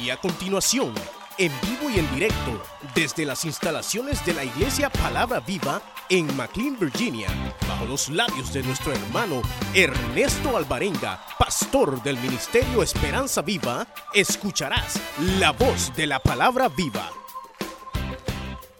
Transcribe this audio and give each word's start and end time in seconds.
Y 0.00 0.10
a 0.10 0.16
continuación, 0.18 0.92
en 1.38 1.50
vivo 1.62 1.90
y 1.90 1.98
en 1.98 2.14
directo, 2.14 2.62
desde 2.94 3.24
las 3.24 3.44
instalaciones 3.44 4.24
de 4.26 4.34
la 4.34 4.44
Iglesia 4.44 4.90
Palabra 4.90 5.40
Viva 5.40 5.80
en 6.10 6.36
McLean, 6.36 6.78
Virginia, 6.78 7.28
bajo 7.66 7.86
los 7.86 8.10
labios 8.10 8.52
de 8.52 8.62
nuestro 8.62 8.92
hermano 8.92 9.40
Ernesto 9.74 10.56
Alvarenga, 10.56 11.24
pastor 11.38 12.02
del 12.02 12.18
Ministerio 12.18 12.82
Esperanza 12.82 13.40
Viva, 13.40 13.86
escucharás 14.12 15.00
la 15.38 15.52
voz 15.52 15.94
de 15.96 16.06
la 16.06 16.20
Palabra 16.20 16.68
Viva. 16.68 17.10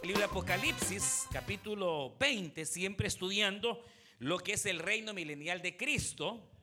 Libro 0.03 0.25
Apocalipsis, 0.25 1.25
capítulo 1.31 2.13
20, 2.19 2.65
siempre 2.65 3.07
estudiando 3.07 3.81
lo 4.19 4.37
que 4.37 4.53
es 4.53 4.65
el 4.67 4.79
reino 4.79 5.13
milenial 5.13 5.61
de 5.61 5.75
Cristo. 5.75 6.56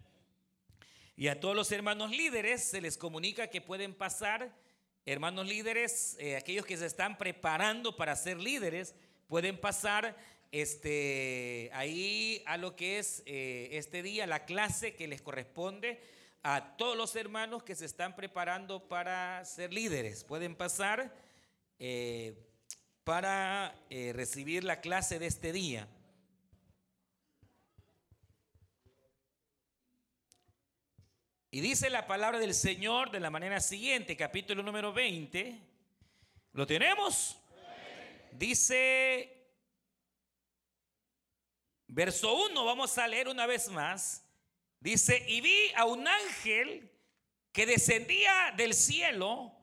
Y 1.17 1.29
a 1.29 1.39
todos 1.39 1.55
los 1.55 1.71
hermanos 1.71 2.11
líderes 2.11 2.65
se 2.65 2.81
les 2.81 2.99
comunica 2.99 3.47
que 3.47 3.61
pueden 3.61 3.95
pasar, 3.95 4.53
hermanos 5.07 5.47
líderes, 5.47 6.17
eh, 6.19 6.37
aquellos 6.37 6.67
que 6.67 6.77
se 6.77 6.87
están 6.87 7.19
preparando 7.19 7.97
para 7.97 8.17
ser 8.17 8.41
líderes, 8.41 8.97
pueden 9.29 9.57
pasar 9.57 10.17
este, 10.51 11.71
ahí 11.73 12.43
a 12.47 12.57
lo 12.57 12.75
que 12.75 12.99
es 12.99 13.23
eh, 13.27 13.69
este 13.73 14.03
día, 14.03 14.27
la 14.27 14.45
clase 14.45 14.97
que 14.97 15.07
les 15.07 15.23
corresponde 15.23 16.01
a 16.43 16.77
todos 16.77 16.97
los 16.97 17.15
hermanos 17.15 17.63
que 17.63 17.77
se 17.77 17.87
están 17.87 18.17
preparando 18.17 18.89
para 18.89 19.45
ser 19.45 19.73
líderes. 19.73 20.25
Pueden 20.25 20.57
pasar 20.57 21.15
eh, 21.79 22.35
para 23.05 23.75
recibir 23.89 24.65
la 24.65 24.81
clase 24.81 25.21
de 25.21 25.27
este 25.27 25.53
día. 25.53 25.89
Y 31.55 31.61
dice 31.61 31.89
la 31.89 32.09
palabra 32.09 32.41
del 32.41 32.53
Señor 32.53 33.13
de 33.13 33.21
la 33.21 33.31
manera 33.31 33.61
siguiente, 33.61 34.17
capítulo 34.17 34.61
número 34.61 34.93
20. 34.93 35.57
¿Lo 36.53 36.67
tenemos? 36.67 37.39
Dice, 38.33 39.47
verso 41.87 42.35
1, 42.47 42.65
vamos 42.65 42.99
a 42.99 43.07
leer 43.07 43.29
una 43.29 43.47
vez 43.47 43.69
más. 43.69 44.27
Dice, 44.81 45.25
y 45.29 45.43
vi 45.43 45.71
a 45.77 45.85
un 45.85 46.09
ángel 46.09 46.91
que 47.53 47.67
descendía 47.67 48.53
del 48.57 48.75
cielo 48.75 49.57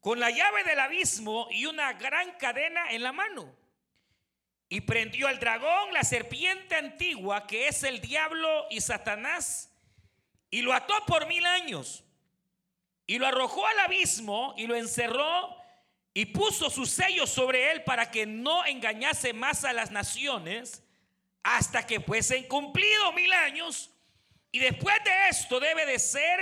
con 0.00 0.20
la 0.20 0.30
llave 0.30 0.62
del 0.64 0.78
abismo 0.78 1.48
y 1.50 1.64
una 1.64 1.94
gran 1.94 2.32
cadena 2.32 2.90
en 2.90 3.02
la 3.02 3.12
mano. 3.12 3.50
Y 4.68 4.82
prendió 4.82 5.28
al 5.28 5.40
dragón, 5.40 5.94
la 5.94 6.04
serpiente 6.04 6.74
antigua, 6.74 7.46
que 7.46 7.68
es 7.68 7.82
el 7.82 8.02
diablo 8.02 8.66
y 8.68 8.82
Satanás 8.82 9.70
y 10.54 10.62
lo 10.62 10.72
ató 10.72 10.94
por 11.04 11.26
mil 11.26 11.44
años 11.44 12.04
y 13.08 13.18
lo 13.18 13.26
arrojó 13.26 13.66
al 13.66 13.80
abismo 13.80 14.54
y 14.56 14.68
lo 14.68 14.76
encerró 14.76 15.56
y 16.14 16.26
puso 16.26 16.70
su 16.70 16.86
sello 16.86 17.26
sobre 17.26 17.72
él 17.72 17.82
para 17.82 18.08
que 18.12 18.24
no 18.24 18.64
engañase 18.64 19.32
más 19.32 19.64
a 19.64 19.72
las 19.72 19.90
naciones 19.90 20.84
hasta 21.42 21.84
que 21.84 21.98
fuesen 21.98 22.46
cumplidos 22.46 23.12
mil 23.16 23.32
años 23.32 23.90
y 24.52 24.60
después 24.60 24.94
de 25.04 25.28
esto 25.28 25.58
debe 25.58 25.86
de 25.86 25.98
ser 25.98 26.40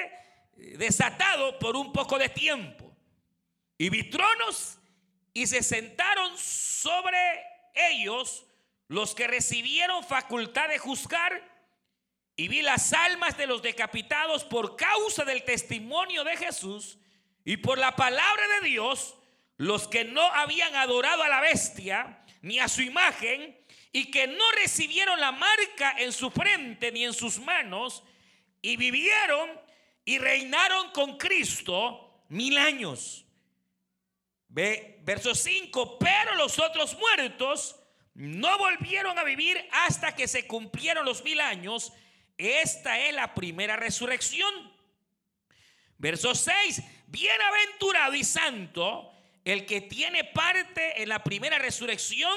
eh, 0.59 0.77
desatado 0.77 1.59
por 1.59 1.75
un 1.75 1.91
poco 1.91 2.19
de 2.19 2.29
tiempo. 2.29 2.95
Y 3.79 3.89
vi 3.89 4.11
tronos 4.11 4.79
y 5.33 5.47
se 5.47 5.63
sentaron 5.63 6.37
sobre 6.37 7.17
ellos 7.73 8.45
los 8.89 9.15
que 9.15 9.27
recibieron 9.27 10.05
facultad 10.05 10.69
de 10.69 10.77
juzgar 10.77 11.52
y 12.37 12.49
vi 12.49 12.63
las 12.63 12.93
almas 12.93 13.37
de 13.37 13.47
los 13.47 13.63
decapitados 13.63 14.45
por 14.45 14.77
causa 14.77 15.25
del 15.25 15.45
testimonio 15.45 16.25
de 16.25 16.37
Jesús 16.37 16.99
y 17.45 17.59
por 17.59 17.79
la 17.79 17.95
palabra 17.95 18.43
de 18.61 18.69
Dios, 18.69 19.17
los 19.57 19.87
que 19.89 20.05
no 20.05 20.23
habían 20.23 20.75
adorado 20.77 21.23
a 21.23 21.29
la 21.29 21.41
bestia 21.41 22.25
ni 22.41 22.59
a 22.59 22.69
su 22.69 22.83
imagen 22.83 23.59
y 23.93 24.11
que 24.11 24.27
no 24.27 24.51
recibieron 24.63 25.21
la 25.21 25.33
marca 25.33 25.95
en 25.99 26.13
su 26.13 26.31
frente 26.31 26.91
ni 26.91 27.05
en 27.05 27.13
sus 27.13 27.39
manos 27.39 28.03
y 28.63 28.77
vivieron 28.77 29.51
y 30.05 30.19
reinaron 30.19 30.91
con 30.91 31.19
Cristo 31.19 32.25
mil 32.29 32.57
años. 32.57 33.27
Ve, 34.49 35.01
verso 35.03 35.35
5, 35.35 35.99
pero 35.99 36.35
los 36.37 36.59
otros 36.59 36.97
muertos 36.99 37.77
no 38.15 38.59
volvieron 38.59 39.19
a 39.19 39.25
vivir 39.25 39.67
hasta 39.87 40.15
que 40.15 40.29
se 40.29 40.47
cumplieron 40.47 41.05
los 41.05 41.23
mil 41.25 41.41
años 41.41 41.93
esta 42.43 42.99
es 42.99 43.15
la 43.15 43.35
primera 43.35 43.77
resurrección. 43.77 44.73
Verso 45.99 46.35
6, 46.35 46.83
bienaventurado 47.07 48.15
y 48.15 48.25
santo 48.25 49.13
el 49.45 49.67
que 49.67 49.81
tiene 49.81 50.25
parte 50.25 51.03
en 51.03 51.09
la 51.09 51.23
primera 51.23 51.59
resurrección. 51.59 52.37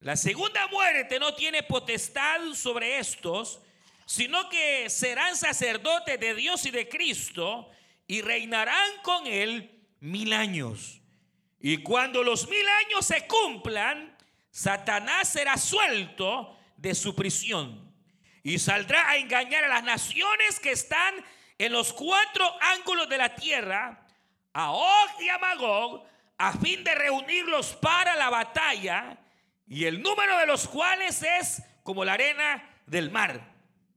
La 0.00 0.16
segunda 0.16 0.66
muerte 0.68 1.18
no 1.20 1.34
tiene 1.34 1.62
potestad 1.62 2.40
sobre 2.54 2.98
estos, 2.98 3.60
sino 4.06 4.48
que 4.48 4.90
serán 4.90 5.36
sacerdotes 5.36 6.18
de 6.18 6.34
Dios 6.34 6.66
y 6.66 6.70
de 6.70 6.88
Cristo 6.88 7.70
y 8.06 8.20
reinarán 8.20 8.90
con 9.02 9.26
él 9.26 9.84
mil 10.00 10.32
años. 10.32 11.00
Y 11.60 11.78
cuando 11.78 12.24
los 12.24 12.48
mil 12.48 12.66
años 12.86 13.06
se 13.06 13.26
cumplan, 13.28 14.16
Satanás 14.50 15.28
será 15.28 15.56
suelto 15.56 16.58
de 16.76 16.94
su 16.94 17.14
prisión 17.14 17.91
y 18.42 18.58
saldrá 18.58 19.08
a 19.10 19.16
engañar 19.16 19.64
a 19.64 19.68
las 19.68 19.84
naciones 19.84 20.58
que 20.60 20.72
están 20.72 21.14
en 21.58 21.72
los 21.72 21.92
cuatro 21.92 22.44
ángulos 22.60 23.08
de 23.08 23.18
la 23.18 23.34
tierra, 23.34 24.06
a 24.52 24.72
Og 24.72 25.20
y 25.20 25.28
a 25.28 25.38
Magog, 25.38 26.04
a 26.38 26.52
fin 26.58 26.82
de 26.82 26.94
reunirlos 26.94 27.74
para 27.76 28.16
la 28.16 28.30
batalla, 28.30 29.16
y 29.66 29.84
el 29.84 30.02
número 30.02 30.38
de 30.38 30.46
los 30.46 30.66
cuales 30.66 31.22
es 31.22 31.62
como 31.82 32.04
la 32.04 32.14
arena 32.14 32.68
del 32.86 33.10
mar. 33.10 33.40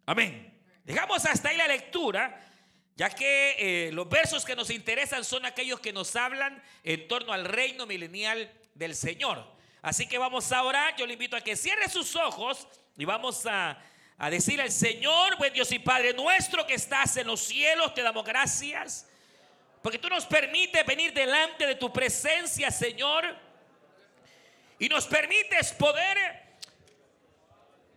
Amén. 0.06 0.54
Dejamos 0.84 1.26
hasta 1.26 1.50
ahí 1.50 1.58
la 1.58 1.68
lectura, 1.68 2.40
ya 2.96 3.10
que 3.10 3.56
eh, 3.88 3.92
los 3.92 4.08
versos 4.08 4.46
que 4.46 4.56
nos 4.56 4.70
interesan 4.70 5.24
son 5.26 5.46
aquellos 5.46 5.80
que 5.80 5.92
nos 5.92 6.16
hablan 6.16 6.62
en 6.84 7.08
torno 7.08 7.34
al 7.34 7.46
reino 7.46 7.88
milenial 7.88 8.52
del 8.76 8.96
Señor. 8.96 9.52
Así 9.82 10.08
que 10.08 10.18
vamos 10.18 10.52
a 10.52 10.64
orar. 10.64 10.96
Yo 10.96 11.06
le 11.08 11.14
invito 11.14 11.36
a 11.36 11.42
que 11.42 11.56
cierre 11.56 11.90
sus 11.90 12.16
ojos 12.16 12.68
y 12.96 13.06
vamos 13.06 13.46
a 13.46 13.78
a 14.18 14.30
decir 14.30 14.62
al 14.62 14.72
Señor, 14.72 15.38
buen 15.38 15.54
Dios 15.54 15.72
y 15.72 15.80
Padre 15.80 16.14
nuestro 16.14 16.66
que 16.66 16.76
estás 16.76 17.18
en 17.18 17.28
los 17.28 17.42
cielos, 17.42 17.94
te 17.94 18.02
damos 18.02 18.24
gracias, 18.24 19.08
porque 19.82 20.00
tú 20.00 20.10
nos 20.10 20.26
permites 20.26 20.86
venir 20.86 21.14
delante 21.14 21.68
de 21.68 21.76
tu 21.76 21.92
presencia, 21.92 22.72
Señor, 22.72 23.36
y 24.80 24.88
nos 24.88 25.06
permites 25.06 25.74
poder 25.74 26.44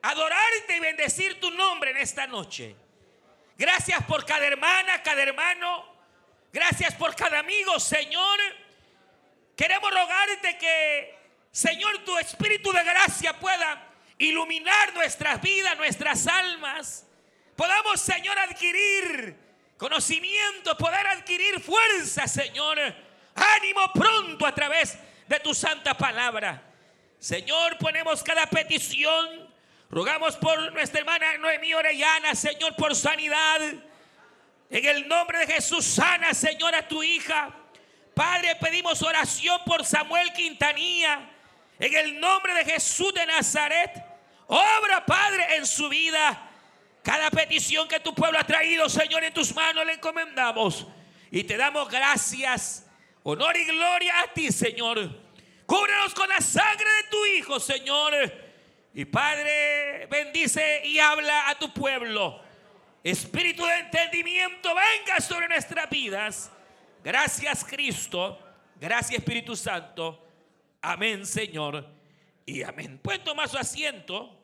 adorarte 0.03 0.77
y 0.77 0.81
bendecir 0.81 1.41
tu 1.41 1.51
nombre 1.51 1.91
en 1.91 1.99
esta 1.99 2.27
noche. 2.27 2.75
Gracias 3.57 4.05
por 4.05 4.25
cada 4.25 4.47
hermana, 4.47 5.03
cada 5.03 5.23
hermano. 5.23 5.97
Gracias 6.53 6.95
por 6.95 7.15
cada 7.15 7.41
amigo, 7.41 7.79
Señor. 7.81 8.39
Queremos 9.57 9.91
rogarte 9.91 10.57
que, 10.59 11.19
Señor, 11.51 12.05
tu 12.05 12.17
espíritu 12.19 12.71
de 12.73 12.85
gracia 12.85 13.39
pueda 13.39 13.88
iluminar 14.19 14.95
nuestras 14.95 15.41
vidas, 15.41 15.77
nuestras 15.77 16.27
almas. 16.27 17.07
Podamos, 17.57 18.01
Señor, 18.01 18.39
adquirir 18.39 19.37
conocimiento, 19.77 20.77
poder 20.77 21.07
adquirir 21.07 21.61
fuerza, 21.61 22.27
Señor. 22.27 22.79
Ánimo 23.35 23.93
pronto 23.95 24.47
a 24.47 24.55
través 24.55 24.99
de 25.29 25.41
tu 25.41 25.55
santa 25.55 25.95
palabra. 25.95 26.63
Señor, 27.19 27.79
ponemos 27.79 28.23
cada 28.23 28.47
petición. 28.47 29.49
Rogamos 29.91 30.37
por 30.37 30.73
nuestra 30.73 31.01
hermana 31.01 31.39
Noemí 31.39 31.73
Orellana, 31.75 32.35
Señor, 32.35 32.77
por 32.77 32.95
sanidad. 32.95 33.61
En 34.71 34.85
el 34.85 35.09
nombre 35.09 35.39
de 35.39 35.55
Jesús, 35.55 35.85
sana, 35.85 36.35
Señor, 36.35 36.75
a 36.75 36.87
tu 36.87 37.03
hija. 37.03 37.51
Padre, 38.15 38.57
pedimos 38.57 39.01
oración 39.03 39.61
por 39.65 39.85
Samuel 39.85 40.33
Quintanilla. 40.33 41.21
En 41.79 41.95
el 41.95 42.21
nombre 42.21 42.53
de 42.55 42.65
Jesús 42.65 43.15
de 43.15 43.25
Nazaret. 43.27 44.08
Obra, 44.49 45.05
Padre, 45.07 45.57
en 45.57 45.67
su 45.67 45.89
vida. 45.89 46.47
Cada 47.03 47.31
petición 47.31 47.87
que 47.87 48.01
tu 48.01 48.15
pueblo 48.15 48.39
ha 48.39 48.45
traído, 48.45 48.89
Señor, 48.89 49.23
en 49.25 49.33
tus 49.33 49.55
manos 49.55 49.87
le 49.87 49.95
encomendamos. 49.95 50.87
Y 51.31 51.45
te 51.45 51.57
damos 51.57 51.89
gracias, 51.89 52.87
honor 53.23 53.57
y 53.57 53.65
gloria 53.67 54.21
a 54.21 54.33
ti, 54.33 54.51
Señor. 54.51 55.29
Cúbrenos 55.67 56.15
con 56.15 56.29
la 56.29 56.41
sangre 56.41 56.91
de 56.91 57.09
tu 57.11 57.27
Hijo, 57.27 57.61
Señor. 57.61 58.15
Y 58.95 59.05
Padre, 59.05 60.07
bendice 60.07 60.83
y 60.85 60.99
habla 60.99 61.51
a 61.51 61.59
tu 61.59 61.73
pueblo. 61.73 62.43
Espíritu 63.05 63.65
de 63.65 63.79
entendimiento, 63.79 64.75
venga 64.75 65.21
sobre 65.21 65.47
nuestras 65.47 65.89
vidas. 65.91 66.51
Gracias, 67.05 67.65
Cristo. 67.65 68.39
Gracias, 68.77 69.19
Espíritu 69.19 69.55
Santo. 69.55 70.27
Amén, 70.81 71.27
Señor. 71.27 71.87
Y 72.47 72.63
amén. 72.63 72.99
Pueden 72.99 73.23
tomar 73.25 73.49
su 73.49 73.59
asiento. 73.59 74.38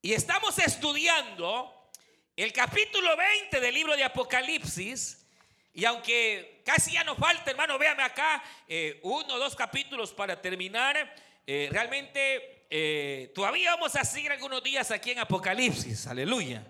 Y 0.00 0.12
estamos 0.12 0.56
estudiando 0.60 1.90
el 2.36 2.52
capítulo 2.52 3.16
20 3.16 3.58
del 3.58 3.74
libro 3.74 3.96
de 3.96 4.04
Apocalipsis, 4.04 5.26
y 5.74 5.84
aunque 5.84 6.62
casi 6.64 6.92
ya 6.92 7.02
nos 7.02 7.18
falta, 7.18 7.50
hermano, 7.50 7.76
véame 7.78 8.04
acá, 8.04 8.40
eh, 8.68 9.00
uno 9.02 9.34
o 9.34 9.38
dos 9.40 9.56
capítulos 9.56 10.12
para 10.12 10.40
terminar, 10.40 11.16
eh, 11.44 11.68
realmente 11.72 12.66
eh, 12.70 13.32
todavía 13.34 13.74
vamos 13.74 13.96
a 13.96 14.04
seguir 14.04 14.30
algunos 14.30 14.62
días 14.62 14.88
aquí 14.92 15.10
en 15.10 15.18
Apocalipsis, 15.18 16.06
aleluya. 16.06 16.64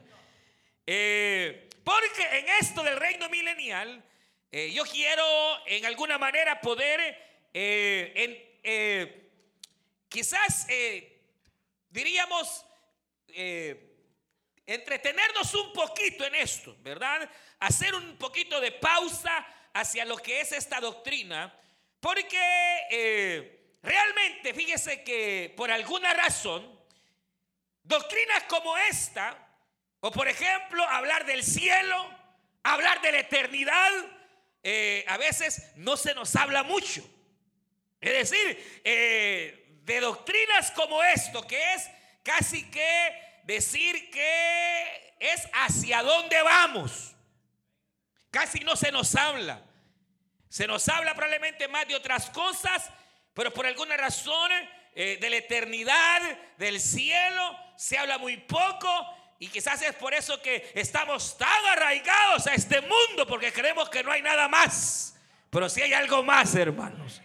porque 0.87 2.23
en 2.33 2.49
esto 2.61 2.83
del 2.83 2.97
reino 2.97 3.29
milenial, 3.29 4.03
yo 4.51 4.85
quiero 4.85 5.67
en 5.67 5.85
alguna 5.85 6.17
manera 6.17 6.63
poder, 6.63 7.15
quizás 10.09 10.67
diríamos, 11.91 12.65
entretenernos 14.67 15.55
un 15.55 15.73
poquito 15.73 16.25
en 16.25 16.35
esto, 16.35 16.77
¿verdad? 16.81 17.29
Hacer 17.61 17.95
un 17.95 18.17
poquito 18.17 18.61
de 18.61 18.73
pausa 18.73 19.47
hacia 19.73 20.05
lo 20.05 20.17
que 20.19 20.41
es 20.41 20.53
esta 20.53 20.81
doctrina, 20.81 21.55
porque 22.01 22.39
eh, 22.91 23.77
realmente, 23.83 24.53
fíjese 24.53 25.03
que 25.03 25.53
por 25.57 25.71
alguna 25.71 26.13
razón, 26.15 26.79
doctrinas 27.83 28.45
como 28.45 28.77
esta, 28.77 29.37
o 30.01 30.11
por 30.11 30.29
ejemplo, 30.29 30.83
hablar 30.85 31.25
del 31.27 31.43
cielo, 31.43 32.09
hablar 32.63 33.01
de 33.01 33.13
la 33.13 33.19
eternidad, 33.21 33.93
eh, 34.63 35.05
a 35.09 35.17
veces 35.17 35.73
no 35.77 35.97
se 35.97 36.15
nos 36.15 36.35
habla 36.37 36.63
mucho. 36.63 37.03
Es 38.01 38.31
decir, 38.31 38.81
eh, 38.85 39.81
de 39.83 40.01
doctrinas 40.01 40.71
como 40.73 41.03
esto, 41.03 41.47
que 41.47 41.75
es 41.75 41.91
casi 42.29 42.63
que 42.65 43.41
decir 43.45 44.11
que 44.11 45.15
es 45.19 45.49
hacia 45.55 46.03
dónde 46.03 46.43
vamos. 46.43 47.15
Casi 48.31 48.61
no 48.61 48.77
se 48.77 48.93
nos 48.93 49.15
habla. 49.15 49.63
Se 50.51 50.67
nos 50.67 50.87
habla 50.91 51.15
probablemente 51.15 51.69
más 51.69 51.89
de 51.89 51.97
otras 51.97 52.29
cosas, 52.29 52.91
pero 53.33 53.51
por 53.51 53.67
alguna 53.67 53.97
razón 53.97 54.51
eh, 54.95 55.17
de 55.19 55.31
la 55.31 55.37
eternidad, 55.37 56.21
del 56.59 56.81
cielo, 56.81 57.59
se 57.77 57.97
habla 57.97 58.19
muy 58.19 58.37
poco. 58.37 58.89
Y 59.39 59.49
quizás 59.49 59.81
es 59.81 59.95
por 59.95 60.13
eso 60.13 60.43
que 60.43 60.71
estamos 60.75 61.39
tan 61.39 61.65
arraigados 61.73 62.47
a 62.47 62.53
este 62.53 62.83
mundo, 62.83 63.27
porque 63.27 63.55
creemos 63.55 63.89
que 63.89 64.03
no 64.03 64.13
hay 64.13 64.21
nada 64.21 64.49
más. 64.49 65.17
Pero 65.49 65.71
si 65.71 65.81
hay 65.81 65.95
algo 65.95 66.23
más, 66.23 66.55
hermanos. 66.55 67.23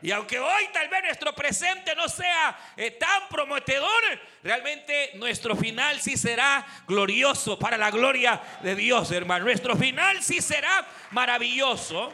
Y 0.00 0.12
aunque 0.12 0.38
hoy 0.38 0.68
tal 0.72 0.88
vez 0.88 1.02
nuestro 1.02 1.34
presente 1.34 1.94
no 1.94 2.08
sea 2.08 2.56
eh, 2.76 2.92
tan 2.92 3.28
prometedor, 3.28 4.02
realmente 4.42 5.12
nuestro 5.14 5.56
final 5.56 6.00
sí 6.00 6.16
será 6.16 6.64
glorioso 6.86 7.58
para 7.58 7.76
la 7.76 7.90
gloria 7.90 8.40
de 8.62 8.76
Dios, 8.76 9.10
hermano. 9.10 9.44
Nuestro 9.44 9.76
final 9.76 10.22
sí 10.22 10.40
será 10.40 10.86
maravilloso. 11.10 12.12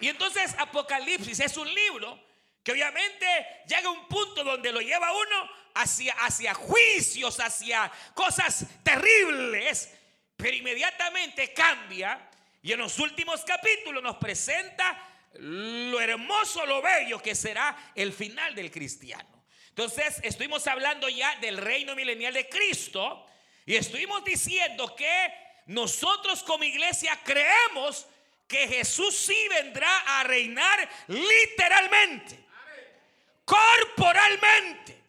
Y 0.00 0.08
entonces 0.08 0.54
Apocalipsis 0.58 1.40
es 1.40 1.56
un 1.56 1.72
libro 1.72 2.20
que 2.62 2.72
obviamente 2.72 3.26
llega 3.66 3.88
a 3.88 3.92
un 3.92 4.06
punto 4.08 4.44
donde 4.44 4.72
lo 4.72 4.80
lleva 4.80 5.12
uno 5.12 5.50
hacia, 5.74 6.12
hacia 6.14 6.52
juicios, 6.52 7.40
hacia 7.40 7.90
cosas 8.12 8.66
terribles, 8.82 9.90
pero 10.36 10.54
inmediatamente 10.54 11.54
cambia 11.54 12.28
y 12.66 12.72
en 12.72 12.80
los 12.80 12.98
últimos 12.98 13.44
capítulos 13.44 14.02
nos 14.02 14.16
presenta 14.16 15.00
lo 15.40 16.00
hermoso, 16.00 16.64
lo 16.66 16.82
bello 16.82 17.20
que 17.20 17.34
será 17.34 17.92
el 17.94 18.12
final 18.12 18.54
del 18.54 18.70
cristiano. 18.70 19.44
Entonces, 19.68 20.20
estuvimos 20.22 20.66
hablando 20.66 21.08
ya 21.08 21.36
del 21.36 21.58
reino 21.58 21.94
milenial 21.94 22.32
de 22.32 22.48
Cristo 22.48 23.26
y 23.66 23.76
estuvimos 23.76 24.24
diciendo 24.24 24.94
que 24.96 25.32
nosotros 25.66 26.42
como 26.42 26.64
iglesia 26.64 27.18
creemos 27.24 28.06
que 28.48 28.68
Jesús 28.68 29.16
sí 29.16 29.48
vendrá 29.48 30.20
a 30.20 30.24
reinar 30.24 30.88
literalmente, 31.08 32.38
corporalmente. 33.44 35.02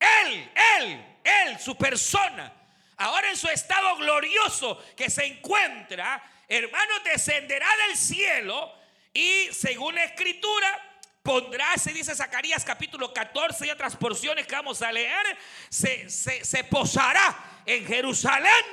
Él, 0.00 0.50
él, 0.78 1.04
él, 1.22 1.58
su 1.60 1.76
persona, 1.76 2.52
ahora 2.96 3.30
en 3.30 3.36
su 3.36 3.48
estado 3.48 3.96
glorioso 3.96 4.82
que 4.96 5.10
se 5.10 5.26
encuentra, 5.26 6.22
hermano, 6.48 6.94
descenderá 7.04 7.68
del 7.86 7.96
cielo 7.96 8.77
y 9.18 9.52
según 9.52 9.96
la 9.96 10.04
escritura, 10.04 11.00
pondrá, 11.24 11.76
se 11.76 11.92
dice 11.92 12.14
Zacarías 12.14 12.64
capítulo 12.64 13.12
14 13.12 13.66
y 13.66 13.70
otras 13.70 13.96
porciones 13.96 14.46
que 14.46 14.54
vamos 14.54 14.80
a 14.80 14.92
leer, 14.92 15.36
se, 15.68 16.64
posará 16.70 17.62
en 17.66 17.84
Jerusalén 17.84 18.64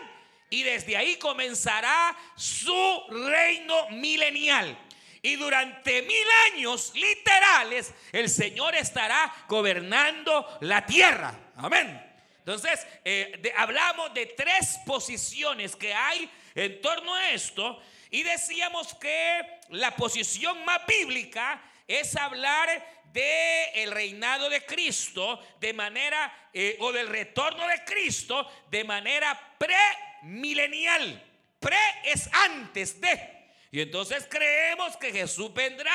y 0.51 0.61
desde 0.61 0.95
ahí 0.97 1.15
comenzará 1.15 2.15
su 2.35 3.03
reino 3.09 3.89
milenial. 3.89 4.77
Y 5.23 5.35
durante 5.35 6.03
mil 6.03 6.27
años 6.53 6.91
literales 6.93 7.91
el 8.11 8.29
Señor 8.29 8.75
estará 8.75 9.33
gobernando 9.47 10.59
la 10.61 10.85
tierra. 10.85 11.33
Amén. 11.57 12.05
Entonces, 12.37 12.85
eh, 13.03 13.51
hablamos 13.57 14.13
de 14.13 14.27
tres 14.27 14.77
posiciones 14.85 15.75
que 15.75 15.91
hay 15.91 16.29
en 16.53 16.79
torno 16.81 17.15
a 17.15 17.31
esto. 17.31 17.81
Y 18.11 18.23
decíamos 18.23 18.93
que 18.95 19.59
la 19.69 19.95
posición 19.95 20.63
más 20.65 20.85
bíblica 20.85 21.61
es 21.87 22.15
hablar 22.15 22.69
de 23.11 23.83
el 23.83 23.91
reinado 23.91 24.49
de 24.49 24.65
Cristo 24.65 25.41
de 25.59 25.73
manera 25.73 26.49
eh, 26.53 26.77
o 26.81 26.91
del 26.91 27.07
retorno 27.07 27.67
de 27.67 27.83
Cristo 27.85 28.49
de 28.69 28.83
manera 28.83 29.57
premilenial. 29.57 31.23
Pre 31.59 31.77
es 32.03 32.29
antes 32.33 32.99
de. 32.99 33.35
Y 33.71 33.81
entonces 33.81 34.27
creemos 34.29 34.97
que 34.97 35.11
Jesús 35.11 35.53
vendrá 35.53 35.93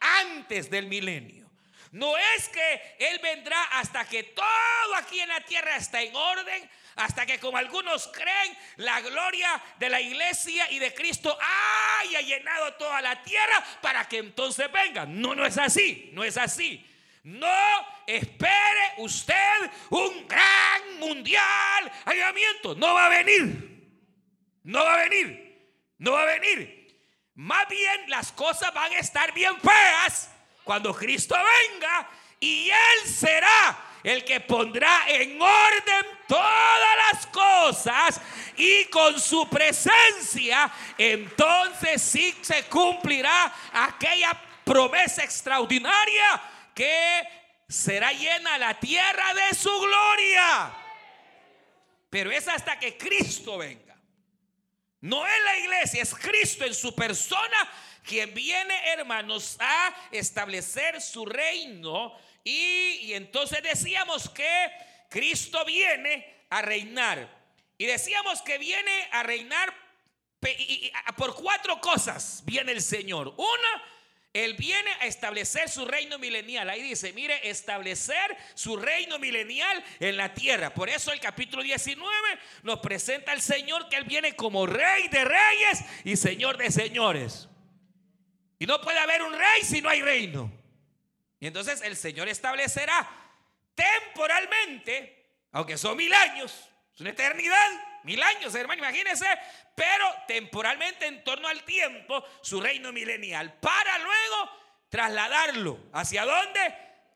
antes 0.00 0.70
del 0.70 0.86
milenio. 0.86 1.41
No 1.92 2.16
es 2.16 2.48
que 2.48 2.96
Él 2.98 3.20
vendrá 3.22 3.62
hasta 3.64 4.06
que 4.06 4.22
todo 4.22 4.94
aquí 4.96 5.20
en 5.20 5.28
la 5.28 5.42
tierra 5.42 5.76
está 5.76 6.00
en 6.00 6.16
orden, 6.16 6.70
hasta 6.96 7.26
que 7.26 7.38
como 7.38 7.58
algunos 7.58 8.08
creen, 8.08 8.56
la 8.76 9.02
gloria 9.02 9.62
de 9.78 9.90
la 9.90 10.00
iglesia 10.00 10.70
y 10.70 10.78
de 10.78 10.94
Cristo 10.94 11.36
haya 12.00 12.22
llenado 12.22 12.72
toda 12.74 13.02
la 13.02 13.22
tierra 13.22 13.62
para 13.82 14.08
que 14.08 14.18
entonces 14.18 14.72
venga. 14.72 15.04
No, 15.04 15.34
no 15.34 15.44
es 15.44 15.58
así, 15.58 16.08
no 16.14 16.24
es 16.24 16.38
así. 16.38 16.88
No 17.24 17.46
espere 18.06 18.94
usted 18.96 19.70
un 19.90 20.26
gran 20.26 20.98
mundial 20.98 21.92
avivamiento. 22.06 22.74
No 22.74 22.94
va 22.94 23.06
a 23.06 23.08
venir. 23.10 23.90
No 24.62 24.82
va 24.82 24.94
a 24.94 25.08
venir. 25.08 25.76
No 25.98 26.12
va 26.12 26.22
a 26.22 26.38
venir. 26.38 26.88
Más 27.34 27.68
bien 27.68 28.08
las 28.08 28.32
cosas 28.32 28.72
van 28.72 28.92
a 28.92 28.98
estar 28.98 29.32
bien 29.34 29.60
feas 29.60 30.31
cuando 30.64 30.94
Cristo 30.94 31.34
venga 31.34 32.08
y 32.40 32.70
Él 32.70 33.08
será 33.08 33.78
el 34.02 34.24
que 34.24 34.40
pondrá 34.40 35.04
en 35.08 35.40
orden 35.40 36.06
todas 36.26 36.96
las 37.12 37.26
cosas 37.26 38.20
y 38.56 38.86
con 38.86 39.20
su 39.20 39.48
presencia, 39.48 40.72
entonces 40.98 42.02
sí 42.02 42.36
se 42.42 42.64
cumplirá 42.64 43.54
aquella 43.72 44.32
promesa 44.64 45.22
extraordinaria 45.22 46.42
que 46.74 47.22
será 47.68 48.12
llena 48.12 48.58
la 48.58 48.78
tierra 48.78 49.34
de 49.34 49.56
su 49.56 49.70
gloria. 49.70 50.74
Pero 52.10 52.30
es 52.30 52.46
hasta 52.48 52.78
que 52.78 52.96
Cristo 52.98 53.58
venga. 53.58 53.96
No 55.00 55.26
es 55.26 55.44
la 55.44 55.58
iglesia, 55.58 56.02
es 56.02 56.14
Cristo 56.14 56.64
en 56.64 56.74
su 56.74 56.94
persona 56.94 57.68
quien 58.02 58.34
viene, 58.34 58.74
hermanos, 58.92 59.56
a 59.60 59.94
establecer 60.10 61.00
su 61.00 61.24
reino 61.24 62.16
y, 62.44 63.12
entonces 63.12 63.62
decíamos 63.62 64.28
que 64.28 64.70
Cristo 65.08 65.64
viene 65.64 66.44
a 66.50 66.62
reinar. 66.62 67.42
Y 67.78 67.86
decíamos 67.86 68.42
que 68.42 68.58
viene 68.58 69.08
a 69.12 69.22
reinar 69.22 69.72
por 71.16 71.34
cuatro 71.34 71.80
cosas. 71.80 72.42
Viene 72.44 72.72
el 72.72 72.82
Señor. 72.82 73.34
Una, 73.36 73.84
Él 74.32 74.54
viene 74.54 74.90
a 75.00 75.06
establecer 75.06 75.68
su 75.68 75.84
reino 75.84 76.18
milenial. 76.18 76.68
Ahí 76.68 76.82
dice, 76.82 77.12
mire, 77.12 77.48
establecer 77.48 78.36
su 78.54 78.76
reino 78.76 79.18
milenial 79.18 79.84
en 80.00 80.16
la 80.16 80.34
tierra. 80.34 80.74
Por 80.74 80.88
eso 80.88 81.12
el 81.12 81.20
capítulo 81.20 81.62
19 81.62 82.10
nos 82.62 82.80
presenta 82.80 83.32
al 83.32 83.40
Señor 83.40 83.88
que 83.88 83.96
Él 83.96 84.04
viene 84.04 84.34
como 84.34 84.66
rey 84.66 85.08
de 85.08 85.24
reyes 85.24 85.84
y 86.04 86.16
Señor 86.16 86.56
de 86.56 86.70
señores. 86.70 87.48
Y 88.62 88.66
no 88.66 88.80
puede 88.80 89.00
haber 89.00 89.22
un 89.22 89.32
rey 89.32 89.64
si 89.64 89.82
no 89.82 89.88
hay 89.88 90.02
reino. 90.02 90.48
Y 91.40 91.48
entonces 91.48 91.82
el 91.82 91.96
Señor 91.96 92.28
establecerá 92.28 93.10
temporalmente, 93.74 95.30
aunque 95.50 95.76
son 95.76 95.96
mil 95.96 96.14
años, 96.14 96.70
es 96.94 97.00
una 97.00 97.10
eternidad, 97.10 97.70
mil 98.04 98.22
años, 98.22 98.54
hermano, 98.54 98.78
imagínense, 98.78 99.26
pero 99.74 100.06
temporalmente 100.28 101.06
en 101.06 101.24
torno 101.24 101.48
al 101.48 101.64
tiempo, 101.64 102.24
su 102.40 102.60
reino 102.60 102.92
milenial, 102.92 103.52
para 103.54 103.98
luego 103.98 104.50
trasladarlo. 104.88 105.80
¿Hacia 105.92 106.24
dónde? 106.24 106.60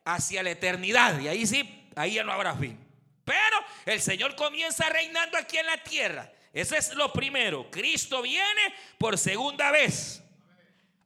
Hacia 0.05 0.43
la 0.43 0.51
eternidad. 0.51 1.17
Y 1.21 1.29
ahí 1.29 1.47
sí, 1.47 1.89
ahí 1.95 2.15
ya 2.15 2.25
no 2.25 2.33
habrá 2.33 2.57
fin. 2.57 2.77
Pero 3.25 3.65
el 3.85 4.03
Señor 4.03 4.35
comienza 4.35 4.89
reinando 4.89 5.39
aquí 5.39 5.59
en 5.59 5.67
la 5.67 5.81
tierra. 5.81 6.29
Ese 6.53 6.77
es 6.77 6.93
lo 6.95 7.13
primero. 7.13 7.71
Cristo 7.71 8.21
viene 8.21 8.75
por 8.99 9.17
segunda 9.17 9.71
vez. 9.71 10.25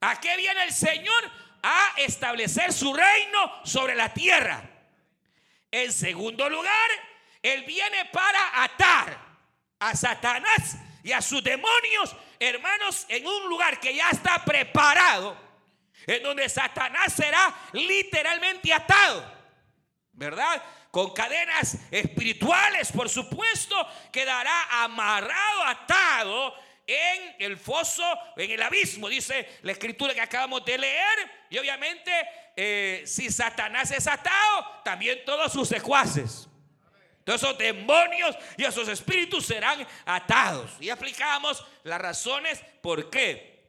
¿A 0.00 0.19
qué 0.19 0.37
viene 0.37 0.64
el 0.64 0.73
Señor? 0.73 1.30
A 1.62 1.92
establecer 1.99 2.73
su 2.73 2.92
reino 2.95 3.61
sobre 3.64 3.95
la 3.95 4.12
tierra. 4.12 4.62
En 5.71 5.92
segundo 5.92 6.49
lugar, 6.49 6.90
Él 7.42 7.64
viene 7.64 8.07
para 8.07 8.64
atar 8.64 9.19
a 9.78 9.95
Satanás 9.95 10.76
y 11.02 11.12
a 11.12 11.21
sus 11.21 11.42
demonios, 11.42 12.16
hermanos, 12.38 13.07
en 13.09 13.26
un 13.26 13.49
lugar 13.49 13.78
que 13.78 13.95
ya 13.95 14.11
está 14.11 14.45
preparado, 14.45 15.37
en 16.07 16.23
donde 16.23 16.49
Satanás 16.49 17.12
será 17.14 17.54
literalmente 17.73 18.73
atado, 18.73 19.25
¿verdad? 20.12 20.62
Con 20.90 21.12
cadenas 21.12 21.76
espirituales, 21.90 22.90
por 22.90 23.09
supuesto, 23.09 23.76
quedará 24.11 24.83
amarrado, 24.83 25.64
atado 25.64 26.54
en 26.90 27.37
el 27.38 27.56
foso, 27.56 28.04
en 28.37 28.50
el 28.50 28.61
abismo, 28.62 29.09
dice 29.09 29.49
la 29.62 29.73
escritura 29.73 30.12
que 30.12 30.20
acabamos 30.20 30.64
de 30.64 30.76
leer. 30.76 31.30
Y 31.49 31.59
obviamente, 31.59 32.12
eh, 32.56 33.04
si 33.06 33.30
Satanás 33.30 33.92
es 33.92 34.06
atado, 34.09 34.82
también 34.85 35.25
todos 35.25 35.52
sus 35.52 35.68
secuaces. 35.68 36.49
Todos 37.25 37.42
esos 37.42 37.59
demonios 37.59 38.37
y 38.56 38.64
esos 38.64 38.88
espíritus 38.88 39.47
serán 39.47 39.87
atados. 40.04 40.73
Y 40.80 40.90
aplicamos 40.90 41.64
las 41.85 42.00
razones 42.00 42.61
por 42.82 43.09
qué. 43.09 43.68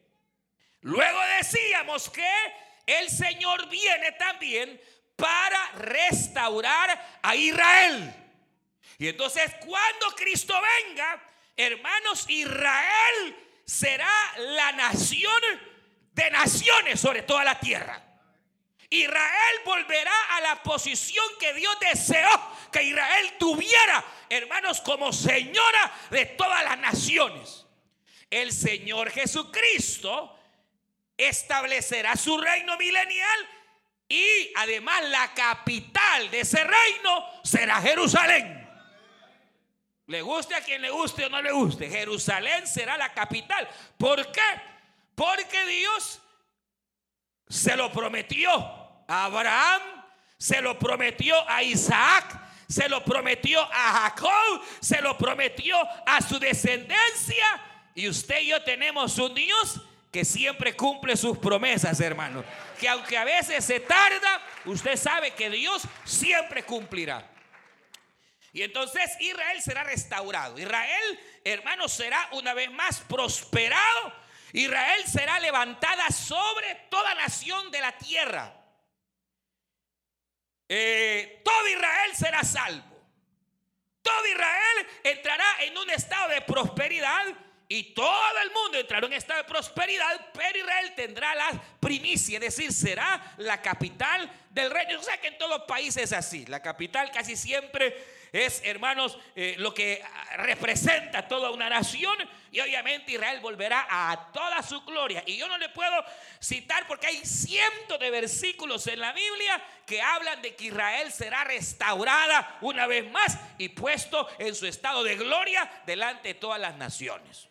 Luego 0.81 1.19
decíamos 1.37 2.09
que 2.09 2.27
el 2.87 3.09
Señor 3.09 3.69
viene 3.69 4.13
también 4.13 4.81
para 5.15 5.71
restaurar 5.73 7.19
a 7.21 7.35
Israel. 7.35 8.15
Y 8.97 9.07
entonces 9.07 9.51
cuando 9.59 10.15
Cristo 10.15 10.53
venga, 10.87 11.21
hermanos, 11.55 12.25
Israel 12.27 13.35
será 13.65 14.11
la 14.37 14.71
nación 14.73 15.41
de 16.13 16.29
naciones 16.31 16.99
sobre 16.99 17.23
toda 17.23 17.43
la 17.43 17.59
tierra. 17.59 18.11
Israel 18.89 19.61
volverá 19.63 20.35
a 20.35 20.41
la 20.41 20.63
posición 20.63 21.25
que 21.39 21.53
Dios 21.53 21.73
deseó 21.79 22.29
que 22.71 22.83
Israel 22.83 23.33
tuviera, 23.39 24.03
hermanos, 24.29 24.81
como 24.81 25.13
señora 25.13 25.93
de 26.09 26.25
todas 26.25 26.63
las 26.65 26.77
naciones. 26.77 27.65
El 28.29 28.51
Señor 28.51 29.09
Jesucristo 29.11 30.37
establecerá 31.17 32.17
su 32.17 32.37
reino 32.37 32.75
milenial 32.77 33.49
y 34.09 34.51
además 34.55 35.03
la 35.05 35.33
capital 35.33 36.29
de 36.29 36.41
ese 36.41 36.61
reino 36.61 37.25
será 37.43 37.81
Jerusalén. 37.81 38.60
Le 40.11 40.21
guste 40.21 40.53
a 40.53 40.61
quien 40.61 40.81
le 40.81 40.89
guste 40.89 41.25
o 41.25 41.29
no 41.29 41.41
le 41.41 41.53
guste, 41.53 41.89
Jerusalén 41.89 42.67
será 42.67 42.97
la 42.97 43.13
capital. 43.13 43.65
¿Por 43.97 44.29
qué? 44.29 44.41
Porque 45.15 45.65
Dios 45.65 46.19
se 47.47 47.77
lo 47.77 47.89
prometió 47.93 48.51
a 49.07 49.23
Abraham, 49.23 49.81
se 50.37 50.61
lo 50.61 50.77
prometió 50.77 51.33
a 51.49 51.63
Isaac, 51.63 52.41
se 52.67 52.89
lo 52.89 53.05
prometió 53.05 53.61
a 53.61 54.09
Jacob, 54.09 54.61
se 54.81 55.01
lo 55.01 55.17
prometió 55.17 55.77
a 56.05 56.19
su 56.21 56.37
descendencia. 56.39 57.61
Y 57.95 58.09
usted 58.09 58.41
y 58.41 58.47
yo 58.47 58.61
tenemos 58.63 59.17
un 59.17 59.33
Dios 59.33 59.79
que 60.11 60.25
siempre 60.25 60.75
cumple 60.75 61.15
sus 61.15 61.37
promesas, 61.37 62.01
hermano. 62.01 62.43
Que 62.77 62.89
aunque 62.89 63.17
a 63.17 63.23
veces 63.23 63.63
se 63.63 63.79
tarda, 63.79 64.41
usted 64.65 64.97
sabe 64.97 65.31
que 65.31 65.49
Dios 65.49 65.83
siempre 66.03 66.63
cumplirá. 66.63 67.31
Y 68.53 68.63
entonces 68.63 69.15
Israel 69.19 69.61
será 69.61 69.83
restaurado. 69.83 70.59
Israel, 70.59 71.19
hermano, 71.43 71.87
será 71.87 72.29
una 72.33 72.53
vez 72.53 72.69
más 72.71 72.99
prosperado. 73.01 74.13
Israel 74.53 75.03
será 75.07 75.39
levantada 75.39 76.09
sobre 76.09 76.75
toda 76.89 77.15
nación 77.15 77.71
de 77.71 77.79
la 77.79 77.97
tierra. 77.97 78.53
Eh, 80.67 81.41
todo 81.45 81.67
Israel 81.67 82.11
será 82.15 82.43
salvo. 82.43 82.91
Todo 84.01 84.27
Israel 84.27 84.87
entrará 85.03 85.45
en 85.63 85.77
un 85.77 85.89
estado 85.89 86.29
de 86.29 86.41
prosperidad 86.41 87.25
y 87.67 87.93
todo 87.93 88.39
el 88.43 88.51
mundo 88.51 88.79
entrará 88.79 89.05
en 89.07 89.13
estado 89.13 89.43
de 89.43 89.47
prosperidad, 89.47 90.29
pero 90.33 90.59
Israel 90.59 90.93
tendrá 90.93 91.33
la 91.35 91.51
primicia, 91.79 92.37
es 92.37 92.41
decir, 92.41 92.73
será 92.73 93.33
la 93.37 93.61
capital 93.61 94.29
del 94.49 94.69
reino. 94.71 94.99
O 94.99 95.03
sea 95.03 95.21
que 95.21 95.27
en 95.27 95.37
todos 95.37 95.61
países 95.61 96.03
es 96.03 96.11
así. 96.13 96.45
La 96.47 96.61
capital 96.61 97.11
casi 97.11 97.37
siempre 97.37 98.20
es, 98.31 98.61
hermanos, 98.63 99.17
eh, 99.35 99.55
lo 99.57 99.73
que 99.73 100.01
representa 100.37 101.27
toda 101.27 101.51
una 101.51 101.69
nación. 101.69 102.17
Y 102.51 102.61
obviamente 102.61 103.11
Israel 103.11 103.39
volverá 103.41 103.87
a 103.89 104.31
toda 104.31 104.63
su 104.63 104.81
gloria. 104.81 105.23
Y 105.25 105.37
yo 105.37 105.47
no 105.49 105.57
le 105.57 105.69
puedo 105.69 106.03
citar 106.39 106.87
porque 106.87 107.07
hay 107.07 107.25
cientos 107.25 107.99
de 107.99 108.09
versículos 108.09 108.87
en 108.87 108.99
la 108.99 109.11
Biblia 109.11 109.61
que 109.85 110.01
hablan 110.01 110.41
de 110.41 110.55
que 110.55 110.65
Israel 110.65 111.11
será 111.11 111.43
restaurada 111.43 112.57
una 112.61 112.87
vez 112.87 113.09
más 113.11 113.37
y 113.57 113.69
puesto 113.69 114.27
en 114.39 114.55
su 114.55 114.65
estado 114.65 115.03
de 115.03 115.17
gloria 115.17 115.69
delante 115.85 116.29
de 116.29 116.33
todas 116.35 116.59
las 116.59 116.77
naciones. 116.77 117.49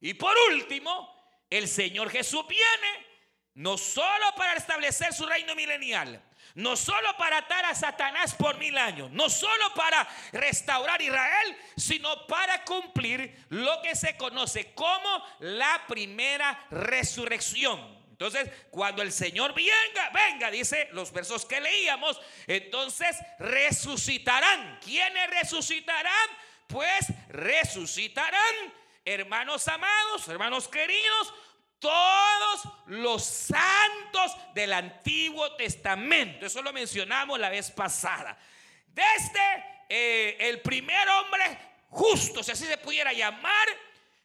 Y 0.00 0.14
por 0.14 0.34
último, 0.50 1.44
el 1.48 1.68
Señor 1.68 2.10
Jesús 2.10 2.46
viene 2.48 3.06
no 3.54 3.78
solo 3.78 4.34
para 4.36 4.54
establecer 4.54 5.12
su 5.12 5.26
reino 5.26 5.54
milenial, 5.54 6.22
no 6.54 6.76
solo 6.76 7.16
para 7.16 7.38
atar 7.38 7.64
a 7.64 7.74
Satanás 7.74 8.34
por 8.34 8.58
mil 8.58 8.76
años, 8.76 9.10
no 9.10 9.28
solo 9.28 9.74
para 9.74 10.06
restaurar 10.32 11.00
Israel, 11.00 11.56
sino 11.76 12.26
para 12.26 12.64
cumplir 12.64 13.46
lo 13.50 13.80
que 13.82 13.94
se 13.94 14.16
conoce 14.16 14.72
como 14.74 15.24
la 15.40 15.84
primera 15.86 16.66
resurrección. 16.70 18.00
Entonces, 18.20 18.50
cuando 18.70 19.00
el 19.00 19.12
Señor 19.12 19.54
venga, 19.54 20.10
venga, 20.12 20.50
dice 20.50 20.90
los 20.92 21.10
versos 21.10 21.46
que 21.46 21.58
leíamos, 21.58 22.20
entonces 22.46 23.16
resucitarán. 23.38 24.78
¿Quiénes 24.84 25.30
resucitarán? 25.30 26.28
Pues 26.66 27.06
resucitarán, 27.30 28.74
hermanos 29.06 29.66
amados, 29.68 30.28
hermanos 30.28 30.68
queridos, 30.68 31.32
todos 31.80 32.68
los 32.86 33.24
santos 33.24 34.36
del 34.54 34.72
Antiguo 34.72 35.56
Testamento. 35.56 36.46
Eso 36.46 36.62
lo 36.62 36.72
mencionamos 36.72 37.40
la 37.40 37.48
vez 37.48 37.70
pasada. 37.70 38.38
Desde 38.86 39.84
eh, 39.88 40.36
el 40.38 40.60
primer 40.60 41.08
hombre 41.08 41.58
justo, 41.88 42.42
si 42.42 42.52
así 42.52 42.66
se 42.66 42.78
pudiera 42.78 43.12
llamar, 43.12 43.68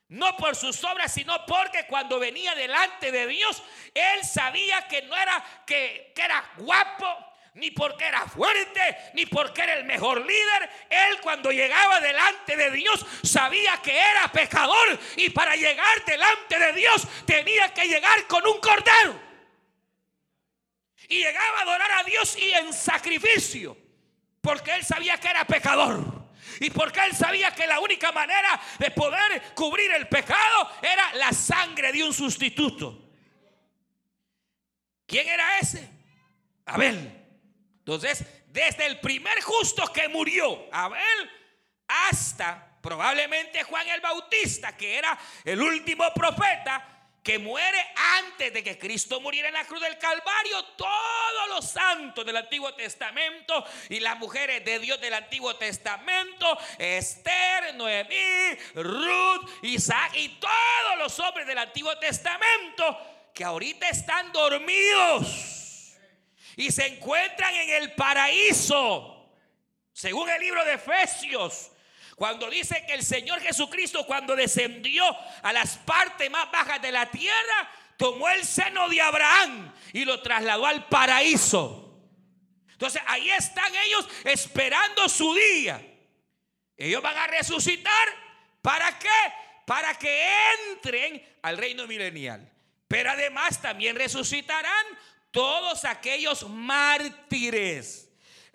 no 0.10 0.38
por 0.38 0.56
sus 0.56 0.84
obras, 0.84 1.12
sino 1.12 1.46
porque 1.46 1.88
cuando 1.88 2.20
venía 2.20 2.54
delante 2.54 3.12
de 3.12 3.28
Dios, 3.28 3.64
él 3.94 4.24
sabía 4.24 4.88
que 4.88 5.02
no 5.04 5.18
era 5.18 5.44
que 5.66 6.14
era 6.16 6.52
guapo, 6.58 7.35
ni 7.56 7.72
porque 7.72 8.06
era 8.06 8.28
fuerte, 8.28 8.98
ni 9.14 9.26
porque 9.26 9.62
era 9.62 9.76
el 9.76 9.86
mejor 9.86 10.20
líder. 10.20 10.70
Él 10.90 11.20
cuando 11.22 11.52
llegaba 11.52 12.02
delante 12.02 12.56
de 12.56 12.72
Dios 12.72 13.06
sabía 13.24 13.82
que 13.82 13.98
era 13.98 14.30
pecador 14.32 15.00
y 15.16 15.30
para 15.30 15.56
llegar 15.56 16.06
delante 16.06 16.60
de 16.60 16.74
Dios 16.74 17.08
tenía 17.26 17.74
que 17.74 17.88
llegar 17.88 18.28
con 18.28 18.46
un 18.46 18.60
cordero. 18.60 19.22
Y 21.08 21.18
llegaba 21.20 21.60
a 21.60 21.62
adorar 21.62 21.92
a 21.92 22.04
Dios 22.04 22.38
y 22.38 22.52
en 22.52 22.74
sacrificio, 22.74 23.78
porque 24.42 24.74
él 24.76 24.84
sabía 24.84 25.18
que 25.18 25.30
era 25.30 25.46
pecador. 25.46 26.26
Y 26.60 26.70
porque 26.70 27.00
él 27.06 27.16
sabía 27.16 27.52
que 27.52 27.68
la 27.68 27.80
única 27.80 28.12
manera 28.12 28.60
de 28.80 28.92
poder 28.92 29.54
cubrir 29.56 29.92
el 29.92 30.08
pecado 30.08 30.72
era 30.82 31.14
la 31.16 31.32
sangre 31.32 31.92
de 31.92 32.04
un 32.04 32.14
sustituto. 32.14 33.12
¿Quién 35.06 35.28
era 35.28 35.60
ese? 35.60 35.90
Abel. 36.66 37.25
Entonces, 37.86 38.26
desde 38.48 38.88
el 38.88 39.00
primer 39.00 39.40
justo 39.44 39.94
que 39.94 40.08
murió, 40.08 40.68
Abel, 40.72 41.32
hasta 41.88 42.80
probablemente 42.82 43.62
Juan 43.62 43.88
el 43.90 44.02
Bautista, 44.02 44.76
que 44.76 44.98
era 44.98 45.16
el 45.44 45.62
último 45.62 46.12
profeta, 46.12 46.84
que 47.22 47.38
muere 47.38 47.78
antes 48.18 48.52
de 48.52 48.64
que 48.64 48.80
Cristo 48.80 49.22
muriera 49.22 49.50
en 49.50 49.54
la 49.54 49.66
cruz 49.66 49.82
del 49.82 50.00
Calvario, 50.00 50.64
todos 50.76 51.50
los 51.50 51.70
santos 51.70 52.26
del 52.26 52.38
Antiguo 52.38 52.74
Testamento 52.74 53.64
y 53.90 54.00
las 54.00 54.18
mujeres 54.18 54.66
de 54.66 54.80
Dios 54.80 55.00
del 55.00 55.14
Antiguo 55.14 55.56
Testamento, 55.56 56.58
Esther, 56.80 57.76
Noemí, 57.76 58.56
Ruth, 58.74 59.48
Isaac 59.62 60.12
y 60.16 60.30
todos 60.40 60.98
los 60.98 61.20
hombres 61.20 61.46
del 61.46 61.60
Antiguo 61.60 61.96
Testamento 62.00 63.30
que 63.32 63.44
ahorita 63.44 63.90
están 63.90 64.32
dormidos 64.32 65.65
y 66.58 66.72
se 66.72 66.86
encuentran 66.88 67.54
en 67.54 67.70
el 67.82 67.94
paraíso. 67.94 69.34
Según 69.94 70.30
el 70.30 70.42
libro 70.42 70.64
de 70.66 70.74
Efesios, 70.74 71.72
cuando 72.16 72.50
dice 72.50 72.84
que 72.86 72.94
el 72.94 73.04
Señor 73.04 73.42
Jesucristo 73.42 74.06
cuando 74.06 74.36
descendió 74.36 75.04
a 75.42 75.52
las 75.54 75.78
partes 75.78 76.30
más 76.32 76.52
bajas 76.52 76.82
de 76.82 76.92
la 76.92 77.10
tierra, 77.12 77.72
tomó 77.98 78.30
el 78.30 78.44
seno 78.46 78.88
de 78.90 79.02
Abraham 79.02 79.74
y 79.94 80.06
lo 80.06 80.22
trasladó 80.22 80.66
al 80.66 80.88
paraíso. 80.88 81.82
Entonces 82.72 83.02
ahí 83.08 83.30
están 83.32 83.74
ellos 83.86 84.08
esperando 84.24 85.08
su 85.08 85.34
día. 85.34 85.82
Ellos 86.78 87.02
van 87.02 87.18
a 87.18 87.28
resucitar. 87.28 88.08
¿Para 88.62 89.00
qué? 89.00 89.10
Para 89.66 89.98
que 89.98 90.28
entren 90.72 91.38
al 91.42 91.58
reino 91.58 91.88
milenial. 91.88 92.52
Pero 92.88 93.12
además 93.12 93.62
también 93.62 93.96
resucitarán 93.96 94.86
todos 95.36 95.84
aquellos 95.84 96.50
mártires 96.50 98.06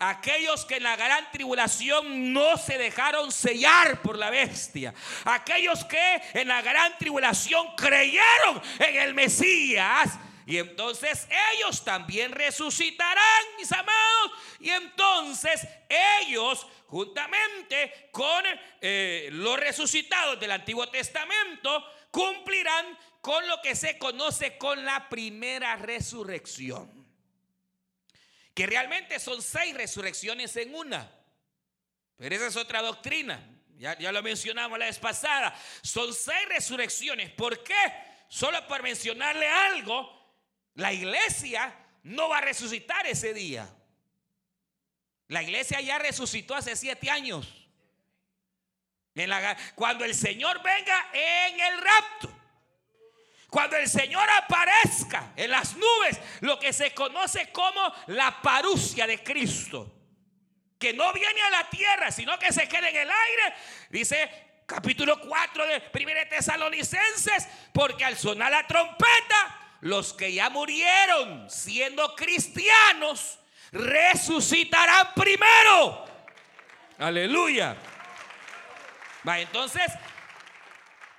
aquellos 0.01 0.65
que 0.65 0.77
en 0.77 0.83
la 0.83 0.97
gran 0.97 1.31
tribulación 1.31 2.33
no 2.33 2.57
se 2.57 2.79
dejaron 2.79 3.31
sellar 3.31 4.01
por 4.01 4.17
la 4.19 4.31
bestia, 4.31 4.95
aquellos 5.27 5.85
que 5.85 6.23
en 6.33 6.49
la 6.49 6.63
gran 6.63 6.97
tribulación 6.99 7.77
creyeron 7.77 8.63
en 8.79 8.97
el 8.97 9.15
Mesías. 9.15 10.19
Y 10.47 10.57
entonces 10.57 11.29
ellos 11.53 11.85
también 11.85 12.33
resucitarán, 12.33 13.45
mis 13.59 13.71
amados. 13.71 14.33
Y 14.59 14.71
entonces 14.71 15.69
ellos, 16.23 16.67
juntamente 16.89 18.09
con 18.11 18.43
eh, 18.81 19.29
los 19.33 19.61
resucitados 19.61 20.41
del 20.41 20.51
Antiguo 20.51 20.89
Testamento, 20.89 21.85
cumplirán 22.11 22.99
con 23.21 23.47
lo 23.49 23.61
que 23.63 23.75
se 23.75 23.99
conoce 23.99 24.57
con 24.59 24.85
la 24.85 25.09
primera 25.09 25.77
resurrección 25.77 27.01
que 28.55 28.67
realmente 28.67 29.19
son 29.19 29.41
seis 29.41 29.75
resurrecciones 29.75 30.55
en 30.57 30.75
una. 30.75 31.11
Pero 32.17 32.35
esa 32.35 32.49
es 32.49 32.57
otra 32.57 32.83
doctrina. 32.83 33.43
Ya, 33.79 33.97
ya 33.99 34.13
lo 34.13 34.23
mencionamos 34.23 34.79
la 34.79 34.87
vez 34.87 34.99
pasada. 34.99 35.59
Son 35.83 36.13
seis 36.13 36.47
resurrecciones. 36.49 37.31
¿Por 37.31 37.63
qué? 37.63 37.75
Solo 38.29 38.67
por 38.67 38.83
mencionarle 38.83 39.49
algo, 39.49 40.35
la 40.75 40.93
iglesia 40.93 41.75
no 42.03 42.29
va 42.29 42.39
a 42.39 42.43
resucitar 42.43 43.07
ese 43.07 43.33
día. 43.33 43.69
La 45.29 45.43
iglesia 45.43 45.81
ya 45.81 45.99
resucitó 45.99 46.55
hace 46.55 46.77
siete 46.77 47.09
años. 47.09 47.49
cuando 49.75 50.05
el 50.05 50.15
Señor 50.15 50.63
venga 50.63 51.11
en 51.13 51.61
el 51.61 51.79
rapto. 51.81 52.30
Cuando 53.51 53.77
el 53.77 53.89
Señor 53.89 54.29
aparezca 54.31 55.33
en 55.35 55.51
las 55.51 55.75
nubes, 55.75 56.21
lo 56.41 56.59
que 56.59 56.73
se 56.73 56.95
conoce 56.95 57.51
como 57.51 57.93
la 58.07 58.41
parucia 58.41 59.07
de 59.09 59.23
Cristo, 59.23 59.93
que 60.79 60.93
no 60.95 61.13
viene 61.13 61.43
a 61.43 61.51
la 61.51 61.69
tierra, 61.69 62.13
sino 62.13 62.39
que 62.39 62.53
se 62.53 62.69
queda 62.69 62.89
en 62.89 62.97
el 62.97 63.11
aire, 63.11 63.55
dice 63.91 64.63
capítulo 64.67 65.21
4 65.21 65.67
de 65.67 65.83
1 65.93 66.11
Tesalonicenses, 66.31 67.49
porque 67.75 68.05
al 68.05 68.17
sonar 68.17 68.53
la 68.53 68.67
trompeta, 68.69 69.77
los 69.81 70.13
que 70.13 70.33
ya 70.33 70.49
murieron 70.49 71.51
siendo 71.51 72.15
cristianos, 72.15 73.41
resucitarán 73.73 75.13
primero. 75.15 76.05
Aleluya. 76.99 77.77
Va, 79.27 79.41
entonces 79.41 79.83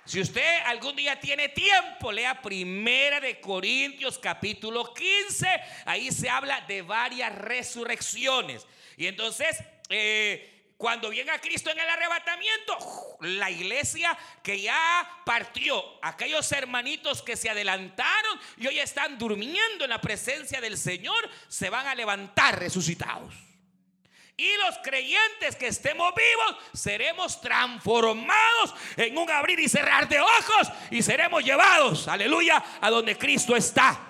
si 0.04 0.20
usted 0.20 0.60
algún 0.66 0.96
día 0.96 1.20
tiene 1.20 1.48
tiempo, 1.50 2.10
lea 2.10 2.42
Primera 2.42 3.20
de 3.20 3.40
Corintios 3.40 4.18
capítulo 4.18 4.92
15. 4.92 5.46
Ahí 5.86 6.10
se 6.10 6.28
habla 6.28 6.60
de 6.62 6.82
varias 6.82 7.32
resurrecciones. 7.36 8.66
Y 8.96 9.06
entonces, 9.06 9.56
eh, 9.88 10.64
cuando 10.76 11.10
viene 11.10 11.30
a 11.30 11.40
Cristo 11.40 11.70
en 11.70 11.78
el 11.78 11.88
arrebatamiento, 11.88 12.76
la 13.20 13.48
iglesia 13.48 14.18
que 14.42 14.60
ya 14.60 15.22
partió, 15.24 15.84
aquellos 16.02 16.50
hermanitos 16.50 17.22
que 17.22 17.36
se 17.36 17.48
adelantaron 17.48 18.40
y 18.56 18.66
hoy 18.66 18.80
están 18.80 19.16
durmiendo 19.16 19.84
en 19.84 19.90
la 19.90 20.00
presencia 20.00 20.60
del 20.60 20.76
Señor, 20.76 21.30
se 21.46 21.70
van 21.70 21.86
a 21.86 21.94
levantar 21.94 22.58
resucitados. 22.58 23.51
Y 24.42 24.56
los 24.56 24.76
creyentes 24.78 25.54
que 25.54 25.68
estemos 25.68 26.12
vivos 26.16 26.64
seremos 26.74 27.40
transformados 27.40 28.74
en 28.96 29.16
un 29.16 29.30
abrir 29.30 29.60
y 29.60 29.68
cerrar 29.68 30.08
de 30.08 30.18
ojos 30.18 30.68
y 30.90 31.00
seremos 31.00 31.44
llevados, 31.44 32.08
aleluya, 32.08 32.60
a 32.80 32.90
donde 32.90 33.16
Cristo 33.16 33.54
está. 33.54 34.00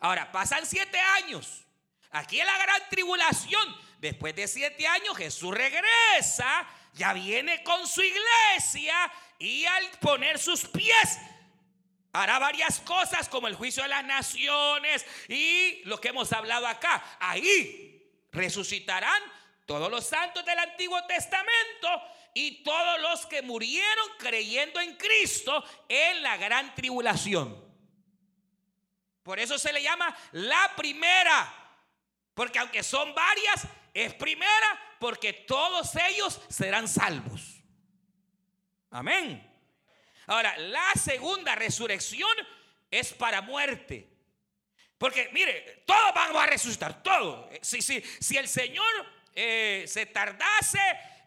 Ahora, 0.00 0.32
pasan 0.32 0.64
siete 0.64 0.98
años. 0.98 1.66
Aquí 2.10 2.40
en 2.40 2.46
la 2.46 2.56
gran 2.56 2.80
tribulación, 2.88 3.76
después 3.98 4.34
de 4.34 4.48
siete 4.48 4.86
años, 4.86 5.14
Jesús 5.14 5.54
regresa, 5.54 6.66
ya 6.94 7.12
viene 7.12 7.62
con 7.62 7.86
su 7.86 8.00
iglesia 8.00 9.12
y 9.38 9.66
al 9.66 9.90
poner 10.00 10.38
sus 10.38 10.64
pies 10.64 11.18
hará 12.14 12.38
varias 12.38 12.80
cosas 12.80 13.28
como 13.28 13.46
el 13.46 13.56
juicio 13.56 13.82
de 13.82 13.90
las 13.90 14.06
naciones 14.06 15.04
y 15.28 15.82
lo 15.84 16.00
que 16.00 16.08
hemos 16.08 16.32
hablado 16.32 16.66
acá. 16.66 17.18
Ahí 17.20 17.89
resucitarán 18.32 19.22
todos 19.66 19.90
los 19.90 20.04
santos 20.06 20.44
del 20.44 20.58
Antiguo 20.58 21.04
Testamento 21.06 22.02
y 22.34 22.62
todos 22.62 23.00
los 23.00 23.26
que 23.26 23.42
murieron 23.42 24.08
creyendo 24.18 24.80
en 24.80 24.96
Cristo 24.96 25.64
en 25.88 26.22
la 26.22 26.36
gran 26.36 26.74
tribulación. 26.74 27.70
Por 29.22 29.38
eso 29.38 29.58
se 29.58 29.72
le 29.72 29.82
llama 29.82 30.16
la 30.32 30.72
primera, 30.76 31.54
porque 32.34 32.58
aunque 32.58 32.82
son 32.82 33.14
varias, 33.14 33.66
es 33.94 34.14
primera 34.14 34.96
porque 34.98 35.32
todos 35.32 35.94
ellos 35.96 36.40
serán 36.48 36.88
salvos. 36.88 37.62
Amén. 38.90 39.46
Ahora, 40.26 40.56
la 40.58 40.92
segunda 40.94 41.54
resurrección 41.54 42.30
es 42.90 43.12
para 43.12 43.40
muerte. 43.40 44.09
Porque 45.00 45.30
mire, 45.32 45.82
todos 45.86 46.12
vamos 46.14 46.42
a 46.42 46.46
resucitar, 46.46 47.02
todos. 47.02 47.48
Si, 47.62 47.80
si, 47.80 48.02
si 48.20 48.36
el 48.36 48.46
Señor 48.46 48.84
eh, 49.34 49.86
se 49.88 50.04
tardase 50.04 50.78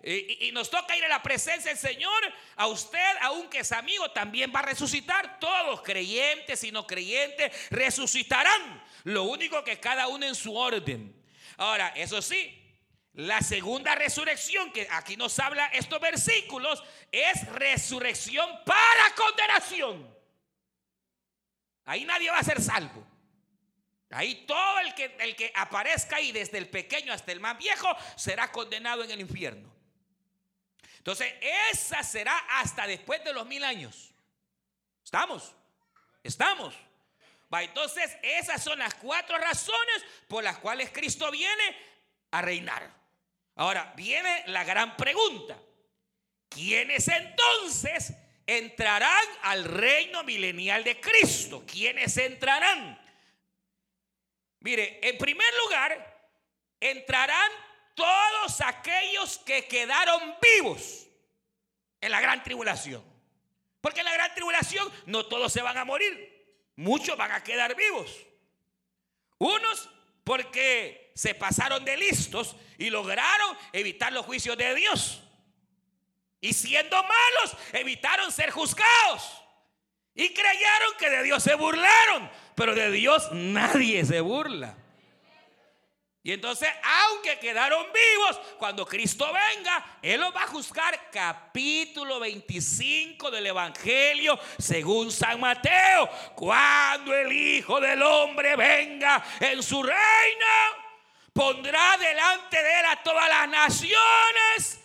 eh, 0.04 0.38
y, 0.42 0.52
nos 0.52 0.70
toca 0.70 0.96
ir 0.96 1.04
a 1.06 1.08
la 1.08 1.24
presencia 1.24 1.72
del 1.72 1.80
Señor, 1.80 2.22
a 2.56 2.68
usted, 2.68 3.00
aunque 3.22 3.62
es 3.62 3.72
amigo, 3.72 4.12
también 4.12 4.54
va 4.56 4.60
a 4.60 4.62
resucitar. 4.62 5.40
Todos, 5.40 5.82
creyentes 5.82 6.64
y 6.64 6.72
no 6.72 6.86
creyentes, 6.86 7.52
resucitarán. 7.72 8.84
Lo 9.06 9.24
único 9.24 9.64
que 9.64 9.80
cada 9.80 10.08
uno 10.08 10.28
en 10.28 10.36
su 10.36 10.56
orden. 10.56 11.12
Ahora, 11.58 11.94
eso 11.96 12.22
sí, 12.22 12.56
la 13.14 13.42
segunda 13.42 13.96
resurrección, 13.96 14.72
que 14.72 14.88
aquí 14.92 15.18
nos 15.18 15.40
habla 15.40 15.66
estos 15.70 16.00
versículos, 16.00 16.84
es 17.12 17.48
resurrección 17.54 18.48
para 18.64 19.16
condenación. 19.16 20.16
Ahí 21.86 22.06
nadie 22.06 22.30
va 22.30 22.38
a 22.38 22.44
ser 22.44 22.62
salvo. 22.62 23.13
Ahí 24.14 24.46
todo 24.46 24.80
el 24.80 24.94
que, 24.94 25.16
el 25.20 25.36
que 25.36 25.52
aparezca 25.56 26.18
ahí, 26.18 26.32
desde 26.32 26.58
el 26.58 26.70
pequeño 26.70 27.12
hasta 27.12 27.32
el 27.32 27.40
más 27.40 27.58
viejo, 27.58 27.88
será 28.16 28.52
condenado 28.52 29.04
en 29.04 29.12
el 29.12 29.22
infierno. 29.22 29.74
Entonces, 30.98 31.34
esa 31.72 32.04
será 32.04 32.38
hasta 32.50 32.88
después 32.88 33.24
de 33.24 33.34
los 33.34 33.46
mil 33.46 33.64
años. 33.64 34.14
¿Estamos? 35.04 35.54
¿Estamos? 36.24 36.74
Va, 37.54 37.64
entonces, 37.64 38.16
esas 38.22 38.64
son 38.64 38.80
las 38.80 38.94
cuatro 38.96 39.38
razones 39.38 40.06
por 40.28 40.44
las 40.44 40.58
cuales 40.60 40.90
Cristo 40.92 41.30
viene 41.30 41.78
a 42.32 42.42
reinar. 42.42 42.90
Ahora, 43.56 43.94
viene 43.98 44.44
la 44.48 44.64
gran 44.64 44.96
pregunta. 44.96 45.58
¿Quiénes 46.50 47.08
entonces 47.08 48.14
entrarán 48.48 49.26
al 49.42 49.66
reino 49.66 50.24
milenial 50.24 50.84
de 50.84 51.00
Cristo? 51.00 51.64
¿Quiénes 51.68 52.16
entrarán? 52.18 53.03
Mire, 54.64 55.00
en 55.04 55.18
primer 55.18 55.54
lugar, 55.66 56.32
entrarán 56.80 57.52
todos 57.94 58.62
aquellos 58.62 59.38
que 59.40 59.68
quedaron 59.68 60.36
vivos 60.42 61.06
en 62.00 62.12
la 62.12 62.22
gran 62.22 62.42
tribulación. 62.44 63.04
Porque 63.82 64.00
en 64.00 64.06
la 64.06 64.14
gran 64.14 64.34
tribulación 64.34 64.90
no 65.06 65.26
todos 65.26 65.52
se 65.52 65.62
van 65.62 65.78
a 65.78 65.84
morir, 65.84 66.58
muchos 66.78 67.18
van 67.18 67.34
a 67.34 67.44
quedar 67.44 67.76
vivos. 67.76 68.10
Unos 69.38 69.90
porque 70.24 71.12
se 71.14 71.36
pasaron 71.36 71.84
de 71.84 71.98
listos 71.98 72.56
y 72.78 72.90
lograron 72.90 73.58
evitar 73.74 74.14
los 74.14 74.26
juicios 74.26 74.58
de 74.58 74.74
Dios. 74.76 75.22
Y 76.40 76.54
siendo 76.54 76.96
malos, 76.96 77.58
evitaron 77.74 78.32
ser 78.32 78.50
juzgados. 78.50 79.43
Y 80.16 80.30
creyeron 80.34 80.94
que 81.00 81.10
de 81.10 81.24
Dios 81.24 81.42
se 81.42 81.56
burlaron, 81.56 82.30
pero 82.56 82.76
de 82.76 82.92
Dios 82.92 83.30
nadie 83.32 84.06
se 84.06 84.22
burla. 84.22 84.78
Y 86.26 86.32
entonces, 86.32 86.70
aunque 87.10 87.38
quedaron 87.40 87.86
vivos, 87.88 88.40
cuando 88.58 88.86
Cristo 88.86 89.26
venga, 89.26 89.98
Él 90.02 90.22
los 90.22 90.34
va 90.34 90.44
a 90.44 90.48
juzgar. 90.48 91.10
Capítulo 91.12 92.18
25 92.22 93.30
del 93.30 93.48
Evangelio, 93.48 94.40
según 94.58 95.12
San 95.12 95.42
Mateo. 95.42 96.10
Cuando 96.34 97.14
el 97.14 97.30
Hijo 97.34 97.82
del 97.82 98.02
Hombre 98.04 98.56
venga 98.56 99.22
en 99.40 99.62
su 99.62 99.84
reino, 99.84 100.46
pondrá 101.34 101.98
delante 101.98 102.64
de 102.64 102.80
Él 102.80 102.86
a 102.86 103.04
todas 103.04 103.28
las 103.28 103.50
naciones 103.50 104.83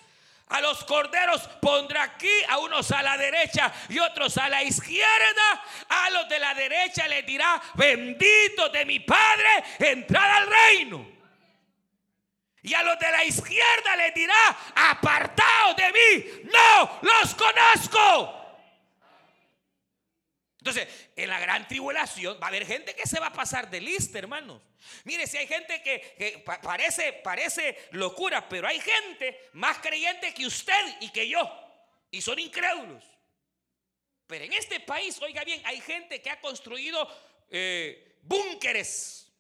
a 0.49 0.61
los 0.61 0.85
corderos 0.85 1.43
pondrá 1.61 2.05
aquí, 2.05 2.31
a 2.49 2.59
unos 2.59 2.91
a 2.91 3.03
la 3.03 3.17
derecha 3.17 3.73
y 3.89 3.99
otros 3.99 4.39
a 4.39 4.49
la 4.49 4.63
izquierda. 4.63 5.63
A 5.89 6.11
los 6.11 6.29
de 6.29 6.39
la 6.39 6.55
derecha 6.55 7.07
le 7.07 7.23
dirá, 7.23 7.61
bendito 7.75 8.69
de 8.71 8.85
mi 8.85 9.01
Padre, 9.01 9.65
entrad 9.79 10.37
al 10.37 10.47
reino. 10.47 11.07
Y 12.63 12.75
a 12.75 12.83
los 12.83 12.99
de 12.99 13.11
la 13.11 13.25
izquierda 13.25 13.97
les 13.97 14.15
dirá, 14.15 14.57
apartados 14.75 15.77
de 15.77 15.93
mí, 15.93 16.51
no 16.53 16.99
los 17.03 17.35
conozco. 17.35 18.38
Entonces, 20.69 21.11
en 21.17 21.31
la 21.31 21.41
gran 21.41 21.67
tribulación 21.67 22.39
va 22.41 22.47
a 22.47 22.49
haber 22.49 22.67
gente 22.67 22.95
que 22.95 23.07
se 23.07 23.19
va 23.19 23.29
a 23.29 23.33
pasar 23.33 23.71
de 23.71 23.81
lista, 23.81 24.19
hermanos. 24.19 24.61
Mire, 25.05 25.27
si 25.27 25.39
hay 25.39 25.47
gente 25.47 25.83
que, 25.83 26.45
parece, 26.63 27.15
parece 27.15 27.89
locura, 27.93 28.47
pero 28.47 28.69
hay 28.69 28.79
gente 28.79 29.49
más 29.55 29.79
creyente 29.79 30.35
que 30.35 30.47
usted 30.47 30.97
y 31.01 31.09
que 31.09 31.27
yo. 31.27 31.51
Y 32.11 32.21
son 32.21 32.39
incrédulos. 32.39 33.03
Pero 34.27 34.45
en 34.45 34.53
este 34.53 34.81
país, 34.81 35.19
oiga 35.23 35.43
bien, 35.43 35.63
hay 35.65 35.81
gente 35.81 36.21
que 36.21 36.29
ha 36.29 36.39
construido 36.39 37.09
eh, 37.49 38.19
búnkeres 38.21 39.33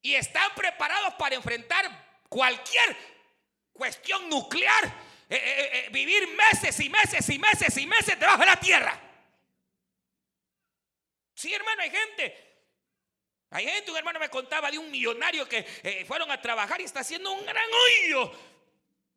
y 0.00 0.16
están 0.16 0.52
preparados 0.56 1.14
para 1.14 1.36
enfrentar 1.36 2.18
cualquier 2.28 2.96
cuestión 3.72 4.28
nuclear. 4.28 5.12
Eh, 5.30 5.86
eh, 5.86 5.88
vivir 5.92 6.28
meses 6.34 6.80
y 6.80 6.90
meses 6.90 7.28
y 7.30 7.38
meses 7.38 7.76
y 7.78 7.86
meses 7.86 8.18
debajo 8.18 8.40
de 8.40 8.46
la 8.46 8.58
tierra. 8.58 9.11
Sí, 11.42 11.52
hermano, 11.52 11.82
hay 11.82 11.90
gente. 11.90 12.54
Hay 13.50 13.66
gente, 13.66 13.90
un 13.90 13.96
hermano 13.96 14.20
me 14.20 14.28
contaba 14.28 14.70
de 14.70 14.78
un 14.78 14.88
millonario 14.88 15.48
que 15.48 15.66
eh, 15.82 16.04
fueron 16.06 16.30
a 16.30 16.40
trabajar 16.40 16.80
y 16.80 16.84
está 16.84 17.00
haciendo 17.00 17.32
un 17.32 17.44
gran 17.44 17.66
hoyo. 17.68 18.32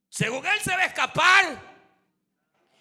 Según 0.10 0.44
él 0.44 0.60
se 0.60 0.72
va 0.72 0.82
a 0.82 0.86
escapar. 0.86 1.62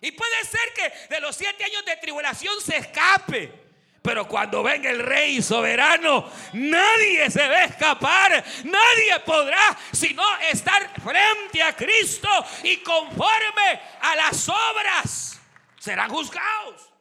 Y 0.01 0.13
puede 0.13 0.45
ser 0.47 0.73
que 0.75 1.15
de 1.15 1.21
los 1.21 1.37
siete 1.37 1.63
años 1.63 1.85
de 1.85 1.95
tribulación 1.99 2.59
se 2.59 2.79
escape. 2.79 3.53
Pero 4.01 4.27
cuando 4.27 4.63
venga 4.63 4.89
el 4.89 5.01
rey 5.01 5.43
soberano, 5.43 6.33
nadie 6.55 7.31
se 7.31 7.47
va 7.47 7.57
a 7.57 7.65
escapar. 7.65 8.43
Nadie 8.65 9.21
podrá 9.27 9.79
sino 9.93 10.25
estar 10.39 10.91
frente 11.03 11.63
a 11.63 11.77
Cristo 11.77 12.31
y 12.63 12.79
conforme 12.79 13.79
a 14.01 14.17
las 14.17 14.49
obras 14.49 15.39
serán 15.79 16.09
juzgados. 16.09 16.94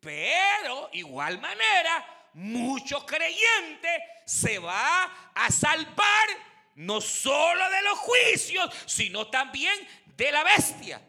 Pero, 0.00 0.88
igual 0.92 1.40
manera, 1.40 2.28
mucho 2.34 3.04
creyente 3.04 3.88
se 4.24 4.58
va 4.58 5.30
a 5.34 5.50
salvar 5.50 6.28
no 6.76 7.00
solo 7.00 7.70
de 7.70 7.82
los 7.82 7.98
juicios, 7.98 8.70
sino 8.86 9.26
también 9.28 9.74
de 10.16 10.32
la 10.32 10.42
bestia. 10.44 11.02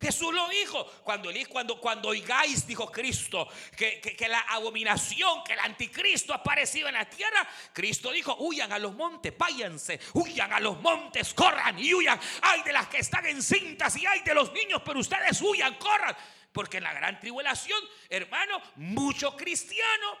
Jesús 0.00 0.32
lo 0.32 0.48
dijo 0.48 0.84
cuando, 1.02 1.28
cuando, 1.48 1.80
cuando 1.80 2.10
oigáis, 2.10 2.64
dijo 2.68 2.88
Cristo, 2.90 3.48
que, 3.76 4.00
que, 4.00 4.28
la 4.28 4.38
abominación, 4.40 5.42
que 5.42 5.54
el 5.54 5.58
anticristo 5.58 6.32
ha 6.32 6.36
aparecido 6.36 6.86
en 6.86 6.94
la 6.94 7.04
tierra. 7.10 7.48
Cristo 7.72 8.12
dijo, 8.12 8.36
huyan 8.38 8.70
a 8.72 8.78
los 8.78 8.94
montes, 8.94 9.36
váyanse, 9.36 9.98
huyan 10.14 10.52
a 10.52 10.60
los 10.60 10.80
montes, 10.80 11.34
corran 11.34 11.76
y 11.80 11.92
huyan. 11.92 12.20
Hay 12.42 12.62
de 12.62 12.72
las 12.72 12.86
que 12.86 12.98
están 12.98 13.26
encintas 13.26 13.96
y 13.96 14.06
hay 14.06 14.20
de 14.20 14.34
los 14.34 14.52
niños, 14.52 14.82
pero 14.84 15.00
ustedes 15.00 15.42
huyan, 15.42 15.74
corran. 15.74 16.16
Porque 16.58 16.78
en 16.78 16.82
la 16.82 16.92
gran 16.92 17.20
tribulación, 17.20 17.80
hermano, 18.08 18.60
mucho 18.74 19.36
cristiano 19.36 20.18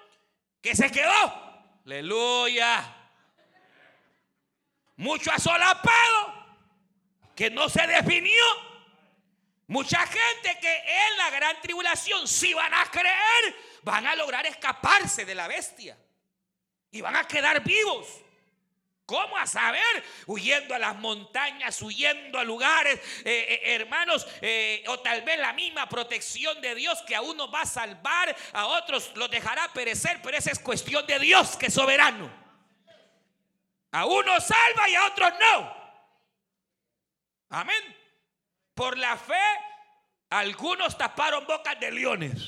que 0.62 0.76
se 0.76 0.88
quedó. 0.88 1.82
Aleluya. 1.84 2.94
Mucho 4.98 5.32
asolapado 5.32 6.46
que 7.34 7.50
no 7.50 7.68
se 7.68 7.84
definió. 7.88 8.44
Mucha 9.66 9.98
gente 10.06 10.60
que 10.60 10.76
en 10.76 11.16
la 11.16 11.30
gran 11.30 11.60
tribulación, 11.60 12.28
si 12.28 12.54
van 12.54 12.72
a 12.72 12.84
creer, 12.88 13.56
van 13.82 14.06
a 14.06 14.14
lograr 14.14 14.46
escaparse 14.46 15.24
de 15.24 15.34
la 15.34 15.48
bestia. 15.48 15.98
Y 16.92 17.00
van 17.00 17.16
a 17.16 17.24
quedar 17.24 17.64
vivos. 17.64 18.06
¿Cómo 19.08 19.38
a 19.38 19.46
saber? 19.46 20.04
Huyendo 20.26 20.74
a 20.74 20.78
las 20.78 20.94
montañas, 20.96 21.80
huyendo 21.80 22.38
a 22.38 22.44
lugares, 22.44 23.00
eh, 23.24 23.62
eh, 23.64 23.74
hermanos, 23.74 24.26
eh, 24.42 24.84
o 24.86 25.00
tal 25.00 25.22
vez 25.22 25.38
la 25.38 25.54
misma 25.54 25.88
protección 25.88 26.60
de 26.60 26.74
Dios 26.74 27.00
que 27.06 27.16
a 27.16 27.22
uno 27.22 27.50
va 27.50 27.62
a 27.62 27.66
salvar, 27.66 28.36
a 28.52 28.66
otros 28.66 29.12
los 29.14 29.30
dejará 29.30 29.72
perecer, 29.72 30.20
pero 30.22 30.36
esa 30.36 30.50
es 30.50 30.58
cuestión 30.58 31.06
de 31.06 31.18
Dios 31.20 31.56
que 31.56 31.68
es 31.68 31.72
soberano. 31.72 32.30
A 33.92 34.04
uno 34.04 34.38
salva 34.40 34.90
y 34.90 34.94
a 34.94 35.06
otros 35.06 35.32
no. 35.40 35.74
Amén. 37.48 37.96
Por 38.74 38.98
la 38.98 39.16
fe, 39.16 39.40
algunos 40.28 40.98
taparon 40.98 41.46
bocas 41.46 41.80
de 41.80 41.90
leones. 41.92 42.46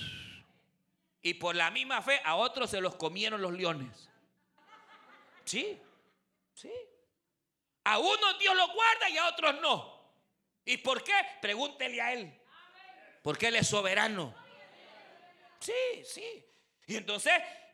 Y 1.22 1.32
por 1.32 1.56
la 1.56 1.70
misma 1.70 2.02
fe, 2.02 2.20
a 2.22 2.34
otros 2.34 2.68
se 2.68 2.82
los 2.82 2.96
comieron 2.96 3.40
los 3.40 3.54
leones. 3.54 4.10
Sí. 5.46 5.80
Sí. 6.60 6.72
A 7.84 7.98
unos 7.98 8.38
Dios 8.38 8.54
los 8.54 8.72
guarda 8.74 9.08
y 9.08 9.16
a 9.16 9.28
otros 9.28 9.60
no. 9.60 9.98
¿Y 10.66 10.76
por 10.76 11.02
qué? 11.02 11.14
Pregúntele 11.40 12.00
a 12.02 12.12
Él. 12.12 12.38
Porque 13.22 13.46
Él 13.46 13.56
es 13.56 13.68
soberano. 13.68 14.34
Sí, 15.58 16.04
sí. 16.04 16.46
Y 16.86 16.96
entonces, 16.96 17.32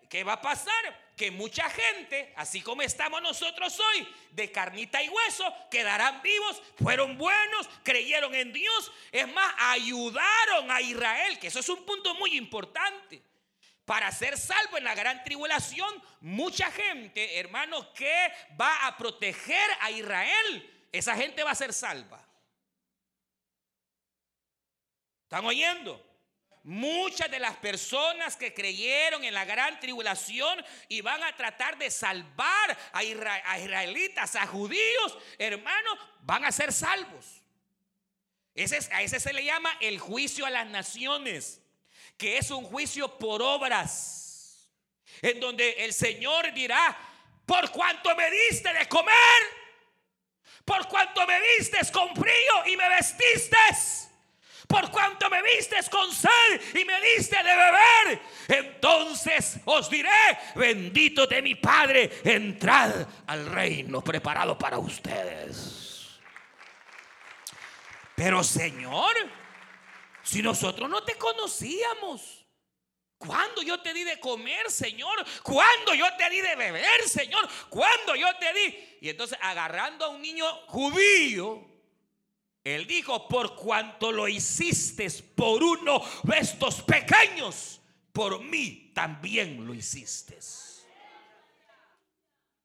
¿qué 0.09 0.23
va 0.23 0.35
a 0.35 0.41
pasar? 0.41 1.07
Que 1.17 1.33
mucha 1.33 1.69
gente, 1.69 2.33
así 2.37 2.61
como 2.61 2.83
estamos 2.83 3.21
nosotros 3.23 3.77
hoy, 3.81 4.07
de 4.31 4.53
carnita 4.53 5.03
y 5.03 5.09
hueso, 5.09 5.53
quedarán 5.69 6.23
vivos, 6.23 6.63
fueron 6.81 7.19
buenos, 7.19 7.69
creyeron 7.83 8.35
en 8.37 8.53
Dios. 8.53 8.93
Es 9.11 9.27
más, 9.33 9.53
ayudaron 9.59 10.71
a 10.71 10.81
Israel, 10.81 11.39
que 11.41 11.49
eso 11.49 11.59
es 11.59 11.69
un 11.69 11.85
punto 11.85 12.15
muy 12.15 12.37
importante 12.37 13.23
para 13.87 14.11
ser 14.11 14.37
salvo 14.37 14.77
en 14.77 14.85
la 14.85 14.97
gran 14.97 15.23
tribulación, 15.23 15.89
mucha 16.21 16.71
gente, 16.73 17.39
hermano, 17.39 17.93
que 17.95 18.33
va 18.61 18.87
a 18.87 18.99
proteger 18.99 19.71
a 19.81 19.93
Israel, 19.93 20.89
esa 20.91 21.15
gente 21.15 21.45
va 21.45 21.53
a 21.53 21.55
ser 21.55 21.73
salva. 21.73 22.21
¿Están 25.23 25.47
oyendo? 25.47 26.05
Muchas 26.65 27.31
de 27.31 27.39
las 27.39 27.57
personas 27.59 28.37
que 28.37 28.53
creyeron 28.53 29.23
en 29.23 29.33
la 29.33 29.45
gran 29.45 29.79
tribulación 29.79 30.65
y 30.89 31.01
van 31.01 31.23
a 31.23 31.37
tratar 31.37 31.79
de 31.79 31.89
salvar 31.89 32.77
a, 32.93 33.05
israelitas, 33.05 34.35
a 34.35 34.49
judíos, 34.49 35.17
hermano, 35.39 35.91
van 36.23 36.45
a 36.45 36.51
ser 36.51 36.73
salvos. 36.73 37.41
Ese, 38.53 38.93
a 38.93 39.03
ese 39.03 39.21
se 39.21 39.33
le 39.33 39.45
llama 39.45 39.77
el 39.81 40.01
juicio 40.01 40.45
a 40.45 40.51
las 40.51 40.67
naciones 40.67 41.63
que 42.17 42.39
es 42.39 42.51
un 42.51 42.65
juicio 42.65 43.19
por 43.19 43.43
obras, 43.43 44.69
en 45.23 45.41
donde 45.41 45.85
el 45.85 45.93
Señor 45.93 46.53
dirá, 46.55 46.97
por 47.45 47.71
cuanto 47.71 48.15
me 48.17 48.31
diste 48.31 48.73
de 48.73 48.89
comer, 48.89 49.15
por 50.65 50.89
cuanto 50.89 51.27
me 51.27 51.41
diste 51.41 51.79
con 51.93 52.15
frío 52.17 52.67
y 52.67 52.77
me 52.77 52.89
vestiste, 52.89 53.57
por 54.67 54.91
cuanto 54.91 55.31
me 55.31 55.43
vistes 55.43 55.89
con 55.89 56.11
sed 56.13 56.61
y 56.75 56.85
me 56.85 57.01
diste 57.01 57.37
de 57.37 57.43
beber, 57.43 58.21
entonces 58.49 59.59
os 59.65 59.89
diré, 59.89 60.11
bendito 60.57 61.27
de 61.27 61.41
mi 61.41 61.55
Padre, 61.55 62.11
entrad 62.25 63.07
al 63.27 63.47
reino 63.47 64.03
preparado 64.03 64.59
para 64.59 64.79
ustedes. 64.79 66.19
Pero 68.17 68.43
Señor, 68.43 69.15
si 70.27 70.43
nosotros 70.43 70.91
no 70.91 71.05
te 71.05 71.17
conocíamos. 71.17 72.45
¿Cuándo 73.17 73.63
yo 73.63 73.81
te 73.81 73.95
di 73.95 74.05
de 74.05 74.21
comer, 74.21 74.71
Señor? 74.71 75.25
¿Cuándo 75.43 75.95
yo 75.95 76.05
te 76.17 76.29
di 76.29 76.41
de 76.41 76.55
beber, 76.57 77.09
Señor? 77.09 77.49
¿Cuándo 77.71 78.15
yo 78.15 78.27
te 78.37 78.53
di? 78.53 78.99
Y 79.03 79.09
entonces 79.09 79.39
agarrando 79.41 80.05
a 80.05 80.09
un 80.09 80.21
niño 80.21 80.45
judío, 80.67 81.65
él 82.63 82.87
dijo, 82.87 83.29
por 83.29 83.55
cuanto 83.55 84.13
lo 84.13 84.29
hiciste 84.29 85.09
por 85.35 85.63
uno 85.63 86.03
de 86.25 86.39
estos 86.39 86.83
pequeños, 86.83 87.81
por 88.13 88.43
mí 88.43 88.91
también 88.95 89.65
lo 89.65 89.73
hiciste. 89.73 90.39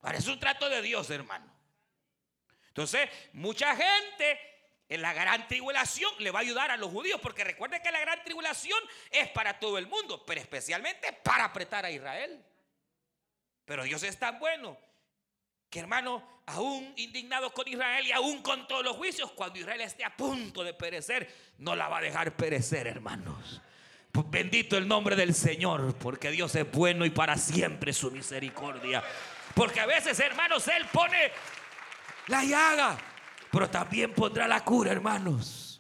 Parece 0.02 0.32
un 0.32 0.40
trato 0.40 0.68
de 0.68 0.82
Dios, 0.82 1.10
hermano. 1.12 1.46
Entonces, 2.70 3.08
mucha 3.34 3.76
gente 3.76 4.51
en 4.92 5.02
la 5.02 5.14
gran 5.14 5.48
tribulación 5.48 6.12
le 6.20 6.32
va 6.32 6.40
a 6.40 6.42
ayudar 6.42 6.70
a 6.70 6.76
los 6.76 6.92
judíos, 6.92 7.18
porque 7.22 7.46
recuerde 7.46 7.82
que 7.82 7.94
la 7.94 8.02
gran 8.02 8.22
tribulación 8.26 8.78
es 9.10 9.30
para 9.30 9.58
todo 9.58 9.78
el 9.78 9.88
mundo, 9.88 10.26
pero 10.26 10.42
especialmente 10.42 11.14
para 11.24 11.46
apretar 11.46 11.86
a 11.86 11.92
Israel. 11.92 12.44
Pero 13.64 13.84
Dios 13.84 14.04
es 14.04 14.20
tan 14.20 14.38
bueno 14.38 14.78
que 15.70 15.80
hermano, 15.80 16.42
aún 16.48 16.92
indignado 16.98 17.54
con 17.54 17.70
Israel 17.70 18.06
y 18.06 18.12
aún 18.12 18.42
con 18.42 18.68
todos 18.68 18.84
los 18.84 18.98
juicios, 18.98 19.32
cuando 19.32 19.60
Israel 19.60 19.80
esté 19.80 20.04
a 20.04 20.14
punto 20.14 20.62
de 20.62 20.74
perecer, 20.74 21.34
no 21.60 21.74
la 21.74 21.88
va 21.88 22.00
a 22.00 22.02
dejar 22.02 22.36
perecer, 22.36 22.86
hermanos. 22.88 23.62
Bendito 24.12 24.76
el 24.76 24.90
nombre 24.90 25.16
del 25.16 25.34
Señor, 25.34 25.96
porque 25.96 26.32
Dios 26.32 26.54
es 26.56 26.70
bueno 26.70 27.06
y 27.06 27.12
para 27.12 27.38
siempre 27.38 27.94
su 27.94 28.12
misericordia. 28.12 29.02
Porque 29.56 29.80
a 29.80 29.86
veces, 29.86 30.20
hermanos, 30.20 30.68
Él 30.68 30.86
pone 30.92 31.32
la 32.28 32.44
llaga 32.44 33.11
pero 33.52 33.70
también 33.70 34.14
pondrá 34.14 34.48
la 34.48 34.64
cura, 34.64 34.92
hermanos. 34.92 35.72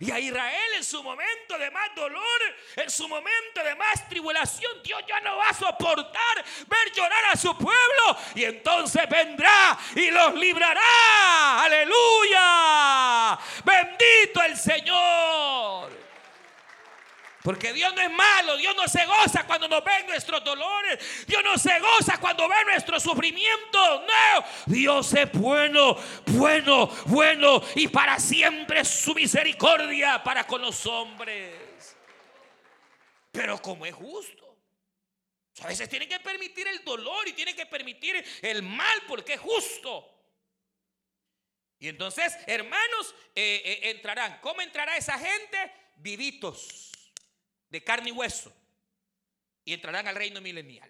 Y 0.00 0.10
a 0.10 0.18
Israel 0.18 0.72
en 0.76 0.84
su 0.84 1.02
momento 1.02 1.56
de 1.58 1.70
más 1.70 1.94
dolor, 1.94 2.40
en 2.76 2.90
su 2.90 3.08
momento 3.08 3.62
de 3.64 3.74
más 3.76 4.08
tribulación, 4.08 4.72
Dios 4.82 5.02
ya 5.08 5.20
no 5.20 5.36
va 5.36 5.48
a 5.48 5.54
soportar 5.54 6.44
ver 6.66 6.92
llorar 6.92 7.24
a 7.32 7.36
su 7.36 7.56
pueblo. 7.56 8.18
Y 8.34 8.44
entonces 8.44 9.08
vendrá 9.08 9.78
y 9.94 10.10
los 10.10 10.34
librará. 10.34 11.62
Aleluya. 11.64 13.38
Bendito 13.64 14.42
el 14.42 14.56
Señor. 14.56 16.03
Porque 17.44 17.74
Dios 17.74 17.94
no 17.94 18.00
es 18.00 18.10
malo, 18.10 18.56
Dios 18.56 18.74
no 18.74 18.88
se 18.88 19.04
goza 19.04 19.46
cuando 19.46 19.68
nos 19.68 19.84
ve 19.84 20.04
nuestros 20.06 20.42
dolores, 20.42 21.26
Dios 21.26 21.44
no 21.44 21.58
se 21.58 21.78
goza 21.78 22.18
cuando 22.18 22.48
ve 22.48 22.56
nuestro 22.64 22.98
sufrimiento, 22.98 24.00
no, 24.00 24.44
Dios 24.64 25.12
es 25.12 25.30
bueno, 25.30 25.94
bueno, 26.28 26.86
bueno 27.04 27.62
y 27.74 27.88
para 27.88 28.18
siempre 28.18 28.82
su 28.82 29.14
misericordia 29.14 30.24
para 30.24 30.46
con 30.46 30.62
los 30.62 30.86
hombres. 30.86 31.94
Pero 33.30 33.60
como 33.60 33.84
es 33.84 33.94
justo, 33.94 34.56
a 35.64 35.66
veces 35.66 35.86
tiene 35.90 36.08
que 36.08 36.20
permitir 36.20 36.66
el 36.66 36.82
dolor 36.82 37.28
y 37.28 37.34
tiene 37.34 37.54
que 37.54 37.66
permitir 37.66 38.24
el 38.40 38.62
mal 38.62 39.02
porque 39.06 39.34
es 39.34 39.40
justo. 39.40 40.10
Y 41.78 41.88
entonces, 41.88 42.38
hermanos, 42.46 43.14
eh, 43.34 43.60
eh, 43.66 43.90
entrarán. 43.90 44.38
¿Cómo 44.40 44.62
entrará 44.62 44.96
esa 44.96 45.18
gente? 45.18 45.72
Vivitos 45.96 46.93
de 47.74 47.82
carne 47.82 48.10
y 48.10 48.12
hueso 48.12 48.54
y 49.64 49.72
entrarán 49.72 50.06
al 50.06 50.14
reino 50.14 50.40
milenial. 50.40 50.88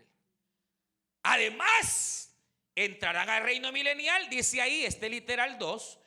Además, 1.23 2.37
entrarán 2.75 3.31
al 3.31 3.43
reino 3.43 3.73
milenial, 3.73 4.29
dice 4.29 4.61
ahí, 4.61 4.85
este 4.85 5.09
literal 5.09 5.59
2, 5.59 5.99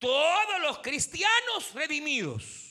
todos 0.00 0.60
los 0.62 0.80
cristianos 0.80 1.72
redimidos. 1.74 2.64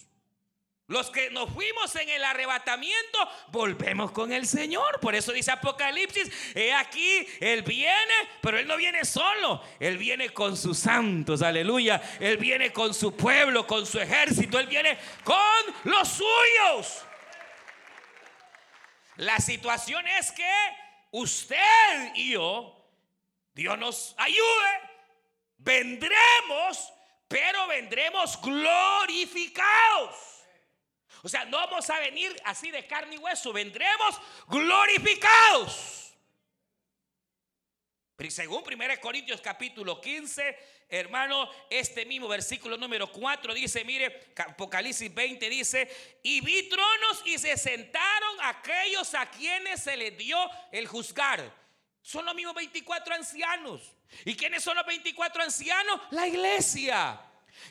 Los 0.88 1.10
que 1.10 1.32
nos 1.32 1.50
fuimos 1.50 1.96
en 1.96 2.10
el 2.10 2.24
arrebatamiento, 2.26 3.18
volvemos 3.48 4.12
con 4.12 4.34
el 4.34 4.46
Señor. 4.46 5.00
Por 5.00 5.16
eso 5.16 5.32
dice 5.32 5.52
Apocalipsis, 5.52 6.30
he 6.54 6.74
aquí, 6.74 7.26
Él 7.40 7.64
viene, 7.64 8.14
pero 8.42 8.60
Él 8.60 8.68
no 8.68 8.76
viene 8.76 9.06
solo, 9.06 9.64
Él 9.80 9.98
viene 9.98 10.30
con 10.30 10.58
sus 10.58 10.78
santos, 10.78 11.42
aleluya. 11.42 12.02
Él 12.20 12.38
viene 12.38 12.74
con 12.74 12.94
su 12.94 13.16
pueblo, 13.16 13.66
con 13.66 13.86
su 13.86 14.00
ejército, 14.00 14.60
Él 14.60 14.68
viene 14.68 15.00
con 15.24 15.36
los 15.86 16.08
suyos. 16.10 17.05
La 19.18 19.40
situación 19.40 20.06
es 20.08 20.32
que 20.32 20.52
usted 21.12 22.14
y 22.16 22.34
yo, 22.34 22.76
Dios 23.54 23.78
nos 23.78 24.16
ayude, 24.18 24.82
vendremos, 25.58 26.94
pero 27.28 27.68
vendremos 27.68 28.40
glorificados. 28.42 30.16
O 31.24 31.30
sea, 31.30 31.46
no 31.46 31.58
vamos 31.58 31.90
a 31.90 32.00
venir 32.00 32.36
así 32.46 32.70
de 32.70 32.86
carne 32.86 33.16
y 33.16 33.18
hueso, 33.18 33.52
vendremos 33.54 34.22
glorificados. 34.48 36.05
Según 38.30 38.64
1 38.66 39.00
Corintios 39.02 39.42
capítulo 39.42 40.00
15, 40.00 40.58
hermano, 40.88 41.50
este 41.70 42.06
mismo 42.06 42.30
versículo 42.30 42.78
número 42.78 43.12
4 43.12 43.54
dice, 43.54 43.84
mire, 43.84 44.32
Apocalipsis 44.38 45.14
20 45.14 45.50
dice, 45.50 46.20
y 46.24 46.40
vi 46.40 46.70
tronos 46.70 47.24
y 47.26 47.38
se 47.38 47.58
sentaron 47.58 48.38
aquellos 48.44 49.14
a 49.16 49.30
quienes 49.30 49.84
se 49.84 49.98
les 49.98 50.18
dio 50.18 50.38
el 50.72 50.88
juzgar. 50.88 51.54
Son 52.02 52.26
los 52.26 52.34
mismos 52.34 52.56
24 52.56 53.16
ancianos. 53.16 53.82
¿Y 54.24 54.36
quiénes 54.36 54.64
son 54.64 54.78
los 54.78 54.86
24 54.86 55.44
ancianos? 55.44 56.00
La 56.12 56.28
iglesia. 56.28 57.22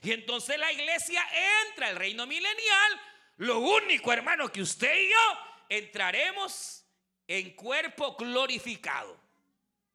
Y 0.02 0.12
entonces 0.12 0.59
la 0.59 0.70
iglesia 0.72 1.22
entra 1.68 1.88
al 1.88 1.96
reino 1.96 2.26
milenial. 2.26 3.00
Lo 3.38 3.61
único, 3.61 4.12
hermano, 4.12 4.52
que 4.52 4.61
usted 4.61 4.94
y 4.94 5.11
yo 5.11 5.38
entraremos 5.70 6.85
en 7.26 7.54
cuerpo 7.54 8.14
glorificado. 8.16 9.24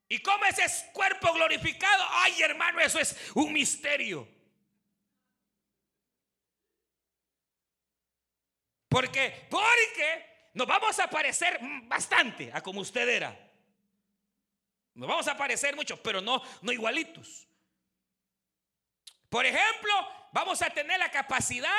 ¿Y 0.10 0.20
cómo 0.24 0.44
es 0.46 0.58
ese 0.58 0.92
cuerpo 0.92 1.32
glorificado? 1.34 2.04
Ay, 2.10 2.42
hermano, 2.42 2.80
eso 2.80 3.00
es 3.00 3.16
un 3.36 3.54
misterio. 3.54 4.28
Porque, 8.90 9.48
porque 9.52 10.50
nos 10.56 10.66
vamos 10.66 10.98
a 11.00 11.08
parecer 11.08 11.60
bastante 11.84 12.50
a 12.52 12.62
como 12.62 12.82
usted 12.82 13.08
era. 13.08 13.38
Nos 14.96 15.08
vamos 15.08 15.28
a 15.28 15.38
parecer 15.38 15.76
mucho, 15.76 16.02
pero 16.02 16.22
no, 16.22 16.42
no 16.64 16.72
igualitos. 16.72 17.48
Por 19.30 19.46
ejemplo, 19.46 19.94
vamos 20.32 20.60
a 20.64 20.72
tener 20.72 20.98
la 20.98 21.12
capacidad 21.12 21.70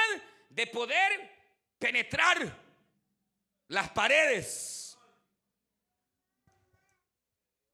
de 0.49 0.69
poder 0.69 1.37
penetrar 1.81 2.39
las 3.67 3.91
paredes 3.91 4.80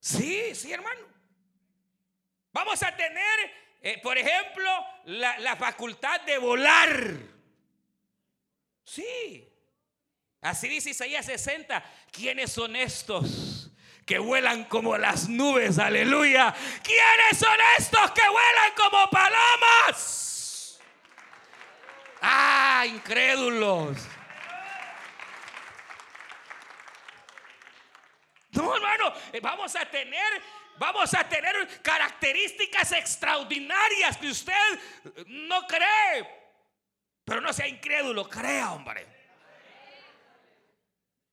Sí, 0.07 0.55
sí, 0.55 0.73
hermano. 0.73 1.01
Vamos 2.53 2.81
a 2.85 2.95
tener, 2.95 3.53
eh, 3.83 3.99
por 4.01 4.16
ejemplo, 4.16 4.71
la, 5.07 5.57
facultad 5.57 6.21
de 6.21 6.38
volar. 6.38 7.16
Sí. 8.85 9.53
Así 10.42 10.69
dice 10.69 10.90
Isaías 10.90 11.27
60. 11.27 11.83
¿Quiénes 12.12 12.53
son 12.53 12.77
estos? 12.77 13.73
que 14.05 14.21
vuelan 14.21 14.62
como 14.66 14.97
las 14.97 15.29
nubes, 15.29 15.81
aleluya. 15.81 16.55
¿Quiénes 16.85 17.38
son 17.40 17.59
estos 17.77 18.12
que 18.12 18.23
vuelan 18.29 18.73
como 18.77 19.11
palomas? 19.11 20.79
Ah, 22.23 22.85
incrédulos. 22.87 23.99
No, 28.57 28.75
hermano, 28.75 29.12
eh, 29.33 29.40
vamos 29.40 29.75
a 29.77 29.85
tener, 29.85 30.42
vamos 30.79 31.12
a 31.14 31.29
tener 31.29 31.83
características 31.83 32.92
extraordinarias 32.92 34.16
que 34.16 34.29
usted 34.29 34.81
no 35.27 35.66
cree. 35.66 36.27
Pero 37.25 37.40
no 37.40 37.53
sea 37.53 37.66
incrédulo, 37.66 38.29
crea, 38.29 38.73
hombre. 38.73 39.07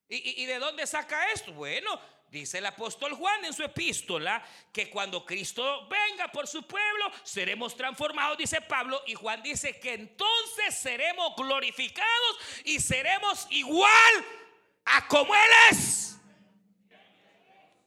¿Y, 0.08 0.42
y 0.42 0.46
de 0.46 0.58
dónde 0.58 0.86
saca 0.86 1.30
esto? 1.30 1.52
Bueno, 1.52 2.00
Dice 2.34 2.58
el 2.58 2.66
apóstol 2.66 3.14
Juan 3.14 3.44
en 3.44 3.52
su 3.52 3.62
epístola 3.62 4.44
que 4.72 4.90
cuando 4.90 5.24
Cristo 5.24 5.86
venga 5.86 6.26
por 6.32 6.48
su 6.48 6.66
pueblo, 6.66 7.08
seremos 7.22 7.76
transformados, 7.76 8.36
dice 8.36 8.60
Pablo, 8.60 9.04
y 9.06 9.14
Juan 9.14 9.40
dice 9.40 9.78
que 9.78 9.94
entonces 9.94 10.74
seremos 10.74 11.36
glorificados 11.36 12.38
y 12.64 12.80
seremos 12.80 13.46
igual 13.50 14.24
a 14.84 15.06
como 15.06 15.32
Él 15.32 15.50
es. 15.70 16.13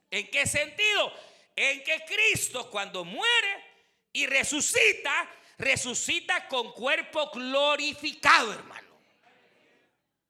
¿En 0.10 0.30
qué 0.30 0.46
sentido? 0.46 1.14
En 1.56 1.84
que 1.84 2.06
Cristo 2.06 2.70
cuando 2.70 3.04
muere 3.04 3.66
y 4.14 4.26
resucita, 4.26 5.30
resucita 5.58 6.48
con 6.48 6.72
cuerpo 6.74 7.30
glorificado, 7.32 8.54
hermano. 8.54 8.88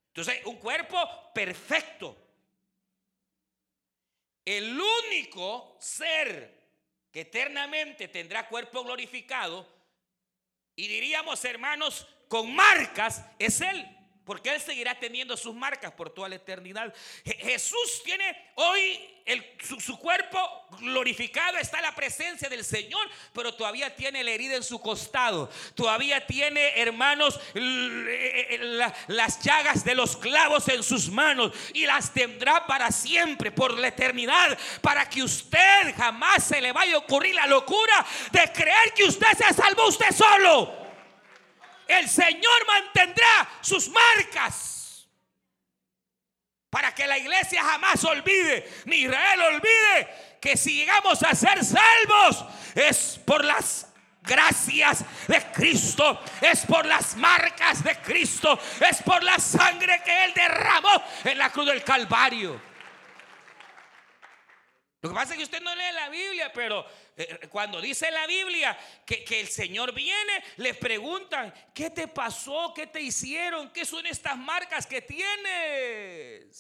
Entonces, 0.10 0.46
un 0.46 0.58
cuerpo 0.58 1.32
perfecto. 1.34 2.18
El 4.44 4.80
único 4.80 5.78
ser 5.80 6.58
que 7.12 7.22
eternamente 7.22 8.08
tendrá 8.08 8.48
cuerpo 8.48 8.84
glorificado, 8.84 9.68
y 10.76 10.88
diríamos, 10.88 11.44
hermanos, 11.44 12.08
con 12.28 12.54
marcas, 12.54 13.26
es 13.40 13.62
Él. 13.62 13.97
Porque 14.28 14.54
Él 14.54 14.60
seguirá 14.60 14.94
teniendo 15.00 15.38
sus 15.38 15.56
marcas 15.56 15.94
por 15.94 16.10
toda 16.10 16.28
la 16.28 16.36
eternidad. 16.36 16.94
Jesús 17.24 18.04
tiene 18.04 18.52
hoy 18.56 19.00
su, 19.80 19.98
cuerpo 19.98 20.38
glorificado, 20.82 21.58
está 21.58 21.82
la 21.82 21.96
presencia 21.96 22.50
del 22.50 22.66
Señor, 22.66 23.10
pero 23.32 23.54
todavía 23.54 23.96
tiene 23.96 24.26
la 24.26 24.32
herida 24.32 24.58
en 24.58 24.64
su 24.64 24.82
costado. 24.82 25.50
Todavía 25.76 26.28
tiene, 26.28 26.74
hermanos, 26.76 27.40
eh, 27.56 28.48
eh, 28.50 28.92
las 29.08 29.42
llagas 29.42 29.86
de 29.86 29.96
los 29.96 30.18
clavos 30.18 30.68
en 30.68 30.84
sus 30.84 31.10
manos 31.10 31.54
y 31.74 31.86
las 31.86 32.14
tendrá 32.14 32.68
para 32.68 32.92
siempre, 32.92 33.54
por 33.54 33.80
la 33.80 33.88
eternidad, 33.88 34.58
para 34.82 35.10
que 35.10 35.24
usted 35.24 35.96
jamás 35.96 36.44
se 36.44 36.60
le 36.60 36.74
vaya 36.74 36.96
a 36.96 37.00
ocurrir 37.00 37.34
la 37.34 37.48
locura 37.48 38.06
de 38.32 38.52
creer 38.52 38.94
que 38.94 39.06
usted 39.06 39.38
se 39.38 39.54
salvó 39.54 39.88
usted 39.88 40.12
solo 40.12 40.87
el 41.88 42.10
Señor 42.10 42.68
mantendrá 42.68 43.50
sus 43.62 43.90
marcas. 43.90 45.08
Para 46.70 46.94
que 46.94 47.08
la 47.08 47.18
iglesia 47.18 47.64
jamás 47.64 48.04
olvide, 48.04 48.70
ni 48.86 48.98
Israel 48.98 49.42
olvide, 49.42 50.38
que 50.42 50.58
si 50.58 50.76
llegamos 50.76 51.24
a 51.24 51.34
ser 51.34 51.64
salvos 51.64 52.46
es 52.76 53.20
por 53.26 53.44
las 53.44 53.88
gracias 54.22 55.04
de 55.28 55.42
Cristo, 55.54 56.22
es 56.42 56.66
por 56.66 56.86
las 56.86 57.16
marcas 57.16 57.84
de 57.84 57.96
Cristo, 58.02 58.60
es 58.88 59.02
por 59.02 59.24
la 59.24 59.40
sangre 59.40 60.02
que 60.04 60.26
Él 60.26 60.34
derramó 60.36 61.02
en 61.24 61.38
la 61.38 61.50
cruz 61.50 61.68
del 61.68 61.84
Calvario. 61.84 62.62
Lo 65.08 65.14
que 65.14 65.20
pasa 65.20 65.34
es 65.34 65.38
que 65.38 65.46
usted 65.46 65.62
no 65.62 65.74
lee 65.74 65.94
la 65.94 66.10
Biblia, 66.10 66.52
pero 66.52 66.86
eh, 67.16 67.48
cuando 67.50 67.80
dice 67.80 68.12
la 68.12 68.28
Biblia 68.28 68.78
que, 69.06 69.24
el 69.40 69.48
Señor 69.48 69.94
viene, 69.94 70.44
le 70.58 70.74
preguntan, 70.74 71.54
¿qué 71.74 71.90
te 71.90 72.10
pasó? 72.10 72.74
¿Qué 72.76 72.88
te 72.88 73.00
hicieron? 73.00 73.72
¿Qué 73.72 73.86
son 73.86 74.06
estas 74.06 74.38
marcas 74.38 74.86
que 74.86 75.02
tienes? 75.02 76.52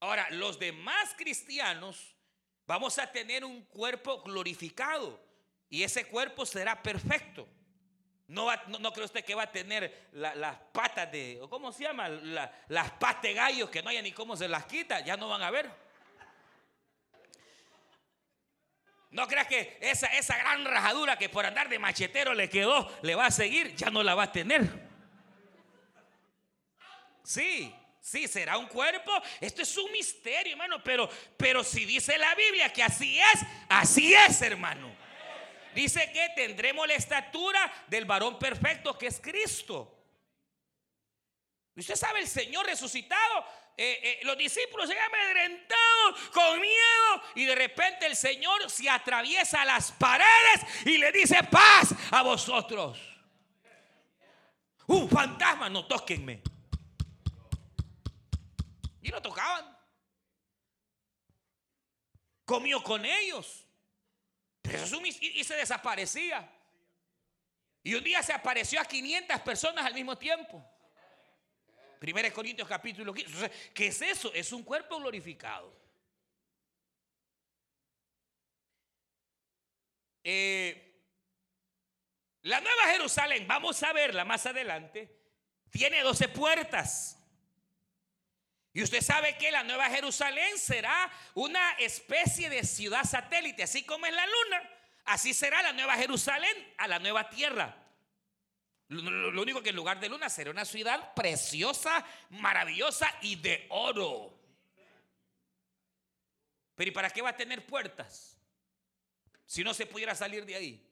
Ahora, 0.00 0.26
los 0.30 0.58
demás 0.58 1.14
cristianos 1.14 2.16
vamos 2.66 2.98
a 2.98 3.12
tener 3.12 3.44
un 3.44 3.62
cuerpo 3.66 4.22
glorificado 4.22 5.22
y 5.68 5.82
ese 5.82 6.06
cuerpo 6.06 6.46
será 6.46 6.82
perfecto. 6.82 7.46
No, 8.28 8.48
no, 8.80 8.92
cree 8.94 9.04
usted 9.04 9.22
que 9.26 9.34
va 9.34 9.42
a 9.42 9.52
tener 9.52 10.08
las 10.12 10.56
patas 10.72 11.12
de, 11.12 11.38
¿cómo 11.50 11.70
se 11.70 11.82
llama? 11.82 12.08
las 12.08 12.90
patas 12.92 13.20
de 13.20 13.34
gallos 13.34 13.68
que 13.68 13.82
no 13.82 13.90
haya 13.90 14.00
ni 14.00 14.12
cómo 14.12 14.34
se 14.38 14.48
las 14.48 14.64
quita, 14.64 15.00
ya 15.00 15.18
no 15.18 15.28
van 15.28 15.42
a 15.42 15.50
ver. 15.50 15.84
No 19.14 19.28
creas 19.28 19.46
que 19.46 19.78
esa, 19.80 20.08
esa 20.08 20.36
gran 20.36 20.64
rajadura 20.64 21.16
que 21.16 21.28
por 21.28 21.46
andar 21.46 21.68
de 21.68 21.78
machetero 21.78 22.34
le 22.34 22.50
quedó, 22.50 22.90
le 23.02 23.14
va 23.14 23.26
a 23.26 23.30
seguir, 23.30 23.72
ya 23.76 23.88
no 23.88 24.02
la 24.02 24.16
va 24.16 24.24
a 24.24 24.32
tener. 24.32 24.68
Sí, 27.22 27.72
sí, 28.00 28.26
será 28.26 28.58
un 28.58 28.66
cuerpo. 28.66 29.12
Esto 29.40 29.62
es 29.62 29.76
un 29.76 29.92
misterio, 29.92 30.54
hermano. 30.54 30.82
Pero, 30.82 31.08
pero 31.36 31.62
si 31.62 31.84
dice 31.84 32.18
la 32.18 32.34
Biblia 32.34 32.72
que 32.72 32.82
así 32.82 33.16
es, 33.20 33.40
así 33.68 34.12
es, 34.12 34.42
hermano. 34.42 34.92
Dice 35.76 36.10
que 36.12 36.30
tendremos 36.34 36.88
la 36.88 36.94
estatura 36.94 37.72
del 37.86 38.06
varón 38.06 38.36
perfecto 38.36 38.98
que 38.98 39.06
es 39.06 39.20
Cristo. 39.20 39.96
Usted 41.76 41.94
sabe, 41.94 42.18
el 42.18 42.26
Señor 42.26 42.66
resucitado, 42.66 43.46
eh, 43.76 44.00
eh, 44.02 44.20
los 44.22 44.38
discípulos 44.38 44.88
se 44.88 44.98
amedrentados, 44.98 46.20
con 46.32 46.60
miedo, 46.60 47.22
y 47.34 47.44
de 47.44 47.54
repente 47.54 48.06
el 48.06 48.14
Señor 48.14 48.70
se 48.70 48.88
atraviesa 48.88 49.64
las 49.64 49.90
paredes 49.92 50.86
y 50.86 50.98
le 50.98 51.10
dice 51.10 51.42
paz 51.44 51.94
a 52.12 52.22
vosotros. 52.22 52.98
Un 54.86 55.08
fantasma, 55.08 55.68
no 55.68 55.86
toquenme. 55.86 56.40
Y 59.02 59.08
lo 59.08 59.20
tocaban. 59.20 59.76
Comió 62.44 62.82
con 62.82 63.04
ellos. 63.04 63.66
y 64.62 65.44
se 65.44 65.56
desaparecía. 65.56 66.48
Y 67.82 67.94
un 67.94 68.04
día 68.04 68.22
se 68.22 68.32
apareció 68.32 68.80
a 68.80 68.84
500 68.84 69.40
personas 69.40 69.84
al 69.84 69.94
mismo 69.94 70.16
tiempo. 70.16 70.64
1 72.04 72.32
Corintios 72.32 72.68
capítulo 72.68 73.14
15. 73.14 73.50
¿Qué 73.72 73.86
es 73.86 74.02
eso? 74.02 74.32
Es 74.34 74.52
un 74.52 74.62
cuerpo 74.62 74.98
glorificado. 74.98 75.72
Eh, 80.22 80.84
la 82.42 82.60
Nueva 82.60 82.82
Jerusalén, 82.92 83.46
vamos 83.46 83.82
a 83.82 83.92
verla 83.92 84.24
más 84.24 84.46
adelante, 84.46 85.14
tiene 85.70 86.02
12 86.02 86.28
puertas. 86.28 87.18
Y 88.72 88.82
usted 88.82 89.02
sabe 89.02 89.38
que 89.38 89.52
la 89.52 89.62
Nueva 89.62 89.88
Jerusalén 89.88 90.58
será 90.58 91.10
una 91.34 91.72
especie 91.74 92.50
de 92.50 92.64
ciudad 92.64 93.04
satélite, 93.04 93.62
así 93.62 93.84
como 93.84 94.06
es 94.06 94.12
la 94.12 94.26
luna, 94.26 94.70
así 95.04 95.32
será 95.32 95.62
la 95.62 95.72
Nueva 95.72 95.94
Jerusalén 95.94 96.74
a 96.78 96.88
la 96.88 96.98
nueva 96.98 97.30
tierra. 97.30 97.83
Lo, 98.88 99.40
único 99.40 99.62
que 99.62 99.70
en 99.70 99.76
lugar 99.76 99.98
de 99.98 100.08
luna 100.08 100.28
será 100.28 100.50
una 100.50 100.64
ciudad 100.64 101.14
preciosa, 101.14 102.04
maravillosa 102.30 103.08
y 103.22 103.36
de 103.36 103.66
oro. 103.70 104.38
Pero 106.74 106.90
¿y 106.90 106.92
para 106.92 107.10
qué 107.10 107.22
va 107.22 107.30
a 107.30 107.36
tener 107.36 107.64
puertas? 107.64 108.36
Si 109.46 109.64
no 109.64 109.72
se 109.72 109.86
pudiera 109.86 110.14
salir 110.14 110.44
de 110.44 110.54
ahí. 110.54 110.90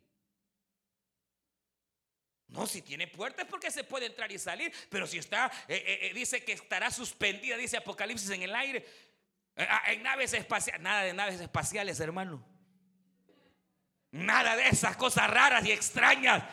No, 2.48 2.66
si 2.66 2.82
tiene 2.82 3.06
puertas 3.08 3.46
porque 3.48 3.70
se 3.70 3.84
puede 3.84 4.06
entrar 4.06 4.30
y 4.30 4.38
salir. 4.38 4.72
Pero 4.90 5.06
si 5.06 5.18
está, 5.18 5.50
eh, 5.68 5.82
eh, 5.86 5.98
eh, 6.02 6.14
dice 6.14 6.44
que 6.44 6.52
estará 6.52 6.90
suspendida, 6.90 7.56
dice 7.56 7.78
Apocalipsis 7.78 8.30
en 8.30 8.42
el 8.42 8.54
aire. 8.54 8.86
Ah, 9.56 9.82
en 9.88 10.02
naves 10.02 10.32
espaciales. 10.32 10.82
Nada 10.82 11.02
de 11.02 11.12
naves 11.12 11.40
espaciales, 11.40 11.98
hermano. 12.00 12.44
Nada 14.12 14.56
de 14.56 14.68
esas 14.68 14.96
cosas 14.96 15.28
raras 15.30 15.64
y 15.64 15.72
extrañas. 15.72 16.44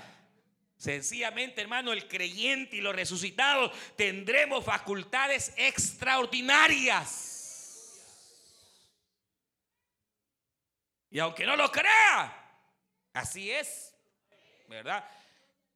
Sencillamente, 0.79 1.61
hermano, 1.61 1.91
el 1.91 2.07
creyente 2.07 2.77
y 2.77 2.81
los 2.81 2.95
resucitados 2.95 3.77
tendremos 3.97 4.63
facultades 4.63 5.53
extraordinarias. 5.57 7.25
Y 11.11 11.19
aunque 11.19 11.45
no 11.45 11.57
lo 11.57 11.69
crea, 11.69 12.33
así 13.11 13.51
es, 13.51 13.93
¿verdad? 14.69 15.05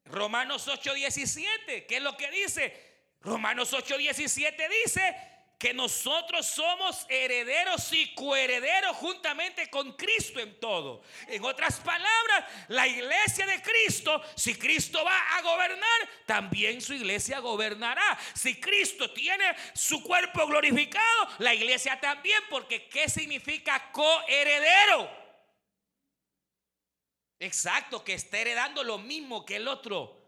Romanos 0.06 0.66
8:17, 0.70 1.86
¿qué 1.86 1.98
es 1.98 2.02
lo 2.02 2.16
que 2.16 2.32
dice? 2.32 2.94
Romanos 3.20 3.74
8:17 3.74 4.70
dice 4.86 5.33
que 5.64 5.74
nosotros 5.74 6.46
somos 6.46 7.06
herederos 7.08 7.94
y 7.94 8.14
coherederos 8.16 8.98
juntamente 8.98 9.70
con 9.70 9.94
Cristo 9.94 10.42
en 10.42 10.60
todo. 10.60 11.02
En 11.26 11.42
otras 11.46 11.80
palabras, 11.80 12.52
la 12.68 12.86
iglesia 12.86 13.46
de 13.46 13.62
Cristo, 13.62 14.22
si 14.36 14.56
Cristo 14.56 15.02
va 15.06 15.38
a 15.38 15.42
gobernar, 15.42 16.10
también 16.26 16.82
su 16.82 16.94
iglesia 16.94 17.40
gobernará. 17.40 18.20
Si 18.34 18.60
Cristo 18.60 19.14
tiene 19.14 19.56
su 19.74 20.04
cuerpo 20.04 20.46
glorificado, 20.48 21.30
la 21.38 21.54
iglesia 21.54 21.98
también, 21.98 22.44
porque 22.50 22.90
¿qué 22.90 23.08
significa 23.08 23.90
coheredero? 23.94 25.10
Exacto, 27.40 28.04
que 28.04 28.16
está 28.16 28.38
heredando 28.40 28.84
lo 28.84 28.98
mismo 28.98 29.46
que 29.46 29.56
el 29.56 29.70
otro. 29.70 30.28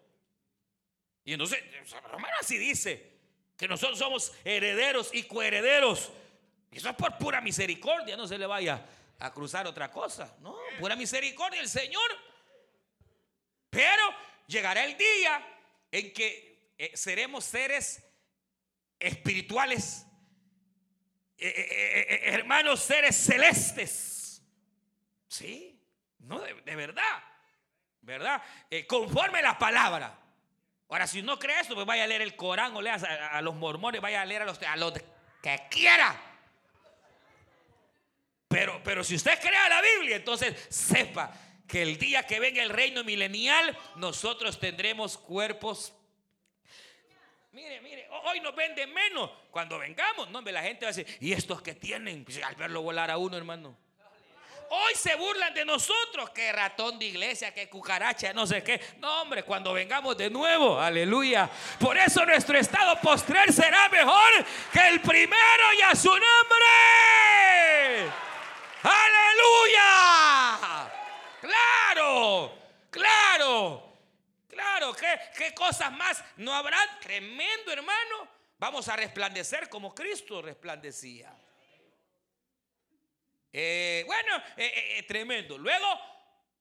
Y 1.26 1.34
entonces, 1.34 1.62
Romano 2.10 2.36
así 2.40 2.58
dice 2.58 3.15
que 3.58 3.68
nosotros 3.68 3.98
somos 3.98 4.34
herederos 4.44 5.10
y 5.14 5.24
coherederos. 5.24 6.12
Eso 6.72 6.90
es 6.90 6.96
por 6.96 7.18
pura 7.18 7.40
misericordia, 7.40 8.18
no 8.18 8.28
se 8.28 8.38
le 8.38 8.46
vaya 8.46 8.86
a 9.20 9.32
cruzar 9.32 9.66
otra 9.66 9.90
cosa. 9.92 10.36
No, 10.42 10.56
pura 10.80 10.96
misericordia 10.96 11.62
el 11.62 11.70
Señor. 11.70 12.10
Pero 13.70 14.04
llegará 14.48 14.84
el 14.84 14.98
día 14.98 15.46
en 15.92 16.14
que 16.14 16.74
eh, 16.78 16.92
seremos 16.96 17.46
seres 17.46 18.04
espirituales, 19.00 20.06
eh, 21.38 21.48
eh, 21.48 22.20
hermanos, 22.34 22.82
seres 22.82 23.16
celestes. 23.16 24.42
Sí, 25.28 25.82
no, 26.20 26.40
de, 26.40 26.76
verdad, 26.76 27.24
¿verdad? 28.02 28.42
conforme 28.88 29.42
la 29.42 29.58
palabra. 29.58 30.25
Ahora, 30.90 31.08
si 31.08 31.22
no 31.22 31.40
cree 31.40 31.60
eso, 31.60 31.74
pues 31.74 31.86
vaya 31.86 32.04
a 32.04 32.08
leer 32.08 32.22
el 32.22 32.36
Corán 32.36 32.76
o 32.76 32.82
lea 32.82 32.96
a, 32.96 33.42
los 33.42 33.56
mormones, 33.56 34.02
vaya 34.02 34.22
a 34.22 34.26
leer 34.26 34.44
a 34.44 34.46
los, 34.46 34.62
a 34.62 34.76
los 34.76 34.94
que 35.42 35.60
quiera. 35.70 36.16
Pero, 38.48 38.82
pero 38.84 39.04
si 39.04 39.16
usted 39.16 39.40
crea 39.40 39.68
la 39.68 39.82
Biblia, 39.82 40.18
entonces 40.18 40.56
sepa 40.70 41.34
que 41.68 41.82
el 41.82 41.98
día 41.98 42.24
que 42.24 42.40
venga 42.40 42.62
el 42.62 42.70
reino 42.70 43.04
milenial, 43.04 43.78
nosotros 43.96 44.60
tendremos 44.60 45.18
cuerpos. 45.18 45.94
Mire, 47.52 47.82
mire, 47.82 48.08
hoy 48.26 48.40
nos 48.42 48.56
venden 48.56 48.94
menos. 48.94 49.32
Cuando 49.50 49.80
vengamos, 49.80 50.30
no, 50.30 50.42
la 50.42 50.62
gente 50.62 50.86
va 50.86 50.92
a 50.92 50.94
decir, 50.94 51.18
¿y 51.20 51.34
estos 51.34 51.62
que 51.62 51.74
tienen? 51.74 52.24
Pues, 52.24 52.42
al 52.44 52.56
verlo 52.56 52.82
volar 52.82 53.10
a 53.10 53.18
uno, 53.18 53.38
hermano. 53.38 53.76
Hoy 54.70 54.94
se 54.96 55.16
burlan 55.16 55.54
de 55.54 55.66
nosotros, 55.66 56.30
que 56.32 56.52
ratón 56.52 56.98
de 57.00 57.06
iglesia, 57.06 57.54
que 57.54 57.70
cucaracha, 57.70 58.34
no 58.34 58.48
sé 58.48 58.64
qué. 58.64 58.82
No, 59.00 59.22
hombre, 59.22 59.44
cuando 59.44 59.74
vengamos 59.74 60.18
de 60.18 60.30
nuevo, 60.30 60.80
aleluya. 60.80 61.50
Por 61.80 61.98
eso 61.98 62.26
nuestro 62.26 62.58
estado 62.58 63.00
postrer 63.02 63.54
será 63.54 63.90
mejor 63.90 64.46
que 64.72 64.88
el 64.88 65.02
primero 65.02 65.74
y 65.78 65.82
a 65.82 65.96
su 65.96 66.10
nombre. 66.10 66.26
Aleluya. 68.84 69.86
Claro, 71.42 72.52
claro, 72.90 73.94
claro. 74.48 74.94
¿Qué, 74.94 75.20
qué 75.38 75.54
cosas 75.54 75.92
más 75.92 76.24
no 76.38 76.54
habrán? 76.54 76.88
Tremendo, 77.00 77.72
hermano. 77.72 78.28
Vamos 78.58 78.88
a 78.88 78.96
resplandecer 78.96 79.70
como 79.70 79.94
Cristo 79.94 80.42
resplandecía. 80.42 81.32
Eh, 83.58 84.04
bueno, 84.06 84.36
eh, 84.58 84.98
eh, 84.98 85.04
tremendo. 85.04 85.58
Luego, 85.58 85.88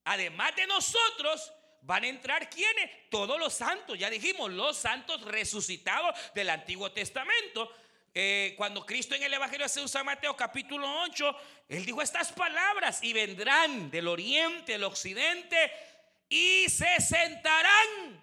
además 0.04 0.54
de 0.54 0.64
nosotros, 0.64 1.52
van 1.80 2.04
a 2.04 2.06
entrar 2.06 2.48
quienes? 2.48 3.10
Todos 3.10 3.36
los 3.36 3.52
santos. 3.52 3.98
Ya 3.98 4.08
dijimos, 4.08 4.52
los 4.52 4.76
santos 4.76 5.22
resucitados 5.22 6.16
del 6.34 6.50
Antiguo 6.50 6.92
Testamento. 6.92 7.68
cuando 8.56 8.86
Cristo 8.86 9.16
en 9.16 9.24
el 9.24 9.34
Evangelio 9.34 9.66
de 9.66 9.88
San 9.88 10.06
Mateo 10.06 10.36
capítulo 10.36 10.86
8, 11.02 11.36
él 11.68 11.84
dijo 11.84 12.00
estas 12.00 12.30
palabras 12.30 13.02
y 13.02 13.12
vendrán 13.12 13.90
del 13.90 14.06
oriente, 14.06 14.70
del 14.70 14.84
occidente 14.84 15.72
y 16.28 16.68
se 16.68 17.00
sentarán 17.00 18.22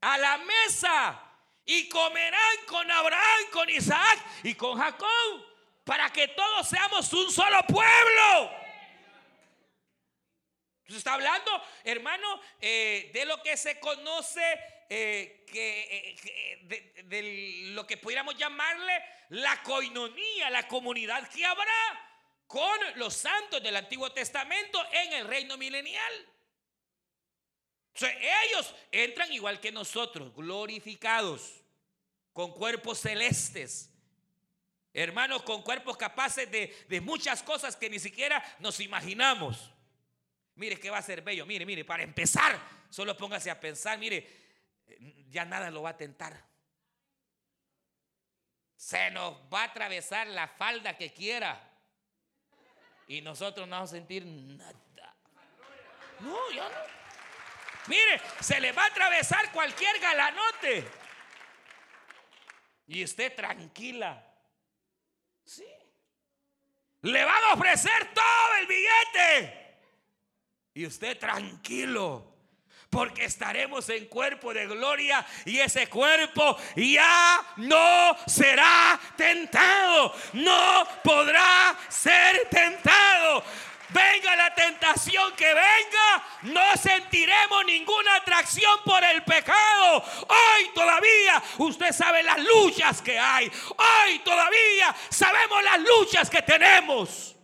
a 0.00 0.18
la 0.18 0.38
mesa 0.38 1.22
y 1.64 1.88
comerán 1.88 2.56
con 2.66 2.90
Abraham, 2.90 3.42
con 3.52 3.70
Isaac 3.70 4.18
y 4.42 4.54
con 4.54 4.76
Jacob. 4.76 5.53
Para 5.84 6.10
que 6.10 6.28
todos 6.28 6.68
seamos 6.68 7.12
un 7.12 7.30
solo 7.30 7.62
pueblo. 7.66 8.50
Entonces 10.80 10.98
está 10.98 11.14
hablando, 11.14 11.50
hermano, 11.84 12.40
eh, 12.60 13.10
de 13.14 13.24
lo 13.24 13.42
que 13.42 13.56
se 13.56 13.80
conoce, 13.80 14.42
eh, 14.90 15.46
que, 15.50 16.16
eh, 16.68 17.02
de, 17.04 17.72
lo 17.72 17.86
que 17.86 17.96
pudiéramos 17.96 18.36
llamarle 18.36 18.92
la 19.30 19.62
coinonía, 19.62 20.50
la 20.50 20.68
comunidad 20.68 21.26
que 21.30 21.44
habrá 21.44 22.10
con 22.46 22.78
los 22.96 23.14
santos 23.14 23.62
del 23.62 23.76
Antiguo 23.76 24.12
Testamento 24.12 24.84
en 24.92 25.14
el 25.14 25.26
reino 25.26 25.56
milenial. 25.56 26.28
O 28.00 28.04
ellos 28.04 28.74
entran 28.90 29.32
igual 29.32 29.60
que 29.60 29.72
nosotros, 29.72 30.34
glorificados, 30.34 31.62
con 32.32 32.52
cuerpos 32.52 33.00
celestes. 33.00 33.93
Hermanos, 34.94 35.42
con 35.42 35.62
cuerpos 35.62 35.96
capaces 35.96 36.48
de, 36.50 36.86
de 36.88 37.00
muchas 37.00 37.42
cosas 37.42 37.74
que 37.74 37.90
ni 37.90 37.98
siquiera 37.98 38.42
nos 38.60 38.78
imaginamos. 38.78 39.72
Mire 40.54 40.78
que 40.78 40.88
va 40.88 40.98
a 40.98 41.02
ser 41.02 41.22
bello. 41.22 41.44
Mire, 41.44 41.66
mire, 41.66 41.84
para 41.84 42.04
empezar, 42.04 42.56
solo 42.88 43.16
póngase 43.16 43.50
a 43.50 43.58
pensar, 43.58 43.98
mire, 43.98 44.24
ya 45.28 45.44
nada 45.44 45.68
lo 45.70 45.82
va 45.82 45.90
a 45.90 45.96
tentar. 45.96 46.44
Se 48.76 49.10
nos 49.10 49.34
va 49.52 49.62
a 49.62 49.64
atravesar 49.64 50.28
la 50.28 50.46
falda 50.46 50.96
que 50.96 51.12
quiera. 51.12 51.60
Y 53.08 53.20
nosotros 53.20 53.66
no 53.66 53.74
vamos 53.74 53.90
a 53.90 53.96
sentir 53.96 54.24
nada. 54.24 54.74
No, 56.20 56.50
ya 56.52 56.68
no. 56.68 56.76
Mire, 57.88 58.20
se 58.40 58.60
le 58.60 58.70
va 58.70 58.84
a 58.84 58.86
atravesar 58.86 59.50
cualquier 59.52 59.98
galanote. 59.98 60.84
Y 62.86 63.02
usted 63.02 63.34
tranquila. 63.34 64.23
Sí. 65.44 65.66
Le 67.02 67.24
van 67.24 67.44
a 67.44 67.54
ofrecer 67.54 68.12
todo 68.14 68.54
el 68.60 68.66
billete. 68.66 69.64
Y 70.74 70.86
usted 70.86 71.18
tranquilo. 71.18 72.32
Porque 72.88 73.24
estaremos 73.24 73.88
en 73.88 74.06
cuerpo 74.06 74.54
de 74.54 74.66
gloria 74.66 75.26
y 75.44 75.58
ese 75.58 75.88
cuerpo 75.88 76.56
ya 76.76 77.44
no 77.56 78.16
será 78.26 79.00
tentado. 79.16 80.14
No 80.34 80.86
podrá 81.02 81.76
ser 81.88 82.48
tentado. 82.48 83.42
Venga 83.90 84.36
la 84.36 84.54
tentación 84.54 85.32
que 85.36 85.46
venga, 85.46 86.24
no 86.42 86.76
sentiremos 86.76 87.64
ninguna 87.66 88.16
atracción 88.16 88.80
por 88.84 89.02
el 89.04 89.22
pecado. 89.24 90.02
Hoy 90.28 90.70
todavía 90.74 91.42
usted 91.58 91.92
sabe 91.92 92.22
las 92.22 92.38
luchas 92.38 93.02
que 93.02 93.18
hay. 93.18 93.46
Hoy 93.46 94.18
todavía 94.20 94.94
sabemos 95.10 95.62
las 95.62 95.80
luchas 95.80 96.30
que 96.30 96.42
tenemos. 96.42 97.34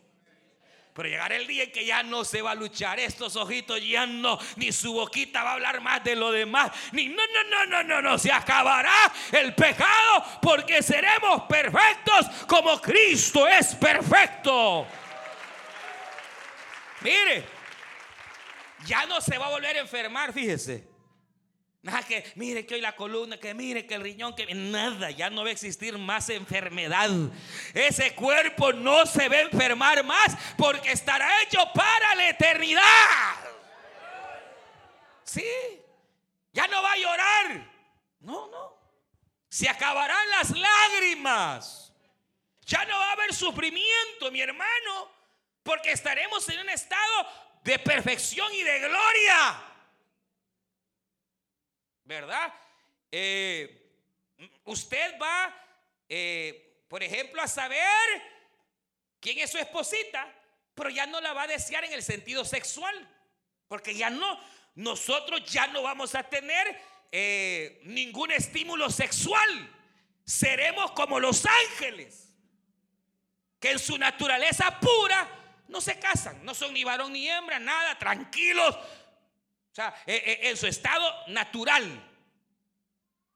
Pero 0.94 1.08
llegará 1.08 1.36
el 1.36 1.46
día 1.46 1.64
en 1.64 1.72
que 1.72 1.84
ya 1.84 2.02
no 2.02 2.24
se 2.24 2.42
va 2.42 2.50
a 2.50 2.54
luchar. 2.54 2.98
Estos 2.98 3.36
ojitos 3.36 3.80
ya 3.82 4.06
no, 4.06 4.38
ni 4.56 4.72
su 4.72 4.92
boquita 4.92 5.42
va 5.44 5.50
a 5.50 5.54
hablar 5.54 5.80
más 5.80 6.02
de 6.02 6.16
lo 6.16 6.32
demás. 6.32 6.72
Ni 6.92 7.08
no, 7.08 7.22
no, 7.26 7.44
no, 7.44 7.66
no, 7.66 7.82
no, 7.84 8.02
no. 8.02 8.18
Se 8.18 8.32
acabará 8.32 9.12
el 9.32 9.54
pecado 9.54 10.24
porque 10.42 10.82
seremos 10.82 11.42
perfectos 11.42 12.26
como 12.46 12.80
Cristo 12.80 13.46
es 13.46 13.74
perfecto. 13.76 14.86
Mire, 17.00 17.44
ya 18.86 19.06
no 19.06 19.20
se 19.20 19.38
va 19.38 19.46
a 19.46 19.50
volver 19.50 19.76
a 19.76 19.80
enfermar, 19.80 20.32
fíjese. 20.32 20.88
Nada 21.82 22.02
que, 22.02 22.30
mire 22.34 22.66
que 22.66 22.74
hoy 22.74 22.82
la 22.82 22.94
columna, 22.94 23.38
que 23.38 23.54
mire 23.54 23.86
que 23.86 23.94
el 23.94 24.02
riñón, 24.02 24.34
que 24.34 24.54
nada, 24.54 25.10
ya 25.10 25.30
no 25.30 25.42
va 25.42 25.48
a 25.48 25.52
existir 25.52 25.96
más 25.96 26.28
enfermedad. 26.28 27.08
Ese 27.72 28.14
cuerpo 28.14 28.72
no 28.74 29.06
se 29.06 29.30
va 29.30 29.36
a 29.36 29.40
enfermar 29.40 30.04
más 30.04 30.36
porque 30.58 30.92
estará 30.92 31.42
hecho 31.42 31.58
para 31.74 32.14
la 32.16 32.28
eternidad. 32.28 32.82
Sí, 35.24 35.46
ya 36.52 36.66
no 36.66 36.82
va 36.82 36.92
a 36.92 36.98
llorar. 36.98 37.72
No, 38.20 38.48
no. 38.48 38.78
Se 39.48 39.66
acabarán 39.66 40.28
las 40.30 40.50
lágrimas. 40.50 41.94
Ya 42.66 42.84
no 42.84 42.98
va 42.98 43.08
a 43.08 43.12
haber 43.12 43.34
sufrimiento, 43.34 44.30
mi 44.30 44.42
hermano, 44.42 45.10
porque 45.62 45.92
estaremos 45.92 46.48
en 46.48 46.60
un 46.60 46.70
estado 46.70 47.26
de 47.62 47.78
perfección 47.78 48.52
y 48.54 48.62
de 48.62 48.78
gloria. 48.80 49.66
¿verdad? 52.10 52.52
Eh, 53.12 53.88
usted 54.64 55.16
va, 55.22 55.54
eh, 56.08 56.82
por 56.88 57.04
ejemplo, 57.04 57.40
a 57.40 57.46
saber 57.46 57.80
quién 59.20 59.38
es 59.38 59.52
su 59.52 59.58
esposita, 59.58 60.28
pero 60.74 60.90
ya 60.90 61.06
no 61.06 61.20
la 61.20 61.32
va 61.32 61.44
a 61.44 61.46
desear 61.46 61.84
en 61.84 61.92
el 61.92 62.02
sentido 62.02 62.44
sexual, 62.44 63.08
porque 63.68 63.94
ya 63.94 64.10
no, 64.10 64.40
nosotros 64.74 65.44
ya 65.44 65.68
no 65.68 65.82
vamos 65.82 66.16
a 66.16 66.24
tener 66.24 66.82
eh, 67.12 67.80
ningún 67.84 68.32
estímulo 68.32 68.90
sexual. 68.90 69.76
Seremos 70.24 70.90
como 70.90 71.20
los 71.20 71.46
ángeles, 71.46 72.34
que 73.60 73.70
en 73.70 73.78
su 73.78 73.98
naturaleza 73.98 74.80
pura 74.80 75.39
no 75.70 75.80
se 75.80 75.98
casan, 75.98 76.44
no 76.44 76.54
son 76.54 76.74
ni 76.74 76.84
varón 76.84 77.12
ni 77.12 77.28
hembra, 77.28 77.58
nada, 77.58 77.98
tranquilos, 77.98 78.74
o 78.74 79.74
sea, 79.74 79.94
eh, 80.06 80.22
eh, 80.26 80.38
en 80.50 80.56
su 80.56 80.66
estado 80.66 81.26
natural. 81.28 82.06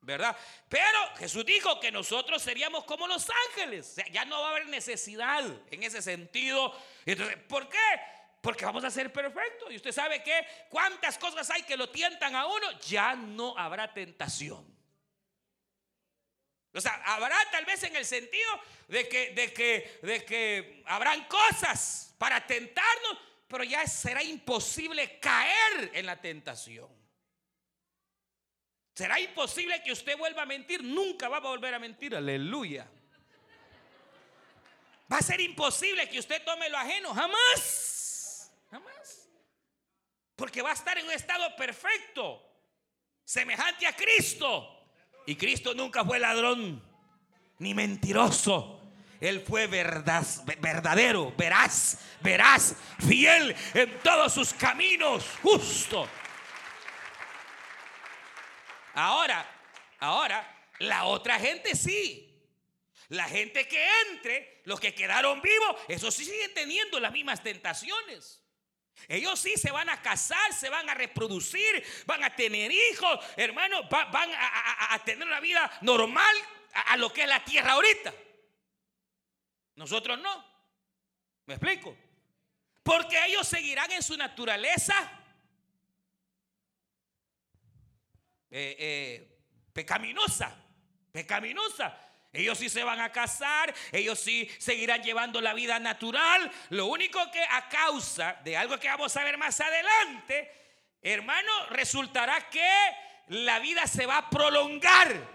¿Verdad? 0.00 0.36
Pero 0.68 0.98
Jesús 1.16 1.46
dijo 1.46 1.80
que 1.80 1.90
nosotros 1.90 2.42
seríamos 2.42 2.84
como 2.84 3.06
los 3.06 3.26
ángeles. 3.48 3.88
O 3.92 3.94
sea, 3.94 4.06
ya 4.08 4.26
no 4.26 4.38
va 4.38 4.48
a 4.48 4.50
haber 4.50 4.66
necesidad 4.66 5.42
en 5.70 5.82
ese 5.82 6.02
sentido. 6.02 6.78
¿por 7.48 7.70
qué? 7.70 7.78
Porque 8.42 8.66
vamos 8.66 8.84
a 8.84 8.90
ser 8.90 9.10
perfectos. 9.10 9.72
Y 9.72 9.76
usted 9.76 9.92
sabe 9.92 10.22
que 10.22 10.46
cuántas 10.68 11.16
cosas 11.16 11.48
hay 11.48 11.62
que 11.62 11.78
lo 11.78 11.88
tientan 11.88 12.36
a 12.36 12.44
uno, 12.44 12.78
ya 12.80 13.14
no 13.14 13.56
habrá 13.56 13.94
tentación. 13.94 14.73
O 16.74 16.80
sea, 16.80 16.94
habrá 17.06 17.36
tal 17.52 17.64
vez 17.64 17.82
en 17.84 17.94
el 17.94 18.04
sentido 18.04 18.60
de 18.88 19.08
que, 19.08 19.30
de 19.30 19.52
que, 19.52 19.98
de 20.02 20.24
que 20.24 20.82
habrán 20.86 21.24
cosas 21.26 22.14
para 22.18 22.44
tentarnos, 22.44 23.18
pero 23.46 23.62
ya 23.62 23.86
será 23.86 24.22
imposible 24.22 25.20
caer 25.20 25.92
en 25.94 26.06
la 26.06 26.20
tentación. 26.20 26.88
Será 28.94 29.20
imposible 29.20 29.82
que 29.82 29.92
usted 29.92 30.16
vuelva 30.18 30.42
a 30.42 30.46
mentir, 30.46 30.82
nunca 30.82 31.28
va 31.28 31.36
a 31.36 31.40
volver 31.40 31.74
a 31.74 31.78
mentir, 31.78 32.14
aleluya. 32.14 32.88
Va 35.12 35.18
a 35.18 35.22
ser 35.22 35.40
imposible 35.40 36.08
que 36.08 36.18
usted 36.18 36.42
tome 36.44 36.68
lo 36.68 36.78
ajeno, 36.78 37.14
jamás, 37.14 38.52
jamás. 38.70 39.28
Porque 40.34 40.62
va 40.62 40.70
a 40.70 40.74
estar 40.74 40.98
en 40.98 41.06
un 41.06 41.12
estado 41.12 41.54
perfecto, 41.54 42.42
semejante 43.24 43.86
a 43.86 43.94
Cristo. 43.94 44.83
Y 45.26 45.36
Cristo 45.36 45.74
nunca 45.74 46.04
fue 46.04 46.18
ladrón, 46.18 46.82
ni 47.58 47.74
mentiroso, 47.74 48.84
él 49.20 49.40
fue 49.40 49.66
verdadero, 49.66 51.32
veraz, 51.36 51.98
veraz, 52.20 52.76
fiel 53.06 53.56
en 53.72 53.98
todos 54.00 54.34
sus 54.34 54.52
caminos, 54.52 55.24
justo. 55.42 56.06
Ahora, 58.92 59.48
ahora, 59.98 60.68
la 60.78 61.04
otra 61.06 61.38
gente 61.38 61.74
sí. 61.74 62.30
La 63.08 63.24
gente 63.24 63.66
que 63.66 63.86
entre, 64.10 64.60
los 64.64 64.78
que 64.78 64.94
quedaron 64.94 65.40
vivos, 65.40 65.76
esos 65.88 66.14
sí 66.14 66.26
siguen 66.26 66.52
teniendo 66.52 67.00
las 67.00 67.12
mismas 67.12 67.42
tentaciones. 67.42 68.43
Ellos 69.08 69.38
sí 69.38 69.54
se 69.56 69.70
van 69.70 69.88
a 69.88 70.00
casar, 70.00 70.52
se 70.52 70.70
van 70.70 70.88
a 70.88 70.94
reproducir, 70.94 71.84
van 72.06 72.24
a 72.24 72.34
tener 72.34 72.70
hijos, 72.70 73.18
hermanos, 73.36 73.88
van 73.90 74.30
a, 74.32 74.98
tener 75.04 75.26
una 75.26 75.40
vida 75.40 75.70
normal 75.82 76.34
a 76.86 76.96
lo 76.96 77.12
que 77.12 77.22
es 77.22 77.28
la 77.28 77.44
tierra 77.44 77.72
ahorita. 77.72 78.14
Nosotros 79.76 80.18
no. 80.20 80.44
¿Me 81.46 81.54
explico? 81.54 81.96
Porque 82.82 83.22
ellos 83.26 83.46
seguirán 83.46 83.90
en 83.92 84.02
su 84.02 84.16
naturaleza 84.16 84.94
eh, 88.50 88.76
eh, 88.78 89.40
pecaminosa. 89.72 90.56
Pecaminosa. 91.12 92.03
Ellos 92.34 92.58
sí 92.58 92.68
se 92.68 92.82
van 92.82 93.00
a 93.00 93.12
casar, 93.12 93.72
ellos 93.92 94.18
sí 94.18 94.50
seguirán 94.58 95.02
llevando 95.02 95.40
la 95.40 95.54
vida 95.54 95.78
natural. 95.78 96.50
Lo 96.70 96.86
único 96.86 97.30
que 97.30 97.40
a 97.40 97.68
causa 97.68 98.40
de 98.44 98.56
algo 98.56 98.78
que 98.78 98.88
vamos 98.88 99.16
a 99.16 99.22
ver 99.22 99.38
más 99.38 99.60
adelante, 99.60 100.50
hermano, 101.00 101.66
resultará 101.70 102.50
que 102.50 102.68
la 103.28 103.60
vida 103.60 103.86
se 103.86 104.04
va 104.06 104.18
a 104.18 104.30
prolongar. 104.30 105.32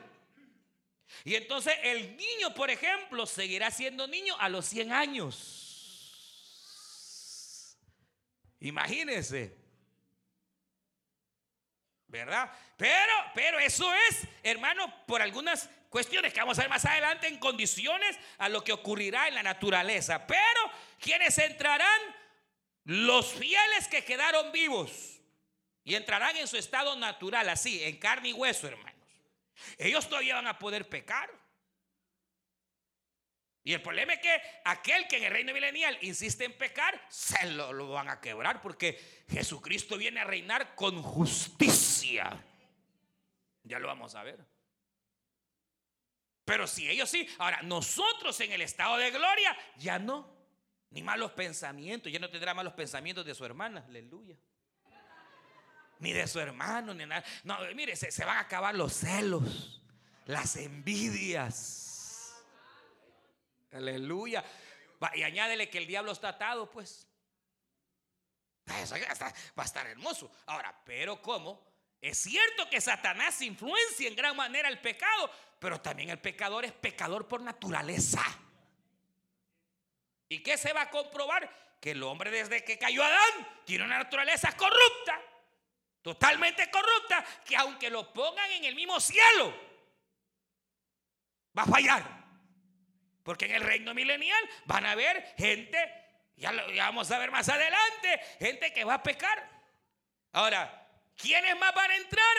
Y 1.24 1.36
entonces 1.36 1.74
el 1.84 2.18
niño, 2.18 2.54
por 2.54 2.70
ejemplo, 2.70 3.26
seguirá 3.26 3.72
siendo 3.72 4.06
niño 4.06 4.36
a 4.38 4.50
los 4.50 4.66
100 4.66 4.92
años. 4.92 5.60
Imagínense. 8.60 9.59
¿Verdad? 12.10 12.52
Pero, 12.76 13.14
pero 13.36 13.60
eso 13.60 13.92
es, 14.10 14.28
hermano, 14.42 15.06
por 15.06 15.22
algunas 15.22 15.70
cuestiones 15.90 16.34
que 16.34 16.40
vamos 16.40 16.58
a 16.58 16.64
ver 16.64 16.70
más 16.70 16.84
adelante 16.86 17.28
en 17.28 17.38
condiciones 17.38 18.18
a 18.40 18.50
lo 18.50 18.64
que 18.64 18.74
ocurrirá 18.74 19.28
en 19.28 19.36
la 19.36 19.44
naturaleza. 19.44 20.26
Pero, 20.26 20.72
¿quiénes 21.00 21.38
entrarán? 21.38 22.02
Los 22.86 23.34
fieles 23.34 23.88
que 23.90 24.04
quedaron 24.04 24.52
vivos 24.52 25.22
y 25.84 25.94
entrarán 25.94 26.36
en 26.38 26.48
su 26.48 26.58
estado 26.58 26.96
natural, 26.96 27.48
así, 27.48 27.84
en 27.84 27.98
carne 27.98 28.30
y 28.30 28.34
hueso, 28.34 28.68
hermanos. 28.68 29.08
Ellos 29.78 30.10
todavía 30.10 30.36
van 30.36 30.48
a 30.48 30.58
poder 30.58 30.90
pecar. 30.90 31.30
Y 33.64 33.74
el 33.74 33.82
problema 33.82 34.14
es 34.14 34.20
que 34.20 34.42
aquel 34.66 35.08
que 35.08 35.18
en 35.18 35.26
el 35.26 35.32
reino 35.32 35.54
milenial 35.54 35.98
insiste 36.02 36.46
en 36.46 36.58
pecar, 36.58 37.00
se 37.10 37.46
lo, 37.52 37.74
lo, 37.74 37.90
van 37.90 38.10
a 38.10 38.22
quebrar 38.22 38.62
porque 38.62 39.24
Jesucristo 39.30 39.98
viene 39.98 40.22
a 40.22 40.24
reinar 40.24 40.76
con 40.76 41.02
justicia. 41.02 42.44
Ya 43.64 43.80
lo 43.80 43.88
vamos 43.88 44.16
a 44.16 44.24
ver. 44.24 44.46
Pero 46.46 46.66
si 46.66 46.90
ellos 46.90 47.10
sí, 47.10 47.28
ahora 47.38 47.62
nosotros 47.62 48.40
en 48.40 48.52
el 48.52 48.62
estado 48.62 48.98
de 48.98 49.12
gloria, 49.12 49.56
ya 49.78 50.00
no. 50.00 50.36
Ni 50.92 51.04
malos 51.04 51.32
pensamientos, 51.34 52.12
ya 52.12 52.18
no 52.18 52.30
tendrá 52.30 52.56
malos 52.56 52.74
pensamientos 52.74 53.24
de 53.24 53.36
su 53.36 53.46
hermana, 53.46 53.84
aleluya. 53.88 54.36
Ni 56.00 56.14
de 56.14 56.26
su 56.28 56.40
hermano, 56.40 56.94
ni 56.94 57.06
nada. 57.06 57.24
No, 57.44 57.58
mire, 57.76 57.96
se, 57.96 58.12
se 58.12 58.26
van 58.26 58.38
a 58.38 58.42
acabar 58.42 58.74
los 58.74 58.94
celos, 58.94 59.84
las 60.26 60.56
envidias. 60.56 61.89
Aleluya. 63.72 64.44
Y 65.16 65.24
añádele 65.24 65.70
que 65.70 65.78
el 65.78 65.88
diablo 65.88 66.12
está 66.12 66.30
atado, 66.30 66.70
pues. 66.70 67.08
Eso 68.82 68.96
va 69.58 69.64
a 69.64 69.66
estar 69.66 69.88
hermoso. 69.88 70.32
Ahora, 70.46 70.80
pero 70.86 71.22
¿cómo? 71.22 71.70
Es 72.02 72.18
cierto 72.20 72.70
que 72.70 72.80
Satanás 72.80 73.42
influencia 73.42 74.08
en 74.08 74.16
gran 74.16 74.36
manera 74.36 74.70
el 74.70 74.80
pecado, 74.80 75.32
pero 75.60 75.82
también 75.82 76.10
el 76.10 76.20
pecador 76.20 76.66
es 76.66 76.72
pecador 76.72 77.28
por 77.28 77.42
naturaleza. 77.42 78.24
¿Y 80.30 80.42
qué 80.44 80.58
se 80.58 80.72
va 80.72 80.84
a 80.84 80.90
comprobar? 80.90 81.78
Que 81.82 81.92
el 81.92 82.04
hombre 82.04 82.30
desde 82.30 82.64
que 82.64 82.78
cayó 82.78 83.04
Adán 83.04 83.64
tiene 83.66 83.86
una 83.86 83.98
naturaleza 83.98 84.56
corrupta, 84.56 85.20
totalmente 86.02 86.70
corrupta, 86.70 87.26
que 87.44 87.58
aunque 87.58 87.90
lo 87.90 88.14
pongan 88.14 88.52
en 88.52 88.66
el 88.66 88.76
mismo 88.76 89.00
cielo, 89.00 89.54
va 91.58 91.64
a 91.64 91.66
fallar. 91.66 92.19
Porque 93.24 93.46
en 93.46 93.56
el 93.56 93.64
reino 93.64 93.94
milenial 93.94 94.50
van 94.66 94.86
a 94.86 94.92
haber 94.92 95.34
gente, 95.38 95.78
ya 96.36 96.52
lo 96.52 96.74
vamos 96.76 97.12
a 97.12 97.20
ver 97.20 97.32
más 97.32 97.50
adelante, 97.50 98.20
gente 98.40 98.74
que 98.74 98.84
va 98.84 98.96
a 98.96 99.04
pecar. 99.04 99.50
Ahora, 100.32 100.88
¿quiénes 101.16 101.58
más 101.58 101.74
van 101.74 101.92
a 101.92 101.96
entrar? 101.96 102.38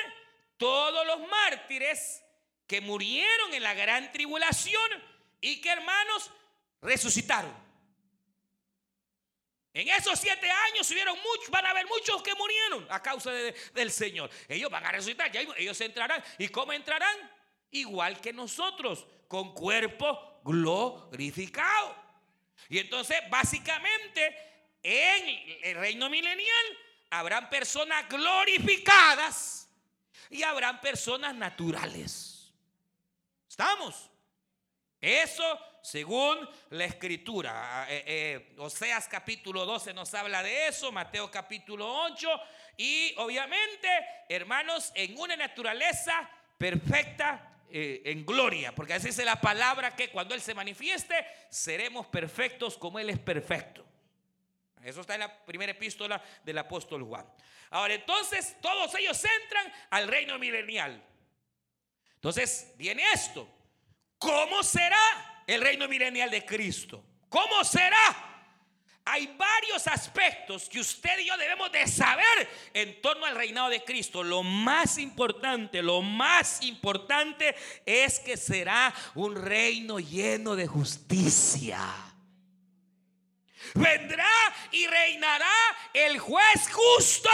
Todos 0.56 1.06
los 1.06 1.20
mártires 1.28 2.22
que 2.66 2.80
murieron 2.80 3.54
en 3.54 3.62
la 3.62 3.74
gran 3.74 4.12
tribulación 4.12 4.90
y 5.40 5.60
que 5.60 5.70
hermanos 5.70 6.30
resucitaron. 6.80 7.70
En 9.72 9.88
esos 9.88 10.18
siete 10.18 10.50
años 10.50 10.90
hubieron 10.90 11.16
muchos, 11.16 11.48
van 11.50 11.64
a 11.66 11.70
haber 11.70 11.86
muchos 11.86 12.22
que 12.22 12.34
murieron 12.34 12.86
a 12.90 13.00
causa 13.00 13.30
del 13.30 13.92
Señor. 13.92 14.28
Ellos 14.48 14.68
van 14.70 14.84
a 14.84 14.92
resucitar, 14.92 15.30
ellos 15.56 15.80
entrarán. 15.80 16.22
¿Y 16.38 16.48
cómo 16.48 16.72
entrarán? 16.72 17.16
Igual 17.70 18.20
que 18.20 18.32
nosotros, 18.32 19.06
con 19.28 19.54
cuerpo 19.54 20.29
glorificado. 20.44 21.96
Y 22.68 22.78
entonces, 22.78 23.18
básicamente, 23.30 24.36
en 24.82 25.58
el 25.62 25.76
reino 25.76 26.08
milenial 26.08 26.78
habrán 27.10 27.50
personas 27.50 28.08
glorificadas 28.08 29.68
y 30.30 30.42
habrán 30.42 30.80
personas 30.80 31.34
naturales. 31.34 32.52
¿Estamos? 33.48 34.10
Eso 35.00 35.58
según 35.82 36.48
la 36.70 36.84
escritura. 36.84 37.86
Eh, 37.88 38.04
eh, 38.06 38.54
Oseas 38.58 39.08
capítulo 39.08 39.64
12 39.64 39.94
nos 39.94 40.12
habla 40.14 40.42
de 40.42 40.68
eso, 40.68 40.92
Mateo 40.92 41.30
capítulo 41.30 42.04
8 42.04 42.28
y 42.76 43.14
obviamente, 43.16 43.88
hermanos, 44.28 44.92
en 44.94 45.18
una 45.18 45.36
naturaleza 45.36 46.28
perfecta. 46.56 47.49
Eh, 47.72 48.02
en 48.06 48.26
gloria, 48.26 48.74
porque 48.74 48.94
así 48.94 49.08
es 49.08 49.18
la 49.18 49.40
palabra 49.40 49.94
que 49.94 50.10
cuando 50.10 50.34
Él 50.34 50.40
se 50.40 50.54
manifieste, 50.54 51.14
seremos 51.48 52.06
perfectos 52.06 52.76
como 52.76 52.98
Él 52.98 53.10
es 53.10 53.18
perfecto. 53.18 53.84
Eso 54.82 55.02
está 55.02 55.14
en 55.14 55.20
la 55.20 55.44
primera 55.44 55.72
epístola 55.72 56.22
del 56.44 56.58
apóstol 56.58 57.04
Juan. 57.04 57.26
Ahora, 57.70 57.94
entonces, 57.94 58.56
todos 58.60 58.94
ellos 58.96 59.22
entran 59.42 59.72
al 59.90 60.08
reino 60.08 60.38
milenial. 60.38 61.02
Entonces, 62.14 62.72
viene 62.76 63.04
esto. 63.12 63.48
¿Cómo 64.18 64.62
será? 64.62 65.30
el 65.54 65.60
reino 65.60 65.88
milenial 65.88 66.30
de 66.30 66.44
Cristo. 66.44 67.04
¿Cómo 67.28 67.64
será? 67.64 68.29
Hay 69.12 69.26
varios 69.36 69.88
aspectos 69.88 70.68
que 70.68 70.78
usted 70.78 71.18
y 71.18 71.26
yo 71.26 71.36
debemos 71.36 71.72
de 71.72 71.84
saber 71.88 72.48
en 72.72 73.02
torno 73.02 73.26
al 73.26 73.34
reinado 73.34 73.68
de 73.68 73.82
Cristo. 73.82 74.22
Lo 74.22 74.44
más 74.44 74.98
importante, 74.98 75.82
lo 75.82 76.00
más 76.00 76.62
importante 76.62 77.56
es 77.84 78.20
que 78.20 78.36
será 78.36 78.94
un 79.16 79.34
reino 79.34 79.98
lleno 79.98 80.54
de 80.54 80.68
justicia. 80.68 81.80
Vendrá 83.74 84.30
y 84.70 84.86
reinará 84.86 85.56
el 85.92 86.16
juez 86.20 86.70
justo. 86.70 87.30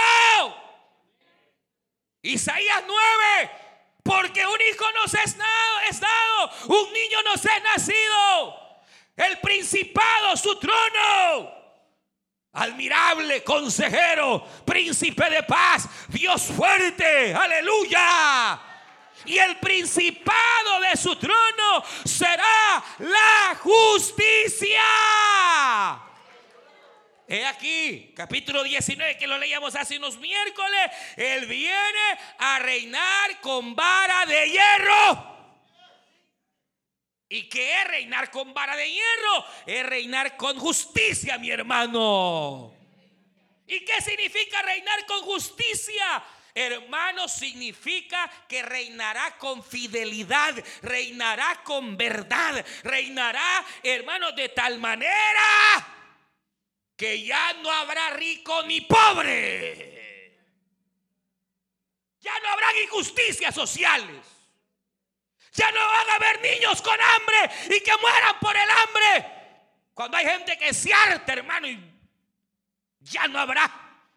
Isaías 2.23 2.85
9 2.87 3.51
porque 4.03 4.47
un 4.47 4.61
hijo 4.63 4.85
nos 4.93 5.13
es 5.13 5.37
dado, 6.01 6.51
un 6.69 6.93
niño 6.95 7.23
nos 7.23 7.45
es 7.45 7.63
nacido. 7.63 8.83
El 9.15 9.39
principado, 9.41 10.37
su 10.39 10.59
trono. 10.59 11.56
Admirable 12.57 13.45
consejero, 13.45 14.43
príncipe 14.65 15.29
de 15.29 15.43
paz, 15.43 15.87
Dios 16.09 16.43
fuerte, 16.43 17.35
aleluya. 17.35 18.59
Y 19.27 19.37
el 19.37 19.59
principado 19.59 20.81
de 20.81 20.97
su 20.97 21.17
trono 21.17 21.85
será 22.05 22.83
la 22.99 23.59
justicia. 23.61 24.81
He 27.29 27.45
aquí, 27.45 28.13
capítulo 28.17 28.63
19, 28.63 29.19
que 29.19 29.27
lo 29.27 29.37
leíamos 29.37 29.75
hace 29.75 29.99
unos 29.99 30.17
miércoles. 30.19 30.91
Él 31.17 31.45
viene 31.47 32.19
a 32.39 32.59
reinar 32.61 33.41
con 33.43 33.75
vara 33.75 34.25
de 34.25 34.51
hierro. 34.51 35.36
¿Y 37.29 37.49
qué 37.49 37.83
es 37.83 37.89
reinar 37.89 38.31
con 38.31 38.55
vara 38.55 38.77
de 38.77 38.91
hierro? 38.91 39.47
Es 39.67 39.85
reinar 39.85 40.37
con 40.37 40.59
justicia, 40.59 41.39
mi 41.39 41.51
hermano. 41.51 42.73
¿Y 43.67 43.85
qué 43.85 44.01
significa 44.01 44.63
reinar 44.63 45.05
con 45.07 45.23
justicia? 45.23 46.25
Hermano, 46.55 47.29
significa 47.29 48.31
que 48.49 48.63
reinará 48.63 49.37
con 49.37 49.63
fidelidad, 49.63 50.55
reinará 50.83 51.63
con 51.65 51.99
verdad, 51.99 52.65
reinará, 52.83 53.65
hermano, 53.83 54.33
de 54.33 54.49
tal 54.51 54.79
manera 54.79 55.87
que 56.97 57.23
ya 57.23 57.53
no 57.55 57.71
habrá 57.71 58.11
rico 58.11 58.63
ni 58.63 58.81
pobre. 58.81 60.33
Ya 62.21 62.33
no 62.41 62.49
habrá 62.49 62.69
injusticias 62.85 63.55
sociales. 63.55 64.36
Ya 65.57 65.71
no 65.73 65.81
van 65.81 66.11
a 66.11 66.15
haber 66.15 66.41
niños 66.43 66.83
con 66.83 66.95
hambre 66.95 67.77
y 67.77 67.81
que 67.81 67.93
mueran 68.01 68.39
por 68.41 68.57
el 68.57 68.69
hambre. 68.71 69.33
Cuando 69.95 70.17
hay 70.17 70.27
gente 70.27 70.59
que 70.59 70.75
se 70.75 70.93
harta, 70.93 71.33
hermano, 71.33 71.67
ya 73.01 73.27
no 73.29 73.39
habrá 73.39 73.71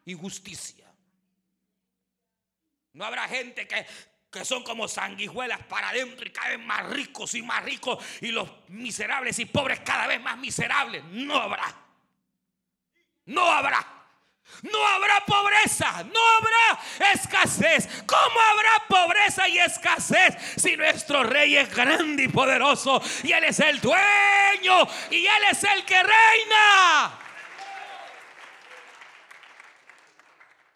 injusticia. 0.05 0.85
No 2.93 3.05
habrá 3.05 3.27
gente 3.27 3.67
que, 3.67 3.85
que 4.29 4.43
son 4.43 4.63
como 4.63 4.87
sanguijuelas 4.87 5.63
para 5.65 5.89
adentro 5.89 6.27
y 6.27 6.31
cada 6.31 6.49
vez 6.49 6.59
más 6.59 6.85
ricos 6.89 7.33
y 7.35 7.41
más 7.41 7.63
ricos 7.63 8.03
y 8.21 8.31
los 8.31 8.49
miserables 8.67 9.39
y 9.39 9.45
pobres 9.45 9.79
cada 9.81 10.07
vez 10.07 10.19
más 10.21 10.37
miserables. 10.37 11.03
No 11.05 11.35
habrá 11.35 11.89
no 13.29 13.45
habrá. 13.45 13.98
No 14.63 14.87
habrá 14.87 15.25
pobreza, 15.25 16.03
no 16.03 16.19
habrá 16.37 17.13
escasez. 17.13 17.87
¿Cómo 18.05 18.39
habrá 18.39 18.87
pobreza 18.87 19.47
y 19.47 19.57
escasez 19.59 20.35
si 20.57 20.75
nuestro 20.75 21.23
rey 21.23 21.55
es 21.55 21.73
grande 21.73 22.23
y 22.23 22.27
poderoso 22.27 23.01
y 23.23 23.31
él 23.31 23.45
es 23.45 23.59
el 23.61 23.79
dueño 23.79 24.87
y 25.11 25.25
él 25.25 25.43
es 25.51 25.63
el 25.63 25.85
que 25.85 26.03
reina? 26.03 27.19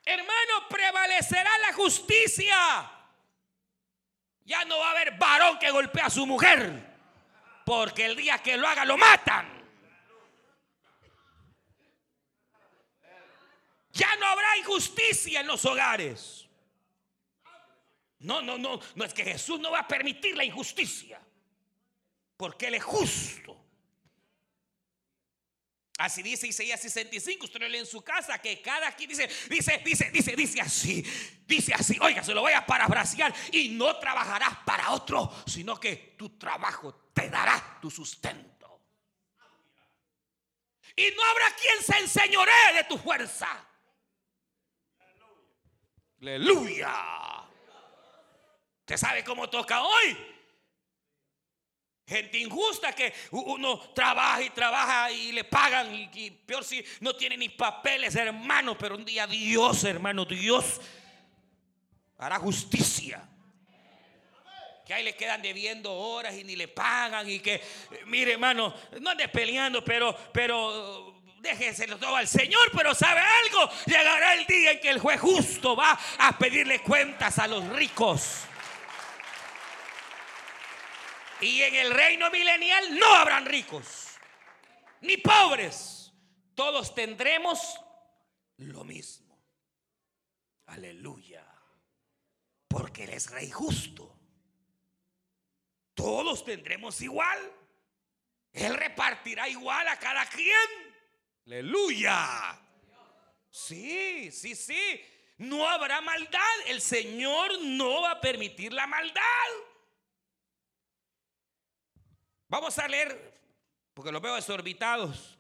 Hermano, 0.05 0.67
prevalecerá 0.69 1.57
la 1.59 1.74
justicia. 1.74 2.89
Ya 4.45 4.65
no 4.65 4.80
va 4.80 4.88
a 4.88 4.91
haber 4.91 5.17
varón 5.17 5.59
que 5.59 5.71
golpee 5.71 6.03
a 6.03 6.09
su 6.09 6.26
mujer, 6.26 6.95
porque 7.65 8.05
el 8.05 8.15
día 8.15 8.38
que 8.39 8.57
lo 8.57 8.67
haga 8.67 8.84
lo 8.86 8.97
matan. 8.97 9.62
Ya 13.94 14.16
no 14.16 14.26
habrá 14.26 14.58
injusticia 14.58 15.41
en 15.41 15.48
los 15.48 15.64
hogares. 15.66 16.48
No, 18.20 18.41
no, 18.41 18.58
no, 18.58 18.80
no 18.96 19.06
es 19.06 19.14
que 19.14 19.24
Jesús 19.24 19.60
no 19.60 19.72
va 19.72 19.80
a 19.80 19.88
permitir 19.88 20.36
la 20.36 20.46
injusticia, 20.46 21.22
porque 22.38 22.68
Él 22.68 22.76
es 22.76 22.84
justo. 22.84 23.60
Así 26.00 26.24
dice 26.24 26.48
Isaías 26.48 26.82
65, 26.82 27.46
usted 27.46 27.60
lo 27.60 27.68
lee 27.68 27.80
en 27.80 27.86
su 27.86 28.02
casa, 28.02 28.39
que 28.39 28.62
cada 28.62 28.88
aquí 28.88 29.06
dice, 29.06 29.30
dice, 29.48 29.80
dice, 29.86 30.10
dice, 30.12 30.36
dice 30.36 30.62
así, 30.62 31.04
dice 31.46 31.74
así, 31.74 31.98
oiga, 32.02 32.24
se 32.24 32.34
lo 32.34 32.41
voy 32.41 32.54
a 32.54 32.66
parafrasear 32.66 33.34
y 33.52 33.70
no 33.70 33.98
trabajarás 34.00 34.58
para 34.66 34.91
otro, 34.91 35.32
sino 35.46 35.80
que 35.80 36.16
tu 36.18 36.38
trabajo 36.39 37.10
te 37.14 37.30
dará 37.30 37.78
tu 37.80 37.91
sustento. 37.91 38.82
Y 40.96 41.12
no 41.16 41.24
habrá 41.24 41.56
quien 41.56 41.84
se 41.84 42.00
enseñoree 42.00 42.74
de 42.74 42.84
tu 42.86 42.98
fuerza. 42.98 43.48
Aleluya. 46.24 46.89
¿Usted 48.80 48.95
sabe 48.95 49.26
cómo 49.26 49.49
toca 49.49 49.84
hoy? 49.84 50.17
Gente 52.07 52.38
injusta 52.38 52.93
que 52.93 53.13
uno 53.32 53.78
trabaja 53.93 54.41
y 54.41 54.49
trabaja 54.51 55.11
y 55.11 55.34
le 55.34 55.43
pagan 55.43 56.09
y, 56.13 56.32
peor 56.32 56.63
si 56.63 56.82
no 57.01 57.13
tiene 57.13 57.36
ni 57.36 57.49
papeles, 57.49 58.15
hermano, 58.15 58.78
pero 58.78 58.95
un 58.95 59.03
día 59.03 59.28
Dios, 59.28 59.84
hermano, 59.84 60.24
Dios 60.24 60.80
hará 62.17 62.39
justicia. 62.39 63.21
Que 64.86 64.93
ahí 64.93 65.03
le 65.03 65.17
quedan 65.17 65.41
debiendo 65.41 65.91
horas 65.93 66.36
y 66.36 66.45
ni 66.45 66.55
le 66.55 66.69
pagan 66.69 67.30
y 67.30 67.41
que, 67.41 67.61
mire 68.05 68.34
hermano, 68.34 68.74
no 69.01 69.09
ande 69.09 69.28
peleando, 69.28 69.84
pero, 69.84 70.15
pero 70.32 71.21
déjeselo 71.44 72.00
todo 72.00 72.16
al 72.16 72.28
Señor, 72.28 72.72
pero 72.74 72.96
sabe 72.96 73.20
algo, 73.20 73.70
llegará 73.86 74.34
el 74.34 74.48
día 74.48 74.72
en 74.72 74.80
que 74.80 74.89
el 74.89 75.00
juez 75.00 75.20
justo 75.20 75.76
va 75.76 76.00
a 76.18 76.38
pedirle 76.38 76.82
cuentas 76.82 77.38
a 77.38 77.48
los 77.48 77.68
ricos. 77.70 78.46
Y 81.41 81.62
en 81.62 81.76
el 81.76 81.91
reino 81.91 82.32
milenial 82.32 82.98
no 82.98 83.14
habrán 83.14 83.46
ricos, 83.46 84.08
ni 85.02 85.18
pobres. 85.18 86.14
Todos 86.56 86.96
tendremos 86.96 87.78
lo 88.58 88.86
mismo. 88.86 89.44
Aleluya. 90.68 91.46
Porque 92.70 93.04
Él 93.04 93.10
es 93.10 93.30
rey 93.30 93.52
justo. 93.52 94.18
Todos 95.94 96.46
tendremos 96.46 97.02
igual. 97.02 97.39
Él 98.54 98.76
repartirá 98.76 99.50
igual 99.50 99.88
a 99.89 100.00
cada 100.00 100.26
quien. 100.28 100.93
Aleluya. 101.46 102.60
Sí, 103.50 104.32
sí, 104.32 104.56
sí. 104.56 105.02
No 105.38 105.68
habrá 105.68 106.02
maldad. 106.02 106.39
El 106.68 106.82
Señor 106.82 107.62
no 107.62 108.02
va 108.02 108.12
a 108.12 108.22
permitir 108.22 108.72
la 108.74 108.88
maldad. 108.88 109.22
Vamos 112.48 112.78
a 112.78 112.88
leer, 112.88 113.34
porque 113.94 114.12
los 114.12 114.22
veo 114.22 114.36
desorbitados. 114.36 115.38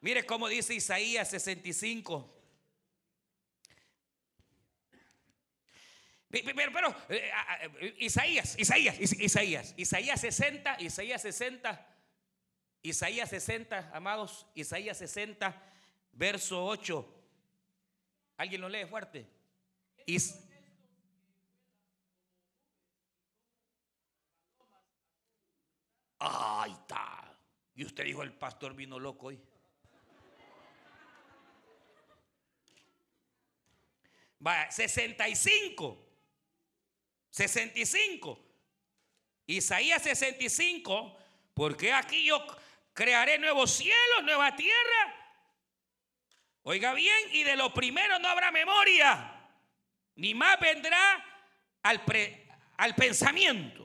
Mire 0.00 0.24
cómo 0.26 0.48
dice 0.48 0.74
Isaías 0.74 1.30
65. 1.30 2.30
Pero, 6.30 6.72
pero 6.72 6.88
eh, 7.08 7.30
eh, 7.80 7.94
Isaías, 7.98 8.58
Isaías, 8.58 8.98
Isaías, 9.00 9.74
Isaías 9.76 10.20
60, 10.20 10.76
Isaías 10.80 11.22
60, 11.22 11.93
Isaías 12.84 13.30
60, 13.30 13.92
amados, 13.94 14.46
Isaías 14.54 14.98
60, 14.98 15.58
verso 16.12 16.62
8. 16.66 17.14
¿Alguien 18.36 18.60
lo 18.60 18.68
lee 18.68 18.84
fuerte? 18.84 19.26
Ahí 26.18 26.72
está. 26.72 27.34
Y 27.74 27.86
usted 27.86 28.04
dijo, 28.04 28.22
el 28.22 28.34
pastor 28.34 28.74
vino 28.74 28.98
loco 28.98 29.28
hoy. 29.28 29.40
Va, 34.46 34.70
65. 34.70 36.06
65. 37.30 38.38
Isaías 39.46 40.02
65. 40.02 41.16
Porque 41.54 41.90
aquí 41.90 42.26
yo 42.26 42.44
crearé 42.94 43.38
nuevos 43.38 43.70
cielos, 43.72 44.22
nueva 44.22 44.56
tierra. 44.56 45.14
Oiga 46.62 46.94
bien, 46.94 47.28
y 47.32 47.42
de 47.42 47.56
lo 47.56 47.74
primero 47.74 48.18
no 48.18 48.28
habrá 48.28 48.50
memoria, 48.50 49.50
ni 50.16 50.32
más 50.32 50.58
vendrá 50.58 51.22
al, 51.82 52.02
al 52.78 52.94
pensamiento 52.94 53.84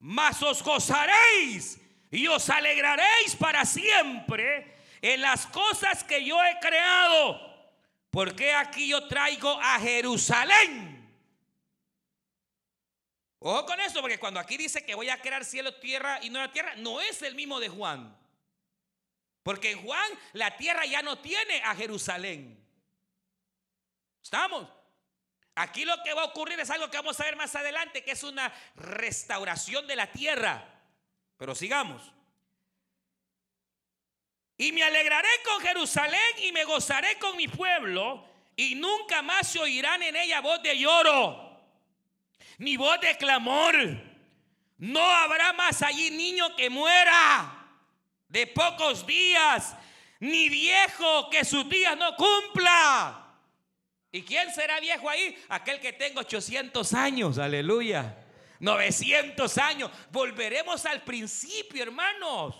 mas 0.00 0.42
os 0.42 0.62
gozaréis 0.62 1.78
y 2.10 2.26
os 2.26 2.48
alegraréis 2.48 3.36
para 3.38 3.64
siempre 3.64 4.74
en 5.02 5.20
las 5.20 5.46
cosas 5.46 6.02
que 6.02 6.24
yo 6.24 6.42
he 6.42 6.58
creado. 6.58 7.48
Porque 8.10 8.52
aquí 8.52 8.88
yo 8.88 9.06
traigo 9.06 9.60
a 9.60 9.78
Jerusalén. 9.78 10.99
Ojo 13.40 13.64
con 13.64 13.80
eso, 13.80 14.02
porque 14.02 14.20
cuando 14.20 14.38
aquí 14.38 14.56
dice 14.56 14.84
que 14.84 14.94
voy 14.94 15.08
a 15.08 15.20
crear 15.20 15.44
cielo, 15.44 15.74
tierra 15.74 16.20
y 16.22 16.28
nueva 16.28 16.52
tierra, 16.52 16.74
no 16.76 17.00
es 17.00 17.22
el 17.22 17.34
mismo 17.34 17.58
de 17.58 17.70
Juan. 17.70 18.16
Porque 19.42 19.70
en 19.70 19.82
Juan 19.82 20.12
la 20.34 20.56
tierra 20.58 20.84
ya 20.84 21.00
no 21.00 21.18
tiene 21.18 21.62
a 21.64 21.74
Jerusalén. 21.74 22.62
¿Estamos? 24.22 24.68
Aquí 25.54 25.86
lo 25.86 26.02
que 26.02 26.12
va 26.12 26.22
a 26.22 26.26
ocurrir 26.26 26.60
es 26.60 26.68
algo 26.70 26.90
que 26.90 26.98
vamos 26.98 27.18
a 27.18 27.24
ver 27.24 27.36
más 27.36 27.54
adelante, 27.56 28.04
que 28.04 28.12
es 28.12 28.22
una 28.22 28.52
restauración 28.76 29.86
de 29.86 29.96
la 29.96 30.12
tierra. 30.12 30.82
Pero 31.38 31.54
sigamos. 31.54 32.12
Y 34.58 34.72
me 34.72 34.82
alegraré 34.82 35.28
con 35.46 35.62
Jerusalén 35.62 36.44
y 36.44 36.52
me 36.52 36.64
gozaré 36.64 37.18
con 37.18 37.38
mi 37.38 37.48
pueblo, 37.48 38.28
y 38.54 38.74
nunca 38.74 39.22
más 39.22 39.48
se 39.48 39.58
oirán 39.58 40.02
en 40.02 40.16
ella 40.16 40.42
voz 40.42 40.62
de 40.62 40.78
lloro, 40.78 41.49
ni 42.60 42.76
voz 42.76 43.00
de 43.00 43.16
clamor. 43.16 43.74
No 44.78 45.02
habrá 45.02 45.52
más 45.54 45.82
allí 45.82 46.10
niño 46.10 46.54
que 46.54 46.70
muera 46.70 47.56
de 48.28 48.46
pocos 48.46 49.04
días, 49.06 49.74
ni 50.20 50.48
viejo 50.48 51.28
que 51.30 51.44
sus 51.44 51.68
días 51.68 51.96
no 51.96 52.14
cumpla 52.16 53.26
¿Y 54.12 54.22
quién 54.22 54.52
será 54.52 54.80
viejo 54.80 55.08
ahí? 55.08 55.36
Aquel 55.48 55.78
que 55.80 55.92
tenga 55.92 56.20
800 56.20 56.94
años, 56.94 57.38
aleluya. 57.38 58.16
900 58.58 59.56
años. 59.58 59.90
Volveremos 60.10 60.84
al 60.84 61.02
principio, 61.02 61.82
hermanos. 61.82 62.56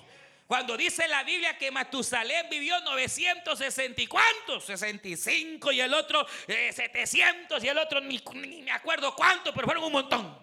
Cuando 0.51 0.77
dice 0.77 1.07
la 1.07 1.23
Biblia 1.23 1.57
que 1.57 1.71
Matusalén 1.71 2.51
vivió 2.51 2.81
960 2.81 4.03
y 4.03 4.07
cuántos, 4.09 4.65
65 4.65 5.71
y 5.71 5.81
el 5.81 5.95
otro 5.95 6.27
700 6.49 7.63
eh, 7.63 7.67
y 7.67 7.69
el 7.69 7.79
otro 7.79 8.01
ni, 8.01 8.21
me 8.61 8.73
acuerdo 8.73 9.15
cuántos, 9.15 9.55
pero 9.55 9.69
fueron 9.69 9.85
un 9.85 9.93
montón. 9.93 10.37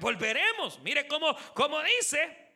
volveremos. 0.00 0.80
Mire 0.80 1.06
cómo, 1.06 1.32
cómo 1.54 1.80
dice. 1.80 2.50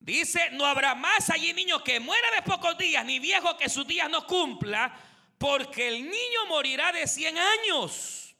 Dice, 0.00 0.50
no 0.50 0.66
habrá 0.66 0.96
más 0.96 1.30
allí 1.30 1.52
niño 1.52 1.84
que 1.84 2.00
muera 2.00 2.32
de 2.32 2.42
pocos 2.42 2.76
días, 2.76 3.04
ni 3.04 3.20
viejo 3.20 3.56
que 3.56 3.68
sus 3.68 3.86
días 3.86 4.10
no 4.10 4.26
cumpla, 4.26 4.92
porque 5.38 5.86
el 5.86 6.02
niño 6.02 6.46
morirá 6.48 6.90
de 6.90 7.06
100 7.06 7.38
años. 7.38 8.34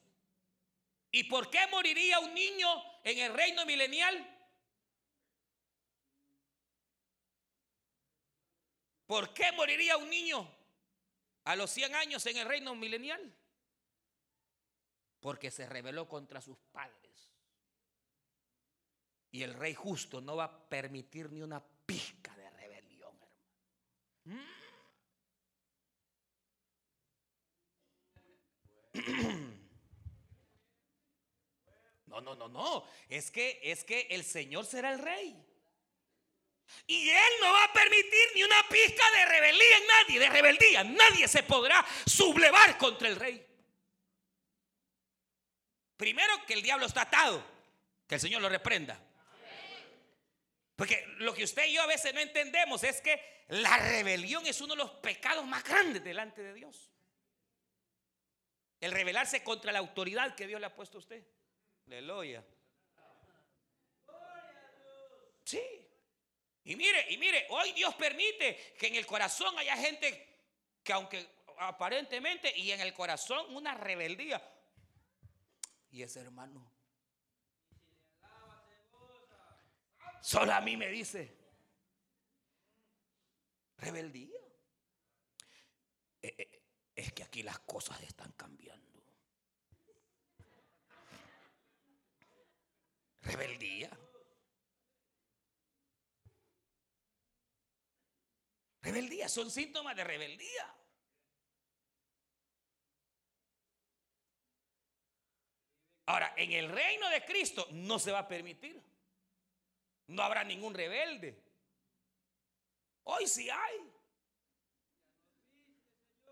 ¿Y 1.12 1.22
por 1.22 1.48
qué 1.48 1.64
moriría 1.68 2.18
un 2.18 2.34
niño 2.34 2.68
en 3.04 3.20
el 3.20 3.34
reino 3.34 3.64
milenial? 3.66 4.34
¿Por 9.08 9.32
qué 9.32 9.50
moriría 9.52 9.96
un 9.96 10.10
niño 10.10 10.46
a 11.44 11.56
los 11.56 11.70
100 11.70 11.94
años 11.94 12.26
en 12.26 12.36
el 12.36 12.46
reino 12.46 12.74
milenial? 12.74 13.34
Porque 15.18 15.50
se 15.50 15.66
rebeló 15.66 16.06
contra 16.06 16.42
sus 16.42 16.58
padres. 16.70 17.32
Y 19.30 19.42
el 19.42 19.54
rey 19.54 19.72
justo 19.72 20.20
no 20.20 20.36
va 20.36 20.44
a 20.44 20.68
permitir 20.68 21.32
ni 21.32 21.40
una 21.40 21.64
pizca 21.86 22.36
de 22.36 22.50
rebelión, 22.50 23.18
hermano. 24.26 24.44
No, 32.08 32.22
no, 32.22 32.34
no, 32.34 32.48
no. 32.48 32.84
Es 33.08 33.30
que 33.30 33.60
es 33.62 33.84
que 33.84 34.08
el 34.10 34.24
Señor 34.24 34.64
será 34.64 34.92
el 34.92 34.98
rey. 34.98 35.47
Y 36.86 37.10
Él 37.10 37.32
no 37.40 37.52
va 37.52 37.64
a 37.64 37.72
permitir 37.72 38.28
ni 38.34 38.42
una 38.42 38.68
pizca 38.68 39.04
de 39.14 39.26
rebeldía 39.26 39.76
en 39.76 39.86
nadie, 39.86 40.20
de 40.20 40.28
rebeldía. 40.30 40.84
Nadie 40.84 41.28
se 41.28 41.42
podrá 41.42 41.84
sublevar 42.06 42.78
contra 42.78 43.08
el 43.08 43.16
rey. 43.16 43.46
Primero 45.96 46.44
que 46.46 46.54
el 46.54 46.62
diablo 46.62 46.86
está 46.86 47.02
atado, 47.02 47.44
que 48.06 48.14
el 48.14 48.20
Señor 48.20 48.40
lo 48.40 48.48
reprenda. 48.48 48.98
Porque 50.76 51.04
lo 51.18 51.34
que 51.34 51.44
usted 51.44 51.66
y 51.66 51.74
yo 51.74 51.82
a 51.82 51.86
veces 51.86 52.14
no 52.14 52.20
entendemos 52.20 52.84
es 52.84 53.00
que 53.00 53.44
la 53.48 53.76
rebelión 53.78 54.46
es 54.46 54.60
uno 54.60 54.74
de 54.74 54.78
los 54.78 54.90
pecados 54.92 55.44
más 55.44 55.64
grandes 55.64 56.04
delante 56.04 56.40
de 56.42 56.54
Dios. 56.54 56.92
El 58.80 58.92
rebelarse 58.92 59.42
contra 59.42 59.72
la 59.72 59.80
autoridad 59.80 60.36
que 60.36 60.46
Dios 60.46 60.60
le 60.60 60.66
ha 60.66 60.74
puesto 60.74 60.98
a 60.98 61.00
usted. 61.00 61.26
Aleluya. 61.86 62.44
Sí. 65.42 65.87
Y 66.68 66.76
mire, 66.76 67.06
y 67.08 67.16
mire, 67.16 67.46
hoy 67.48 67.72
Dios 67.72 67.94
permite 67.94 68.74
que 68.78 68.88
en 68.88 68.96
el 68.96 69.06
corazón 69.06 69.58
haya 69.58 69.74
gente 69.78 70.36
que 70.84 70.92
aunque 70.92 71.26
aparentemente 71.60 72.54
y 72.58 72.72
en 72.72 72.80
el 72.82 72.92
corazón 72.92 73.56
una 73.56 73.72
rebeldía. 73.72 74.46
Y 75.90 76.02
ese 76.02 76.20
hermano 76.20 76.70
solo 80.20 80.52
a 80.52 80.60
mí 80.60 80.76
me 80.76 80.88
dice 80.88 81.34
rebeldía. 83.78 84.36
Eh, 86.20 86.34
eh, 86.36 86.62
es 86.94 87.14
que 87.14 87.22
aquí 87.22 87.42
las 87.42 87.60
cosas 87.60 87.98
están 88.02 88.32
cambiando. 88.32 89.02
Rebeldía. 93.22 93.88
Rebeldía, 98.88 99.28
son 99.28 99.50
síntomas 99.50 99.94
de 99.94 100.04
rebeldía. 100.04 100.74
Ahora, 106.06 106.32
en 106.38 106.52
el 106.52 106.70
reino 106.70 107.10
de 107.10 107.22
Cristo 107.22 107.68
no 107.70 107.98
se 107.98 108.12
va 108.12 108.20
a 108.20 108.28
permitir. 108.28 108.82
No 110.06 110.22
habrá 110.22 110.42
ningún 110.42 110.72
rebelde. 110.72 111.38
Hoy 113.04 113.26
sí 113.26 113.50
hay. 113.50 113.92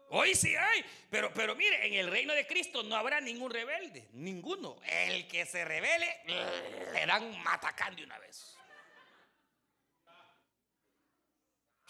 Hoy 0.09 0.35
sí 0.35 0.57
hay. 0.57 0.83
Pero, 1.11 1.35
pero 1.35 1.55
mire, 1.55 1.87
en 1.87 1.93
el 1.93 2.11
reino 2.11 2.33
de 2.33 2.47
Cristo 2.47 2.83
no 2.85 2.97
habrá 2.97 3.21
ningún 3.21 3.51
rebelde. 3.51 4.09
Ninguno. 4.13 4.81
El 4.87 5.29
que 5.29 5.45
se 5.45 5.63
rebele, 5.63 6.23
le 6.25 7.05
dan 7.05 7.39
matacán 7.43 7.95
de 7.95 8.05
una 8.05 8.19
vez. 8.19 8.56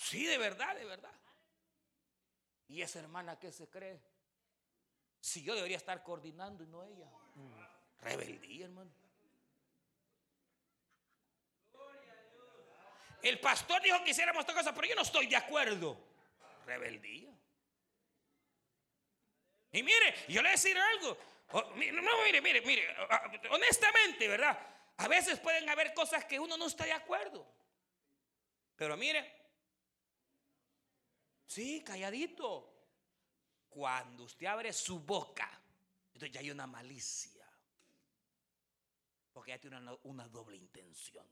Sí, 0.09 0.24
de 0.24 0.38
verdad, 0.38 0.76
de 0.76 0.84
verdad. 0.84 1.12
¿Y 2.68 2.80
esa 2.80 3.00
hermana 3.00 3.40
qué 3.40 3.50
se 3.50 3.68
cree? 3.68 4.00
Si 5.20 5.42
yo 5.42 5.57
debería 5.57 5.76
estar 5.76 6.00
coordinando 6.04 6.62
y 6.62 6.68
no 6.68 6.84
ella. 6.84 7.11
Rebeldía, 8.02 8.66
hermano. 8.66 8.92
El 13.20 13.40
pastor 13.40 13.82
dijo 13.82 14.04
que 14.04 14.11
hiciéramos 14.11 14.42
esta 14.42 14.54
cosa, 14.54 14.72
pero 14.72 14.86
yo 14.86 14.94
no 14.94 15.02
estoy 15.02 15.26
de 15.26 15.34
acuerdo. 15.34 15.98
Rebeldía. 16.66 17.34
Y 19.72 19.82
mire, 19.82 20.14
yo 20.28 20.40
le 20.40 20.42
voy 20.42 20.48
a 20.48 20.52
decir 20.52 20.78
algo. 20.78 21.18
No, 21.52 21.74
mire, 21.74 22.40
mire, 22.40 22.61
mire, 22.61 22.96
honestamente, 23.50 24.28
¿verdad? 24.28 24.57
A 24.98 25.09
veces 25.09 25.40
pueden 25.40 25.68
haber 25.68 25.92
cosas 25.94 26.24
que 26.26 26.38
uno 26.38 26.57
no 26.57 26.68
está 26.68 26.84
de 26.84 26.92
acuerdo. 26.92 27.44
Pero 28.76 28.96
mire, 28.96 29.45
sí, 31.47 31.82
calladito. 31.84 32.72
Cuando 33.68 34.24
usted 34.24 34.47
abre 34.47 34.72
su 34.72 35.01
boca, 35.01 35.51
entonces 36.14 36.32
ya 36.32 36.40
hay 36.40 36.51
una 36.51 36.66
malicia. 36.66 37.47
Porque 39.32 39.51
ya 39.51 39.59
tiene 39.59 39.76
una, 39.76 39.94
una 40.05 40.28
doble 40.28 40.57
intención. 40.57 41.26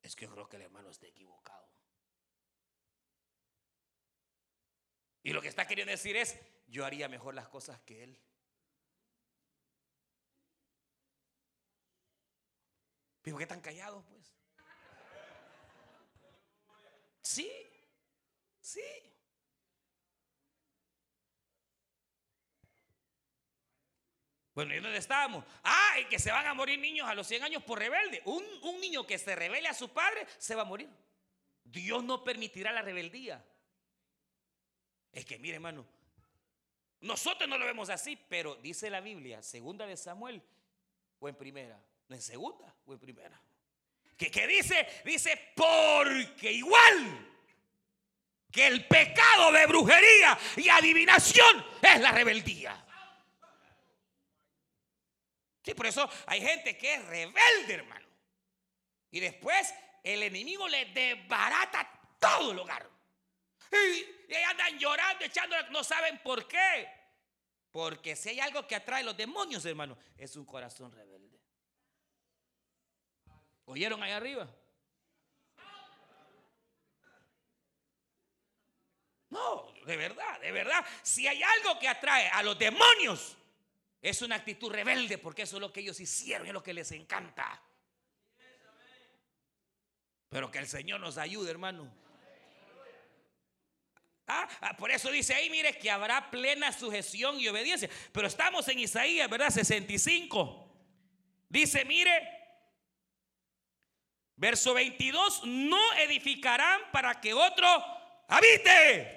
Es 0.00 0.14
que 0.14 0.26
yo 0.26 0.32
creo 0.32 0.48
que 0.48 0.56
el 0.56 0.62
hermano 0.62 0.90
está 0.90 1.06
equivocado. 1.06 1.68
Y 5.22 5.32
lo 5.32 5.42
que 5.42 5.48
está 5.48 5.66
queriendo 5.66 5.90
decir 5.90 6.16
es, 6.16 6.38
yo 6.68 6.84
haría 6.84 7.08
mejor 7.08 7.34
las 7.34 7.48
cosas 7.48 7.80
que 7.80 8.04
él. 8.04 8.18
¿Pero 13.22 13.36
qué 13.36 13.46
tan 13.46 13.60
callados 13.60 14.04
pues? 14.06 14.37
Sí, 17.28 17.52
sí. 18.58 18.80
Bueno, 24.54 24.74
¿y 24.74 24.80
dónde 24.80 24.96
estábamos? 24.96 25.44
Ah, 25.62 25.96
y 26.00 26.06
que 26.06 26.18
se 26.18 26.32
van 26.32 26.46
a 26.46 26.54
morir 26.54 26.78
niños 26.78 27.06
a 27.06 27.14
los 27.14 27.26
100 27.26 27.42
años 27.42 27.62
por 27.64 27.80
rebelde. 27.80 28.22
Un, 28.24 28.42
un 28.62 28.80
niño 28.80 29.06
que 29.06 29.18
se 29.18 29.36
revele 29.36 29.68
a 29.68 29.74
su 29.74 29.90
padre 29.90 30.26
se 30.38 30.54
va 30.54 30.62
a 30.62 30.64
morir. 30.64 30.88
Dios 31.64 32.02
no 32.02 32.24
permitirá 32.24 32.72
la 32.72 32.80
rebeldía. 32.80 33.44
Es 35.12 35.26
que, 35.26 35.38
mire, 35.38 35.56
hermano, 35.56 35.84
nosotros 37.02 37.46
no 37.46 37.58
lo 37.58 37.66
vemos 37.66 37.90
así, 37.90 38.16
pero 38.16 38.54
dice 38.56 38.88
la 38.88 39.02
Biblia, 39.02 39.42
segunda 39.42 39.84
de 39.84 39.98
Samuel 39.98 40.42
o 41.18 41.28
en 41.28 41.34
primera, 41.34 41.78
no 42.08 42.16
en 42.16 42.22
segunda 42.22 42.74
o 42.86 42.94
en 42.94 42.98
primera. 42.98 43.38
Que, 44.18 44.30
que 44.30 44.46
dice, 44.48 45.02
dice, 45.04 45.52
porque 45.54 46.52
igual 46.52 47.28
que 48.50 48.66
el 48.66 48.86
pecado 48.86 49.52
de 49.52 49.66
brujería 49.66 50.36
y 50.56 50.68
adivinación 50.68 51.64
es 51.80 52.00
la 52.00 52.10
rebeldía. 52.10 52.84
Sí, 55.62 55.74
por 55.74 55.86
eso 55.86 56.10
hay 56.26 56.40
gente 56.40 56.76
que 56.76 56.94
es 56.94 57.04
rebelde, 57.06 57.74
hermano. 57.74 58.08
Y 59.10 59.20
después 59.20 59.72
el 60.02 60.22
enemigo 60.22 60.66
le 60.66 60.86
desbarata 60.86 61.88
todo 62.18 62.52
el 62.52 62.58
hogar. 62.58 62.88
Y, 63.70 64.32
y 64.32 64.34
andan 64.34 64.78
llorando, 64.78 65.24
echando, 65.24 65.56
no 65.70 65.84
saben 65.84 66.18
por 66.22 66.48
qué. 66.48 66.88
Porque 67.70 68.16
si 68.16 68.30
hay 68.30 68.40
algo 68.40 68.66
que 68.66 68.74
atrae 68.74 69.02
a 69.02 69.04
los 69.04 69.16
demonios, 69.16 69.64
hermano, 69.64 69.96
es 70.16 70.34
un 70.36 70.44
corazón 70.44 70.90
rebelde. 70.90 71.17
¿Oyeron 73.68 74.02
ahí 74.02 74.12
arriba? 74.12 74.48
No, 79.28 79.74
de 79.84 79.96
verdad, 79.96 80.40
de 80.40 80.50
verdad. 80.52 80.84
Si 81.02 81.26
hay 81.26 81.42
algo 81.42 81.78
que 81.78 81.86
atrae 81.86 82.28
a 82.28 82.42
los 82.42 82.58
demonios, 82.58 83.36
es 84.00 84.22
una 84.22 84.36
actitud 84.36 84.72
rebelde, 84.72 85.18
porque 85.18 85.42
eso 85.42 85.56
es 85.56 85.60
lo 85.60 85.70
que 85.70 85.80
ellos 85.80 86.00
hicieron, 86.00 86.46
es 86.46 86.52
lo 86.54 86.62
que 86.62 86.72
les 86.72 86.90
encanta. 86.92 87.62
Pero 90.30 90.50
que 90.50 90.58
el 90.58 90.66
Señor 90.66 91.00
nos 91.00 91.18
ayude, 91.18 91.50
hermano. 91.50 91.92
Ah, 94.26 94.48
ah, 94.62 94.76
por 94.78 94.90
eso 94.90 95.10
dice 95.10 95.34
ahí, 95.34 95.50
mire, 95.50 95.76
que 95.76 95.90
habrá 95.90 96.30
plena 96.30 96.72
sujeción 96.72 97.38
y 97.38 97.48
obediencia. 97.48 97.90
Pero 98.12 98.26
estamos 98.28 98.66
en 98.68 98.78
Isaías, 98.78 99.28
¿verdad? 99.28 99.50
65. 99.50 100.64
Dice, 101.50 101.84
mire, 101.84 102.37
verso 104.38 104.72
22, 104.72 105.42
no 105.44 105.92
edificarán 105.94 106.80
para 106.92 107.20
que 107.20 107.34
otro 107.34 107.66
habite. 108.28 109.16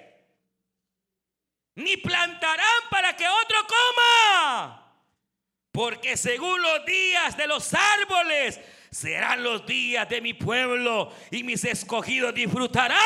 Ni 1.76 1.96
plantarán 1.96 2.82
para 2.90 3.16
que 3.16 3.26
otro 3.26 3.56
coma. 3.66 4.78
Porque 5.70 6.18
según 6.18 6.60
los 6.60 6.84
días 6.84 7.34
de 7.36 7.46
los 7.46 7.72
árboles, 7.72 8.60
serán 8.90 9.42
los 9.42 9.64
días 9.64 10.06
de 10.08 10.20
mi 10.20 10.34
pueblo 10.34 11.10
y 11.30 11.42
mis 11.42 11.64
escogidos 11.64 12.34
disfrutarán 12.34 12.98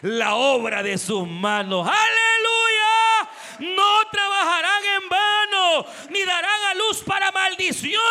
la 0.00 0.36
obra 0.36 0.82
de 0.82 0.96
sus 0.96 1.28
manos. 1.28 1.86
Aleluya. 1.86 2.77
No 3.58 4.08
trabajarán 4.10 4.82
en 4.84 5.08
vano 5.08 5.86
ni 6.10 6.22
darán 6.24 6.64
a 6.70 6.74
luz 6.74 7.02
para 7.04 7.32
maldición 7.32 8.02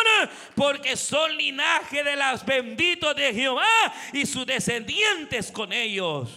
porque 0.54 0.96
son 0.96 1.36
linaje 1.36 2.02
de 2.04 2.16
los 2.16 2.44
benditos 2.44 3.14
de 3.16 3.32
Jehová 3.32 3.94
y 4.12 4.26
sus 4.26 4.46
descendientes 4.46 5.50
con 5.50 5.72
ellos. 5.72 6.30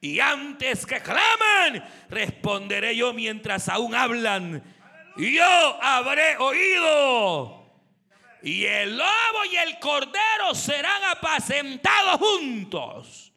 Y 0.00 0.20
antes 0.20 0.84
que 0.84 1.00
claman, 1.00 1.82
responderé 2.10 2.94
yo 2.94 3.12
mientras 3.12 3.68
aún 3.68 3.94
hablan. 3.94 4.62
Yo 5.16 5.78
habré 5.82 6.36
oído 6.36 7.64
y 8.42 8.66
el 8.66 8.98
lobo 8.98 9.44
y 9.50 9.56
el 9.56 9.78
cordero 9.78 10.54
serán 10.54 11.02
apacentados 11.04 12.18
juntos. 12.18 13.32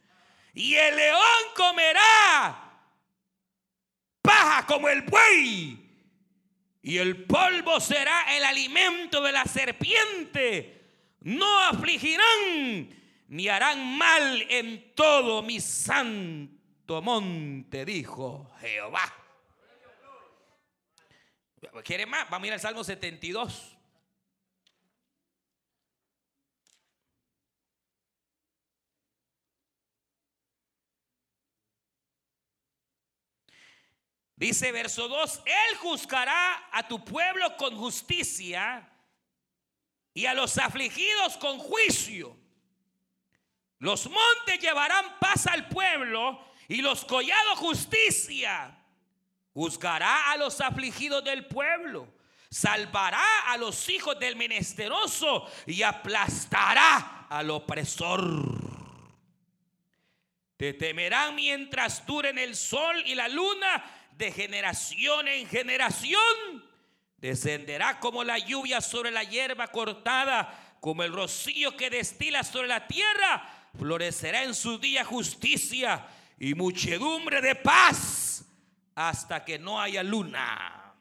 Y 0.54 0.76
el 0.76 0.96
león 0.98 1.22
comerá 1.56 2.67
paja 4.28 4.66
como 4.66 4.90
el 4.90 5.02
buey. 5.04 5.84
Y 6.82 6.98
el 6.98 7.24
polvo 7.26 7.80
será 7.80 8.36
el 8.36 8.44
alimento 8.44 9.22
de 9.22 9.32
la 9.32 9.46
serpiente. 9.46 10.82
No 11.22 11.60
afligirán 11.64 12.90
ni 13.30 13.48
harán 13.48 13.98
mal 13.98 14.46
en 14.50 14.94
todo 14.96 15.42
mi 15.42 15.60
santo 15.60 17.02
monte, 17.02 17.86
dijo 17.86 18.52
Jehová. 18.60 19.14
¿Quiere 21.84 22.06
más? 22.06 22.30
Vamos 22.30 22.46
a 22.46 22.48
ir 22.48 22.54
al 22.54 22.60
Salmo 22.60 22.84
72. 22.84 23.77
Dice 34.38 34.72
verso 34.72 35.08
2, 35.08 35.42
Él 35.46 35.78
juzgará 35.78 36.70
a 36.72 36.88
tu 36.88 37.04
pueblo 37.04 37.58
con 37.58 37.76
justicia 37.76 38.88
y 40.14 40.28
a 40.28 40.36
los 40.36 40.60
afligidos 40.60 41.38
con 41.38 41.58
juicio. 41.58 42.38
Los 43.80 44.06
montes 44.06 44.60
llevarán 44.62 45.18
paz 45.20 45.48
al 45.48 45.68
pueblo 45.68 46.40
y 46.68 46.84
los 46.84 47.04
collados 47.04 47.58
justicia. 47.58 48.78
Juzgará 49.54 50.32
a 50.32 50.38
los 50.38 50.62
afligidos 50.62 51.24
del 51.24 51.48
pueblo. 51.48 52.08
Salvará 52.52 53.52
a 53.52 53.58
los 53.58 53.90
hijos 53.90 54.20
del 54.20 54.36
menesteroso 54.36 55.52
y 55.66 55.82
aplastará 55.82 57.26
al 57.28 57.50
opresor. 57.50 58.68
Te 60.58 60.74
temerán 60.74 61.36
mientras 61.36 62.06
duren 62.06 62.38
el 62.40 62.56
sol 62.56 63.04
y 63.06 63.14
la 63.14 63.28
luna 63.28 63.84
de 64.18 64.32
generación 64.32 65.28
en 65.28 65.48
generación. 65.48 66.22
Descenderá 67.18 68.00
como 68.00 68.24
la 68.24 68.38
lluvia 68.38 68.82
sobre 68.82 69.12
la 69.12 69.24
hierba 69.24 69.68
cortada, 69.68 70.78
como 70.82 71.04
el 71.04 71.14
rocío 71.14 71.76
que 71.78 71.90
destila 71.90 72.44
sobre 72.44 72.68
la 72.68 72.88
tierra. 72.88 73.70
Florecerá 73.78 74.44
en 74.44 74.56
su 74.56 74.80
día 74.80 75.06
justicia 75.06 76.08
y 76.40 76.54
muchedumbre 76.54 77.42
de 77.42 77.56
paz 77.56 78.46
hasta 78.96 79.44
que 79.46 79.60
no 79.60 79.80
haya 79.80 80.04
luna. 80.04 80.96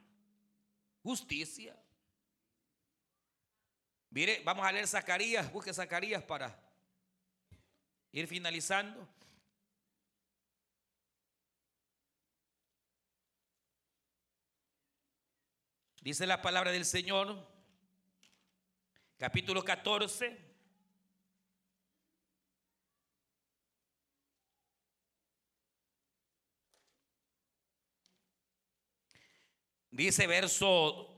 Justicia. 1.02 1.74
Mire, 4.10 4.42
vamos 4.44 4.64
a 4.66 4.72
leer 4.72 4.86
Zacarías, 4.86 5.52
busque 5.52 5.72
Zacarías 5.72 6.22
para 6.22 6.58
ir 8.12 8.26
finalizando. 8.26 9.06
Dice 16.06 16.24
la 16.24 16.40
palabra 16.40 16.70
del 16.70 16.84
Señor, 16.84 17.36
capítulo 19.18 19.64
14. 19.64 20.38
Dice 29.90 30.28
verso 30.28 31.12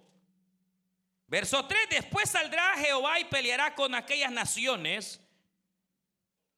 verso 1.27 1.67
3, 1.67 1.91
después 1.91 2.31
saldrá 2.31 2.75
Jehová 2.79 3.21
y 3.21 3.27
peleará 3.27 3.75
con 3.75 3.95
aquellas 3.95 4.33
naciones 4.33 5.21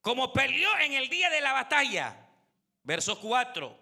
como 0.00 0.32
peleó 0.32 0.70
en 0.78 0.92
el 0.92 1.08
día 1.08 1.30
de 1.30 1.40
la 1.40 1.52
batalla. 1.52 2.28
Verso 2.84 3.20
4 3.20 3.79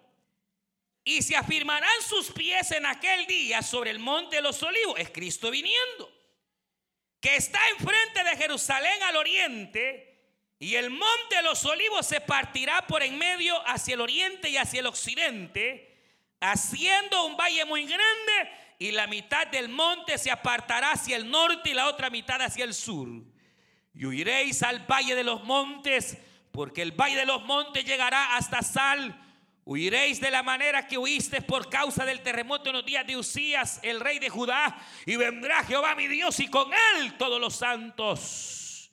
y 1.09 1.23
se 1.23 1.35
afirmarán 1.35 1.89
sus 2.07 2.31
pies 2.31 2.69
en 2.69 2.85
aquel 2.85 3.25
día 3.25 3.63
sobre 3.63 3.89
el 3.89 3.97
monte 3.97 4.35
de 4.35 4.41
los 4.43 4.61
olivos. 4.61 4.99
Es 4.99 5.09
Cristo 5.09 5.49
viniendo, 5.49 6.07
que 7.19 7.35
está 7.35 7.59
enfrente 7.69 8.23
de 8.23 8.37
Jerusalén 8.37 9.01
al 9.01 9.15
oriente. 9.15 10.05
Y 10.59 10.75
el 10.75 10.91
monte 10.91 11.37
de 11.37 11.41
los 11.41 11.65
olivos 11.65 12.05
se 12.05 12.21
partirá 12.21 12.85
por 12.85 13.01
en 13.01 13.17
medio 13.17 13.59
hacia 13.67 13.95
el 13.95 14.01
oriente 14.01 14.49
y 14.49 14.57
hacia 14.57 14.81
el 14.81 14.85
occidente, 14.85 15.97
haciendo 16.41 17.25
un 17.25 17.35
valle 17.35 17.65
muy 17.65 17.85
grande. 17.87 18.51
Y 18.77 18.91
la 18.91 19.07
mitad 19.07 19.47
del 19.47 19.67
monte 19.67 20.19
se 20.19 20.29
apartará 20.29 20.91
hacia 20.91 21.15
el 21.15 21.27
norte 21.31 21.71
y 21.71 21.73
la 21.73 21.87
otra 21.87 22.11
mitad 22.11 22.39
hacia 22.39 22.65
el 22.65 22.75
sur. 22.75 23.07
Y 23.95 24.05
huiréis 24.05 24.61
al 24.61 24.85
valle 24.85 25.15
de 25.15 25.23
los 25.23 25.43
montes, 25.43 26.19
porque 26.51 26.83
el 26.83 26.91
valle 26.91 27.15
de 27.15 27.25
los 27.25 27.43
montes 27.45 27.83
llegará 27.83 28.35
hasta 28.35 28.61
Sal 28.61 29.25
Huiréis 29.69 30.19
de 30.19 30.31
la 30.31 30.41
manera 30.41 30.87
que 30.87 30.97
huiste 30.97 31.43
por 31.43 31.69
causa 31.69 32.03
del 32.03 32.21
terremoto 32.21 32.71
en 32.71 32.77
los 32.77 32.85
días 32.87 33.05
de 33.05 33.15
Usías, 33.15 33.79
el 33.83 33.99
rey 33.99 34.17
de 34.17 34.27
Judá, 34.27 34.75
y 35.05 35.15
vendrá 35.15 35.63
Jehová 35.63 35.93
mi 35.93 36.07
Dios 36.07 36.39
y 36.39 36.47
con 36.47 36.71
él 36.95 37.13
todos 37.19 37.39
los 37.39 37.57
santos. 37.57 38.89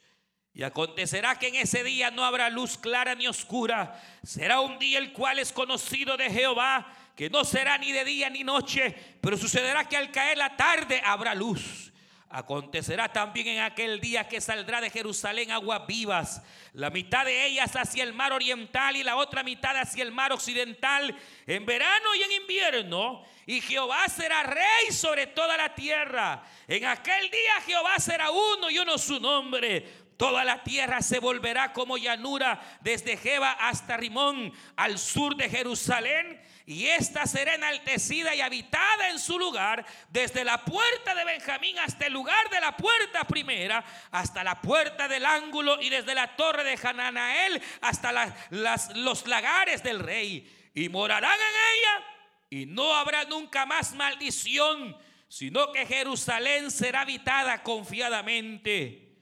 Y 0.53 0.65
acontecerá 0.65 1.39
que 1.39 1.49
en 1.49 1.55
ese 1.55 1.83
día 1.83 2.11
no 2.11 2.27
habrá 2.27 2.51
luz 2.51 2.77
clara 2.77 3.15
ni 3.15 3.27
oscura. 3.27 3.99
Será 4.23 4.61
un 4.61 4.79
día 4.79 4.99
el 4.99 5.15
cual 5.15 5.39
es 5.39 5.51
conocido 5.51 6.19
de 6.19 6.29
Jehová, 6.29 6.87
que 7.17 7.31
no 7.31 7.47
será 7.47 7.79
ni 7.79 7.91
de 7.91 8.05
día 8.05 8.29
ni 8.29 8.45
noche, 8.45 8.95
pero 9.23 9.39
sucederá 9.39 9.89
que 9.89 9.97
al 9.97 10.11
caer 10.11 10.37
la 10.37 10.59
tarde 10.59 11.01
habrá 11.03 11.35
luz 11.35 11.91
Acontecerá 12.29 13.13
también 13.13 13.47
en 13.47 13.61
aquel 13.61 14.01
día 14.01 14.29
que 14.29 14.41
saldrá 14.41 14.81
de 14.81 14.91
Jerusalén 14.91 15.53
aguas 15.53 15.87
vivas, 15.87 16.43
la 16.73 16.91
mitad 16.91 17.25
de 17.25 17.47
ellas 17.47 17.77
hacia 17.77 18.03
el 18.03 18.13
mar 18.13 18.33
oriental 18.33 18.97
y 18.97 19.05
la 19.05 19.17
otra 19.17 19.45
mitad 19.45 19.77
hacia 19.77 20.03
el 20.03 20.11
mar 20.11 20.33
occidental, 20.33 21.17
en 21.47 21.65
verano 21.65 22.15
y 22.17 22.23
en 22.25 22.43
invierno. 22.43 23.25
Y 23.47 23.61
Jehová 23.61 24.09
será 24.09 24.43
rey 24.43 24.91
sobre 24.91 25.29
toda 25.29 25.57
la 25.57 25.73
tierra. 25.75 26.43
En 26.67 26.85
aquel 26.87 27.31
día 27.31 27.61
Jehová 27.65 27.97
será 28.01 28.31
uno 28.33 28.71
y 28.71 28.79
uno 28.81 28.99
su 28.99 29.21
nombre. 29.21 30.07
Toda 30.17 30.45
la 30.45 30.65
tierra 30.65 31.03
se 31.03 31.21
volverá 31.21 31.73
como 31.73 31.97
llanura 31.97 32.61
desde 32.81 33.17
Jeba 33.19 33.53
hasta 33.53 33.97
Rimón, 33.97 34.53
al 34.75 34.99
sur 34.99 35.37
de 35.37 35.49
Jerusalén 35.49 36.41
y 36.69 36.89
ésta 36.89 37.27
será 37.27 37.55
enaltecida 37.55 38.35
y 38.35 38.41
habitada 38.41 39.11
en 39.11 39.21
su 39.21 39.39
lugar, 39.39 39.87
desde 40.09 40.45
la 40.45 40.65
puerta 40.65 41.15
de 41.15 41.25
Benjamín 41.25 41.79
hasta 41.79 42.07
el 42.07 42.13
lugar 42.13 42.51
de 42.51 42.61
la 42.61 42.77
puerta 42.77 43.23
primera, 43.23 43.85
hasta 44.11 44.43
la 44.43 44.61
puerta 44.61 45.07
del 45.07 45.25
ángulo 45.25 45.81
y 45.81 45.91
desde 45.91 46.13
la 46.13 46.35
torre 46.35 46.65
de 46.65 46.77
Hananael 46.83 47.63
hasta 47.81 48.35
los 48.51 49.29
lagares 49.29 49.85
del 49.85 50.01
rey. 50.01 50.71
Y 50.75 50.89
morarán 50.89 51.39
en 51.39 51.39
ella 51.79 52.07
y 52.51 52.67
no 52.67 52.97
habrá 52.97 53.23
nunca 53.25 53.65
más 53.65 53.95
maldición, 53.95 54.99
sino 55.29 55.71
que 55.71 55.87
Jerusalén 55.87 56.73
será 56.73 57.03
habitada 57.03 57.63
confiadamente. 57.63 59.15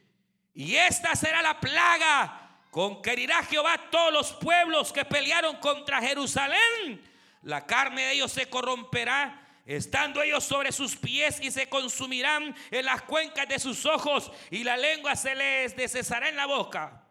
Y 0.55 0.77
esta 0.77 1.15
será 1.15 1.43
la 1.43 1.61
plaga 1.61 2.59
con 2.71 3.03
que 3.03 3.13
herirá 3.13 3.43
Jehová 3.45 3.91
todos 3.91 4.13
los 4.15 4.33
pueblos 4.33 4.95
que 4.95 5.05
pelearon 5.05 5.57
contra 5.57 6.01
Jerusalén 6.01 7.13
la 7.45 7.67
carne 7.67 8.03
de 8.03 8.13
ellos 8.13 8.33
se 8.33 8.49
corromperá, 8.49 9.41
estando 9.67 10.23
ellos 10.23 10.45
sobre 10.45 10.73
sus 10.73 10.97
pies 10.97 11.41
y 11.41 11.51
se 11.51 11.69
consumirán 11.69 12.55
en 12.71 12.85
las 12.85 13.03
cuencas 13.03 13.49
de 13.49 13.59
sus 13.59 13.87
ojos 13.87 14.33
y 14.51 14.65
la 14.65 14.77
lengua 14.77 15.15
se 15.15 15.35
les 15.35 15.77
descesará 15.77 16.29
en 16.29 16.37
la 16.37 16.47
boca. 16.47 17.03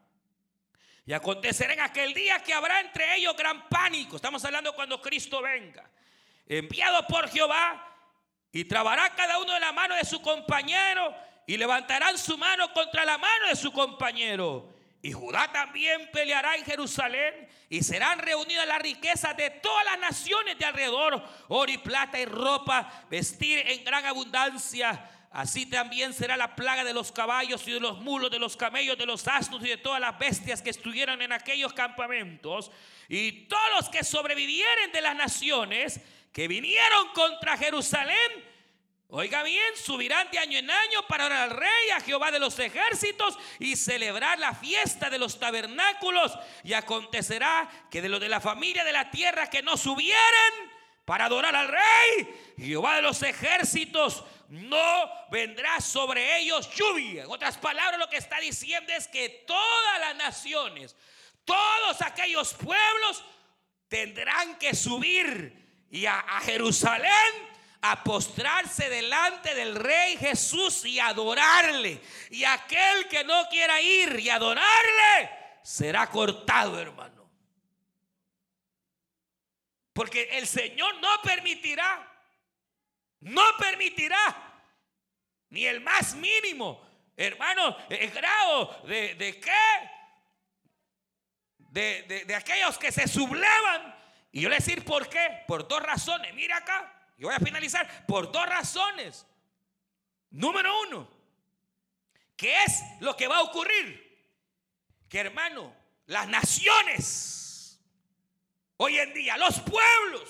Y 1.05 1.13
acontecerá 1.13 1.73
en 1.73 1.81
aquel 1.81 2.13
día 2.13 2.39
que 2.39 2.53
habrá 2.53 2.79
entre 2.79 3.15
ellos 3.15 3.35
gran 3.35 3.67
pánico. 3.69 4.15
Estamos 4.15 4.43
hablando 4.45 4.73
cuando 4.73 5.01
Cristo 5.01 5.41
venga. 5.41 5.89
Enviado 6.47 7.05
por 7.07 7.29
Jehová 7.29 7.95
y 8.51 8.65
trabará 8.65 9.09
cada 9.15 9.37
uno 9.39 9.53
de 9.53 9.59
la 9.59 9.71
mano 9.71 9.95
de 9.95 10.05
su 10.05 10.21
compañero 10.21 11.13
y 11.45 11.57
levantarán 11.57 12.17
su 12.17 12.37
mano 12.37 12.71
contra 12.73 13.05
la 13.05 13.17
mano 13.17 13.47
de 13.49 13.55
su 13.55 13.71
compañero 13.71 14.73
y 15.05 15.11
Judá 15.11 15.51
también 15.51 16.09
peleará 16.13 16.55
en 16.55 16.63
Jerusalén 16.63 17.49
y 17.69 17.83
serán 17.83 18.19
reunidas 18.19 18.65
las 18.65 18.81
riquezas 18.81 19.35
de 19.35 19.49
todas 19.49 19.83
las 19.83 19.99
naciones 19.99 20.57
de 20.57 20.63
alrededor, 20.63 21.21
oro 21.49 21.69
y 21.69 21.77
plata 21.77 22.17
y 22.17 22.25
ropa, 22.25 23.05
vestir 23.09 23.61
en 23.67 23.83
gran 23.83 24.05
abundancia. 24.05 25.11
Así 25.29 25.65
también 25.65 26.13
será 26.13 26.37
la 26.37 26.55
plaga 26.55 26.85
de 26.85 26.93
los 26.93 27.11
caballos 27.11 27.67
y 27.67 27.73
de 27.73 27.81
los 27.81 27.99
mulos, 27.99 28.31
de 28.31 28.39
los 28.39 28.55
camellos, 28.55 28.97
de 28.97 29.05
los 29.05 29.27
asnos 29.27 29.61
y 29.65 29.67
de 29.67 29.77
todas 29.77 29.99
las 29.99 30.17
bestias 30.17 30.61
que 30.61 30.69
estuvieron 30.69 31.21
en 31.21 31.33
aquellos 31.33 31.73
campamentos. 31.73 32.71
Y 33.09 33.47
todos 33.47 33.69
los 33.75 33.89
que 33.89 34.05
sobrevivieren 34.05 34.93
de 34.93 35.01
las 35.01 35.17
naciones 35.17 35.99
que 36.31 36.47
vinieron 36.47 37.09
contra 37.09 37.57
Jerusalén 37.57 38.52
Oiga 39.09 39.43
bien, 39.43 39.77
subirán 39.77 40.29
de 40.31 40.39
año 40.39 40.57
en 40.57 40.71
año 40.71 41.05
para 41.07 41.27
orar 41.27 41.51
al 41.51 41.51
rey, 41.51 41.89
a 41.95 42.01
Jehová 42.01 42.31
de 42.31 42.39
los 42.39 42.57
ejércitos 42.57 43.37
y 43.59 43.75
celebrar 43.75 44.39
la 44.39 44.55
fiesta 44.55 45.09
de 45.09 45.19
los 45.19 45.39
tabernáculos. 45.39 46.37
Y 46.63 46.73
acontecerá 46.73 47.69
que 47.91 48.01
de 48.01 48.09
los 48.09 48.19
de 48.19 48.29
la 48.29 48.41
familia 48.41 48.83
de 48.83 48.91
la 48.91 49.11
tierra 49.11 49.51
que 49.51 49.61
no 49.61 49.77
subieren 49.77 50.73
para 51.05 51.25
adorar 51.25 51.55
al 51.55 51.67
rey, 51.67 52.53
Jehová 52.57 52.95
de 52.95 53.01
los 53.03 53.21
ejércitos 53.21 54.23
no 54.49 55.11
vendrá 55.29 55.79
sobre 55.79 56.39
ellos 56.39 56.73
lluvia. 56.73 57.23
En 57.23 57.29
otras 57.29 57.57
palabras, 57.57 57.99
lo 57.99 58.09
que 58.09 58.17
está 58.17 58.39
diciendo 58.39 58.93
es 58.93 59.07
que 59.07 59.43
todas 59.45 59.99
las 59.99 60.15
naciones, 60.15 60.95
todos 61.45 62.01
aquellos 62.01 62.53
pueblos 62.55 63.23
tendrán 63.89 64.57
que 64.57 64.73
subir 64.73 65.85
y 65.91 66.07
a, 66.07 66.19
a 66.19 66.41
Jerusalén 66.41 67.52
a 67.85 68.01
postrarse 68.01 68.89
delante 68.89 69.53
del 69.53 69.75
Rey 69.75 70.15
Jesús 70.15 70.85
y 70.85 70.99
adorarle. 70.99 71.99
Y 72.29 72.45
aquel 72.45 73.09
que 73.09 73.25
no 73.25 73.47
quiera 73.49 73.81
ir 73.81 74.17
y 74.21 74.29
adorarle 74.29 75.29
será 75.61 76.09
cortado, 76.09 76.79
hermano. 76.79 77.29
Porque 79.91 80.29
el 80.31 80.47
Señor 80.47 80.95
no 81.01 81.09
permitirá, 81.21 82.09
no 83.19 83.43
permitirá, 83.59 84.63
ni 85.49 85.65
el 85.65 85.81
más 85.81 86.15
mínimo, 86.15 86.81
hermano, 87.17 87.77
el 87.89 88.09
grado 88.11 88.81
de, 88.87 89.13
de 89.15 89.39
qué, 89.41 89.51
de, 91.57 92.23
de 92.25 92.35
aquellos 92.35 92.77
que 92.77 92.93
se 92.93 93.09
sublevan 93.09 93.93
Y 94.31 94.41
yo 94.41 94.49
le 94.49 94.55
decir 94.55 94.85
por 94.85 95.09
qué. 95.09 95.43
Por 95.47 95.67
dos 95.67 95.83
razones. 95.83 96.33
Mira 96.33 96.57
acá. 96.57 97.02
Yo 97.23 97.29
voy 97.29 97.37
a 97.37 97.39
finalizar. 97.39 98.05
Por 98.05 98.33
dos 98.33 98.45
razones. 98.45 99.25
Número 100.29 100.81
uno. 100.81 101.09
¿Qué 102.35 102.53
es 102.65 102.81
lo 102.99 103.15
que 103.15 103.29
va 103.29 103.37
a 103.37 103.43
ocurrir? 103.43 104.27
Que 105.07 105.19
hermano, 105.19 105.73
las 106.07 106.27
naciones, 106.27 107.79
hoy 108.75 108.99
en 108.99 109.13
día, 109.13 109.37
los 109.37 109.57
pueblos, 109.61 110.29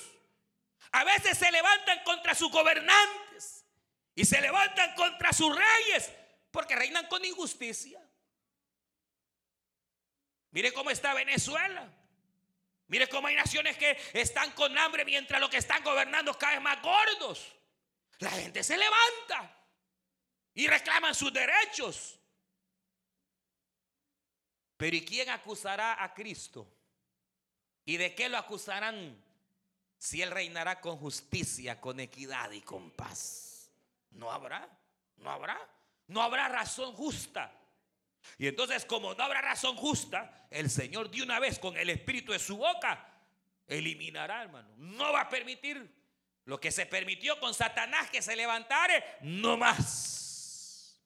a 0.91 1.03
veces 1.03 1.35
se 1.35 1.51
levantan 1.51 2.03
contra 2.03 2.35
sus 2.35 2.51
gobernantes 2.51 3.65
y 4.13 4.23
se 4.23 4.39
levantan 4.39 4.93
contra 4.93 5.33
sus 5.33 5.49
reyes 5.49 6.11
porque 6.51 6.75
reinan 6.75 7.07
con 7.07 7.25
injusticia. 7.25 7.99
Mire 10.51 10.71
cómo 10.73 10.91
está 10.91 11.15
Venezuela. 11.15 11.91
Mire 12.88 13.07
cómo 13.07 13.27
hay 13.27 13.36
naciones 13.36 13.77
que 13.77 13.97
están 14.13 14.51
con 14.51 14.77
hambre 14.77 15.05
mientras 15.05 15.39
los 15.39 15.49
que 15.49 15.57
están 15.57 15.84
gobernando 15.84 16.38
caen 16.38 16.61
más 16.61 16.81
gordos. 16.81 17.55
La 18.19 18.31
gente 18.31 18.63
se 18.63 18.77
levanta 18.77 19.57
y 20.53 20.67
reclaman 20.67 21.15
sus 21.15 21.34
derechos. 21.34 22.19
Pero 24.77 24.95
¿y 24.95 25.05
quién 25.05 25.29
acusará 25.29 26.03
a 26.03 26.13
Cristo? 26.13 26.67
¿Y 27.86 27.97
de 27.97 28.13
qué 28.15 28.29
lo 28.29 28.38
acusarán 28.38 29.21
si 29.97 30.21
Él 30.21 30.31
reinará 30.31 30.81
con 30.81 30.97
justicia, 30.97 31.79
con 31.79 31.99
equidad 31.99 32.51
y 32.51 32.61
con 32.61 32.91
paz? 32.91 33.71
No 34.11 34.31
habrá, 34.31 34.69
no 35.17 35.31
habrá, 35.31 35.59
no 36.07 36.21
habrá 36.21 36.47
razón 36.47 36.93
justa. 36.93 37.51
Y 38.38 38.47
entonces 38.47 38.86
como 38.86 39.13
no 39.13 39.24
habrá 39.24 39.41
razón 39.41 39.76
justa, 39.76 40.47
el 40.49 40.69
Señor 40.69 41.09
de 41.09 41.24
una 41.24 41.39
vez 41.39 41.59
con 41.59 41.78
el 41.78 41.89
espíritu 41.89 42.32
de 42.32 42.39
su 42.39 42.57
boca 42.57 43.09
eliminará, 43.67 44.43
hermano. 44.43 44.69
No 44.78 45.11
va 45.13 45.21
a 45.21 45.30
permitir 45.30 45.89
lo 46.45 46.59
que 46.59 46.71
se 46.71 46.86
permitió 46.86 47.39
con 47.39 47.53
Satanás 47.53 48.09
que 48.09 48.21
se 48.21 48.36
levantare, 48.36 49.03
no 49.21 49.57
más. 49.57 51.01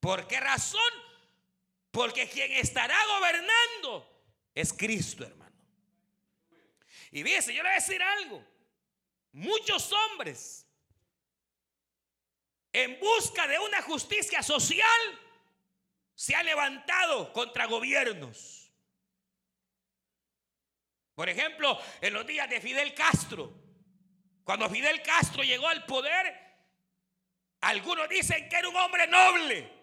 ¿Por 0.00 0.26
qué 0.26 0.40
razón? 0.40 0.80
Porque 1.90 2.28
quien 2.28 2.52
estará 2.52 2.96
gobernando 3.18 4.24
es 4.54 4.72
Cristo, 4.72 5.24
hermano. 5.24 5.50
Y 7.10 7.22
fíjese, 7.22 7.52
yo 7.52 7.62
le 7.62 7.68
voy 7.68 7.72
a 7.72 7.80
decir 7.80 8.02
algo. 8.02 8.44
Muchos 9.32 9.92
hombres 9.92 10.66
en 12.72 12.98
busca 13.00 13.46
de 13.46 13.58
una 13.58 13.82
justicia 13.82 14.42
social, 14.42 15.20
se 16.14 16.34
ha 16.34 16.42
levantado 16.42 17.32
contra 17.32 17.66
gobiernos. 17.66 18.70
Por 21.14 21.28
ejemplo, 21.28 21.78
en 22.00 22.14
los 22.14 22.26
días 22.26 22.48
de 22.48 22.60
Fidel 22.60 22.94
Castro, 22.94 23.52
cuando 24.44 24.68
Fidel 24.68 25.02
Castro 25.02 25.42
llegó 25.42 25.68
al 25.68 25.84
poder, 25.84 26.50
algunos 27.62 28.08
dicen 28.08 28.48
que 28.48 28.56
era 28.56 28.68
un 28.68 28.76
hombre 28.76 29.06
noble, 29.06 29.80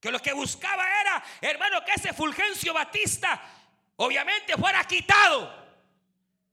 que 0.00 0.10
lo 0.10 0.20
que 0.20 0.32
buscaba 0.32 1.00
era, 1.00 1.24
hermano, 1.40 1.84
que 1.84 1.92
ese 1.92 2.12
Fulgencio 2.12 2.72
Batista 2.72 3.42
obviamente 3.96 4.56
fuera 4.56 4.84
quitado, 4.84 5.66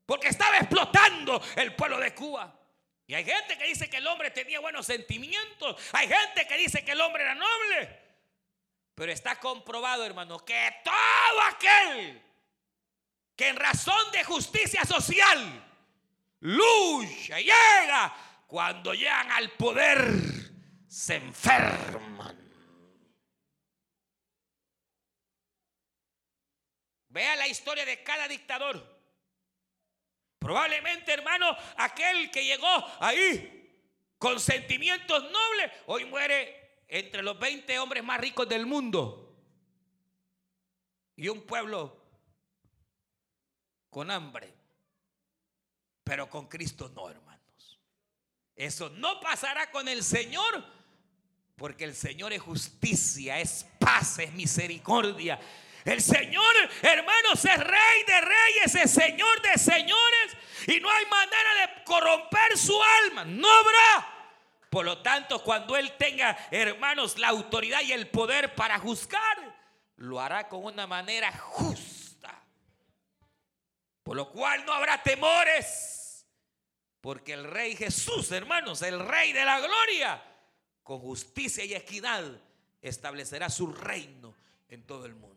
porque 0.05 0.29
estaba 0.29 0.57
explotando 0.57 1.41
el 1.55 1.75
pueblo 1.75 1.99
de 1.99 2.13
Cuba. 2.13 2.62
Y 3.05 3.15
hay 3.15 3.25
gente 3.25 3.57
que 3.57 3.65
dice 3.65 3.89
que 3.89 3.97
el 3.97 4.07
hombre 4.07 4.31
tenía 4.31 4.59
buenos 4.59 4.85
sentimientos. 4.85 5.75
Hay 5.91 6.07
gente 6.07 6.47
que 6.47 6.57
dice 6.57 6.85
que 6.85 6.93
el 6.93 7.01
hombre 7.01 7.23
era 7.23 7.35
noble. 7.35 7.99
Pero 8.95 9.11
está 9.11 9.39
comprobado, 9.39 10.05
hermano, 10.05 10.39
que 10.39 10.75
todo 10.83 11.41
aquel 11.49 12.21
que 13.35 13.47
en 13.47 13.55
razón 13.55 14.11
de 14.11 14.23
justicia 14.23 14.85
social 14.85 15.69
lucha 16.39 17.39
y 17.39 17.45
llega, 17.45 18.15
cuando 18.47 18.93
llegan 18.93 19.31
al 19.31 19.51
poder, 19.51 20.13
se 20.87 21.15
enferman. 21.15 22.39
Vea 27.09 27.35
la 27.35 27.47
historia 27.47 27.85
de 27.85 28.03
cada 28.03 28.27
dictador. 28.27 28.92
Probablemente, 30.43 31.13
hermano, 31.13 31.55
aquel 31.77 32.29
que 32.29 32.43
llegó 32.43 32.67
ahí 32.99 33.79
con 34.17 34.39
sentimientos 34.39 35.23
nobles, 35.23 35.71
hoy 35.85 36.03
muere 36.03 36.83
entre 36.89 37.23
los 37.23 37.39
20 37.39 37.79
hombres 37.79 38.03
más 38.03 38.19
ricos 38.19 38.47
del 38.49 38.65
mundo. 38.65 39.37
Y 41.15 41.29
un 41.29 41.45
pueblo 41.45 41.97
con 43.89 44.11
hambre. 44.11 44.53
Pero 46.03 46.29
con 46.29 46.47
Cristo 46.47 46.91
no, 46.93 47.09
hermanos. 47.09 47.79
Eso 48.53 48.89
no 48.89 49.21
pasará 49.21 49.71
con 49.71 49.87
el 49.87 50.03
Señor, 50.03 50.65
porque 51.55 51.85
el 51.85 51.95
Señor 51.95 52.33
es 52.33 52.41
justicia, 52.41 53.39
es 53.39 53.65
paz, 53.79 54.19
es 54.19 54.33
misericordia 54.33 55.39
el 55.85 56.01
Señor, 56.01 56.55
hermanos, 56.81 57.43
es 57.43 57.57
rey 57.57 58.03
de 58.07 58.21
reyes, 58.21 58.75
es 58.75 58.91
señor 58.91 59.41
de 59.41 59.57
señores. 59.57 60.37
Y 60.67 60.79
no 60.79 60.89
hay 60.89 61.05
manera 61.07 61.55
de 61.61 61.83
corromper 61.83 62.57
su 62.57 62.77
alma. 63.05 63.25
No 63.25 63.49
habrá. 63.49 64.09
Por 64.69 64.85
lo 64.85 65.01
tanto, 65.01 65.43
cuando 65.43 65.75
Él 65.75 65.93
tenga, 65.97 66.37
hermanos, 66.49 67.17
la 67.19 67.27
autoridad 67.29 67.81
y 67.81 67.91
el 67.91 68.07
poder 68.09 68.55
para 68.55 68.79
juzgar, 68.79 69.53
lo 69.97 70.19
hará 70.19 70.47
con 70.47 70.63
una 70.63 70.87
manera 70.87 71.31
justa. 71.31 72.43
Por 74.03 74.15
lo 74.15 74.31
cual 74.31 74.65
no 74.65 74.73
habrá 74.73 75.03
temores. 75.03 76.25
Porque 77.01 77.33
el 77.33 77.43
Rey 77.43 77.75
Jesús, 77.75 78.31
hermanos, 78.31 78.81
el 78.81 79.05
Rey 79.05 79.33
de 79.33 79.43
la 79.43 79.59
gloria, 79.59 80.23
con 80.83 80.99
justicia 80.99 81.65
y 81.65 81.73
equidad, 81.73 82.23
establecerá 82.81 83.49
su 83.49 83.67
reino 83.67 84.33
en 84.69 84.83
todo 84.85 85.05
el 85.05 85.13
mundo. 85.13 85.32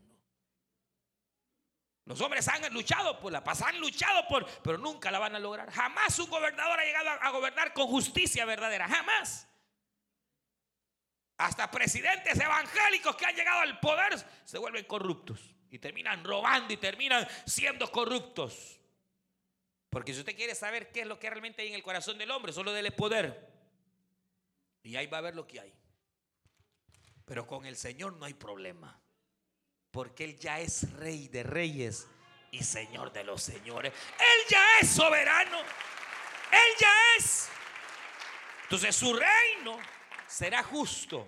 Los 2.07 2.21
hombres 2.21 2.47
han 2.47 2.73
luchado 2.73 3.19
por 3.19 3.33
la 3.33 3.43
paz, 3.43 3.63
han 3.63 3.81
luchado 3.81 4.27
por, 4.29 4.47
pero 4.63 4.79
nunca 4.79 5.11
la 5.11 5.19
van 5.19 5.35
a 5.35 5.41
lograr. 5.41 5.69
Jamás 5.73 6.17
un 6.21 6.31
gobernador 6.31 6.79
ha 6.79 6.85
llegado 6.85 7.11
a, 7.11 7.31
gobernar 7.31 7.73
con 7.73 7.89
justicia 7.89 8.45
verdadera, 8.45 8.89
jamás. 8.89 9.49
Hasta 11.37 11.69
presidentes 11.69 12.39
evangélicos 12.39 13.17
que 13.17 13.27
han 13.27 13.35
llegado 13.35 13.61
al 13.61 13.81
poder 13.81 14.25
se 14.45 14.57
vuelven 14.57 14.85
corruptos 14.85 15.41
y 15.69 15.81
terminan 15.81 16.23
robando 16.25 16.73
y 16.73 16.77
terminan 16.77 17.27
siendo 17.45 17.91
corruptos. 17.91 18.81
Porque 19.91 20.15
si 20.15 20.21
usted 20.21 20.37
quiere 20.37 20.55
saber 20.55 20.93
qué 20.93 21.01
es 21.01 21.07
lo 21.09 21.19
que 21.19 21.29
realmente 21.29 21.63
hay 21.63 21.69
en 21.69 21.75
el 21.75 21.83
corazón 21.83 22.19
del 22.19 22.31
hombre, 22.31 22.53
solo 22.53 22.73
dele 22.73 22.93
poder. 22.93 23.53
Y 24.85 24.95
ahí 24.95 25.09
va 25.09 25.19
a 25.19 25.23
ver 25.23 25.35
lo 25.35 25.45
que 25.45 25.59
hay. 25.59 25.75
Pero 27.25 27.49
con 27.49 27.67
el 27.67 27.77
Señor 27.77 28.13
no 28.13 28.27
hay 28.27 28.35
problema 28.35 29.03
porque 29.97 30.25
Él 30.25 30.39
ya 30.39 30.61
es 30.61 30.93
rey 30.99 31.27
de 31.29 31.43
reyes 31.43 32.07
y 32.51 32.63
señor 32.63 33.11
de 33.15 33.25
los 33.25 33.43
señores. 33.43 33.95
Él 34.19 34.47
ya 34.47 34.63
es 34.79 34.91
soberano. 34.91 35.59
Él 35.59 36.73
ya 36.79 36.93
es. 37.17 37.49
Entonces 38.65 38.95
su 38.95 39.15
reino 39.15 39.79
será 40.27 40.63
justo 40.63 41.27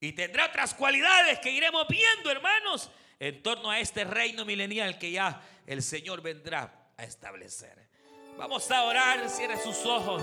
y 0.00 0.12
tendrá 0.12 0.44
otras 0.44 0.74
cualidades 0.74 1.38
que 1.38 1.50
iremos 1.50 1.88
viendo, 1.88 2.30
hermanos, 2.30 2.90
en 3.18 3.42
torno 3.42 3.70
a 3.70 3.80
este 3.80 4.04
reino 4.04 4.44
milenial 4.44 4.98
que 4.98 5.12
ya 5.12 5.40
el 5.64 5.82
Señor 5.82 6.20
vendrá 6.20 6.90
a 6.94 7.04
establecer. 7.04 7.88
Vamos 8.36 8.70
a 8.70 8.82
orar, 8.82 9.30
cierre 9.30 9.56
sus 9.62 9.78
ojos. 9.86 10.22